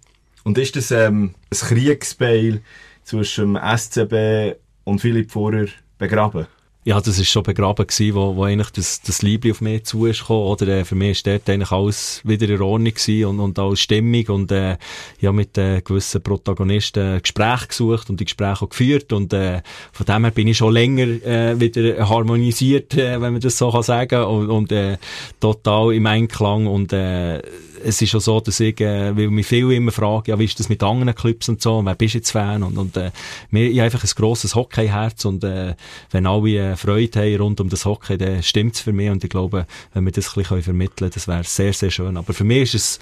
[0.43, 2.61] Und ist das ähm, ein Kriegsbeil
[3.03, 5.67] zwischen dem SCB und Philipp Vorer
[5.97, 6.47] begraben?
[6.85, 10.05] Ja, das ist schon begraben gewesen, wo, wo eigentlich das, das Liebling auf mich zu
[10.05, 13.39] ist gekommen, oder, äh, für mich ist dort eigentlich alles wieder in Ordnung gewesen und,
[13.41, 14.77] und alles stimmig und, äh,
[15.19, 19.61] ja, mit, äh, gewissen Protagonisten Gespräche gesucht und die Gespräche auch geführt und, äh,
[19.91, 23.71] von dem her bin ich schon länger, äh, wieder harmonisiert, äh, wenn man das so
[23.71, 24.97] kann sagen und, und, äh,
[25.41, 27.41] total im Einklang und, äh,
[27.83, 30.59] es ist auch so, dass ich, äh, weil mich viele immer fragen, ja, wie ist
[30.59, 32.63] das mit anderen Clubs und so, wer bist du jetzt Fan?
[32.63, 33.11] Und, und äh,
[33.51, 35.75] mir, ich einfach ein grosses Hockeyherz und äh,
[36.11, 39.29] wenn alle äh, Freude haben rund um das Hockey, dann stimmt's für mich und ich
[39.29, 42.17] glaube, wenn wir das ein bisschen vermitteln können, das wäre sehr, sehr schön.
[42.17, 42.99] Aber für mich ist es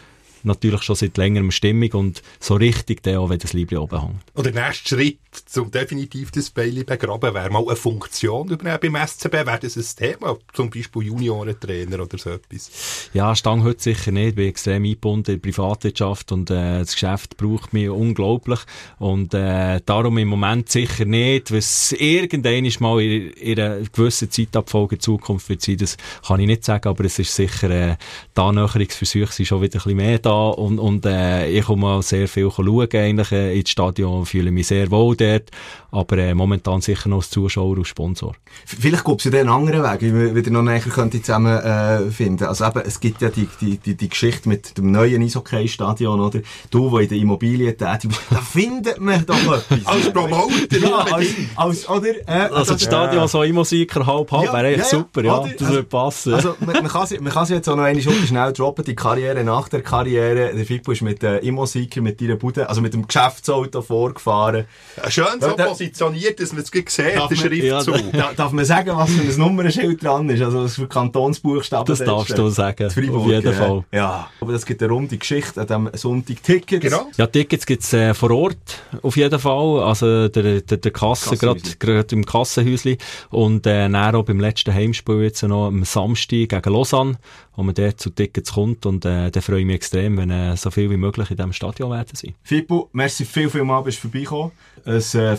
[0.48, 4.22] natürlich schon seit längerem Stimmung und so richtig dann auch, wenn das Liebling oben hängt.
[4.34, 5.20] Und der nächste Schritt,
[5.58, 9.34] um definitiv das Bailey begraben, wäre mal eine Funktion übernehmen beim SCB.
[9.34, 10.38] Wäre das ein Thema?
[10.54, 13.10] Zum Beispiel Juniorentrainer oder so etwas?
[13.14, 14.30] Ja, Stang heute sicher nicht.
[14.30, 18.60] Ich bin extrem eingebunden in die Privatwirtschaft und äh, das Geschäft braucht mich unglaublich.
[19.00, 21.52] Und äh, darum im Moment sicher nicht.
[21.52, 26.48] Was irgendwann mal in, in einer gewissen Zeitabfolge in Zukunft wird sein, das kann ich
[26.48, 27.98] nicht sagen, aber es ist sicher, äh,
[28.36, 32.28] die Annäherungsversuche sind schon wieder ein bisschen mehr da und, und äh, ich komme sehr
[32.28, 35.52] viel schauen eigentlich äh, ins Stadion, fühle mich sehr wohl dort,
[35.92, 38.34] aber äh, momentan sicher noch als Zuschauer und Sponsor.
[38.66, 42.12] Vielleicht gibt es ja einen anderen Weg, wie wir wieder noch näher könnte zusammen äh,
[42.12, 42.46] finden.
[42.46, 46.42] Also eben, es gibt ja die, die, die, die Geschichte mit dem neuen Eishockey-Stadion, oder?
[46.70, 49.86] Du, wo in der Immobilie tätig bist, da findet man doch etwas.
[49.86, 52.10] als Promoter, ja, als, als, oder?
[52.28, 53.28] Äh, also das Stadion ja.
[53.28, 55.50] so Imosiker halb halb, Ja, wäre echt ja, ja, super, ja, oder?
[55.52, 56.34] das Also- würde passen.
[56.34, 58.96] Also, man, man kann sie, man kann sie jetzt auch noch einmal schnell droppen, die
[58.96, 60.54] Karriere nach der Karriere.
[60.54, 64.66] Der Fippo ist mit äh, Immo-Seeker, mit deiner Bude, also mit dem Geschäftsauto vorgefahren.
[65.08, 67.96] Schön so Ja, da- positioniert, dass man es gleich sieht, Darf der man- Schriftzug.
[68.14, 70.42] ja, Da, darf man sagen, was für ein Nummernschild dran ist?
[70.42, 72.38] Also, was für Kantonsbuchstaben Das darfst steht?
[72.38, 73.54] du sagen, Freiburg, auf jeden ja.
[73.54, 73.84] Fall.
[73.92, 76.82] Ja, aber das gibt eine runde Geschichte an diesem Sonntag Tickets.
[76.84, 77.08] Genau.
[77.18, 79.84] Ja, Tickets gibt's äh, vor Ort, auf jeden Fall.
[79.84, 82.98] Also, der, der, der Kasse, gerade im Kassenhäusli.
[83.30, 87.18] Und, äh, dann auch beim letzten Heimspiel jetzt noch am Samstag gegen Lausanne,
[87.56, 88.86] wo man dort zu Tickets kommt.
[88.86, 91.54] Und, äh, da freue ich mich extrem, wenn, äh, so viel wie möglich in diesem
[91.54, 92.34] Stadion werden sein.
[92.44, 94.52] Fippo, merci viel, viel mal, bist du vorbeigekommen.
[94.86, 95.02] Ein äh,
[95.36, 95.38] fantastisches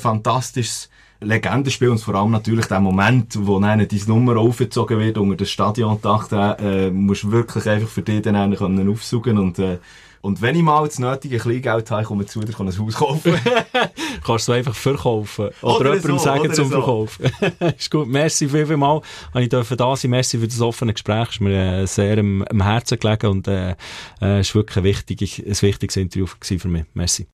[1.21, 5.51] Legendenspiel und vor allem natürlich der Moment, wo dann deine Nummer aufgezogen wird unter das
[5.51, 9.79] Stadiondach, den äh, musst du wirklich einfach für dich dann einen aufsuchen und äh,
[10.21, 12.95] und wenn ich mal das nötige Kleingeld habe, komme ich zu dir, kann ein Haus
[12.95, 13.35] kaufen.
[14.27, 15.51] Kannst du einfach verkaufen.
[15.63, 16.75] Oder, Oder jemandem so, sagen oder zum so.
[16.75, 17.31] Verkaufen.
[17.79, 18.09] ist gut.
[18.09, 19.01] Merci viel, viel mal.
[19.33, 20.11] Habe ich dürfen da sein.
[20.11, 21.31] Merci für das offene Gespräch.
[21.31, 23.77] Ist mir äh, sehr am, am Herzen gelegen und, äh,
[24.21, 26.85] äh, ist wirklich ein, wichtig, ein wichtiges Interview für mich.
[26.95, 27.29] Merci.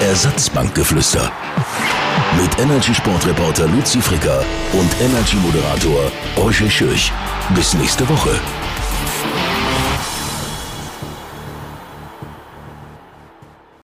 [0.00, 1.30] Ersatzbankgeflüster.
[2.40, 7.12] Mit Energy Sportreporter Luzi Fricker und Energy Moderator Roger Schürch.
[7.54, 8.40] Bis nächste Woche.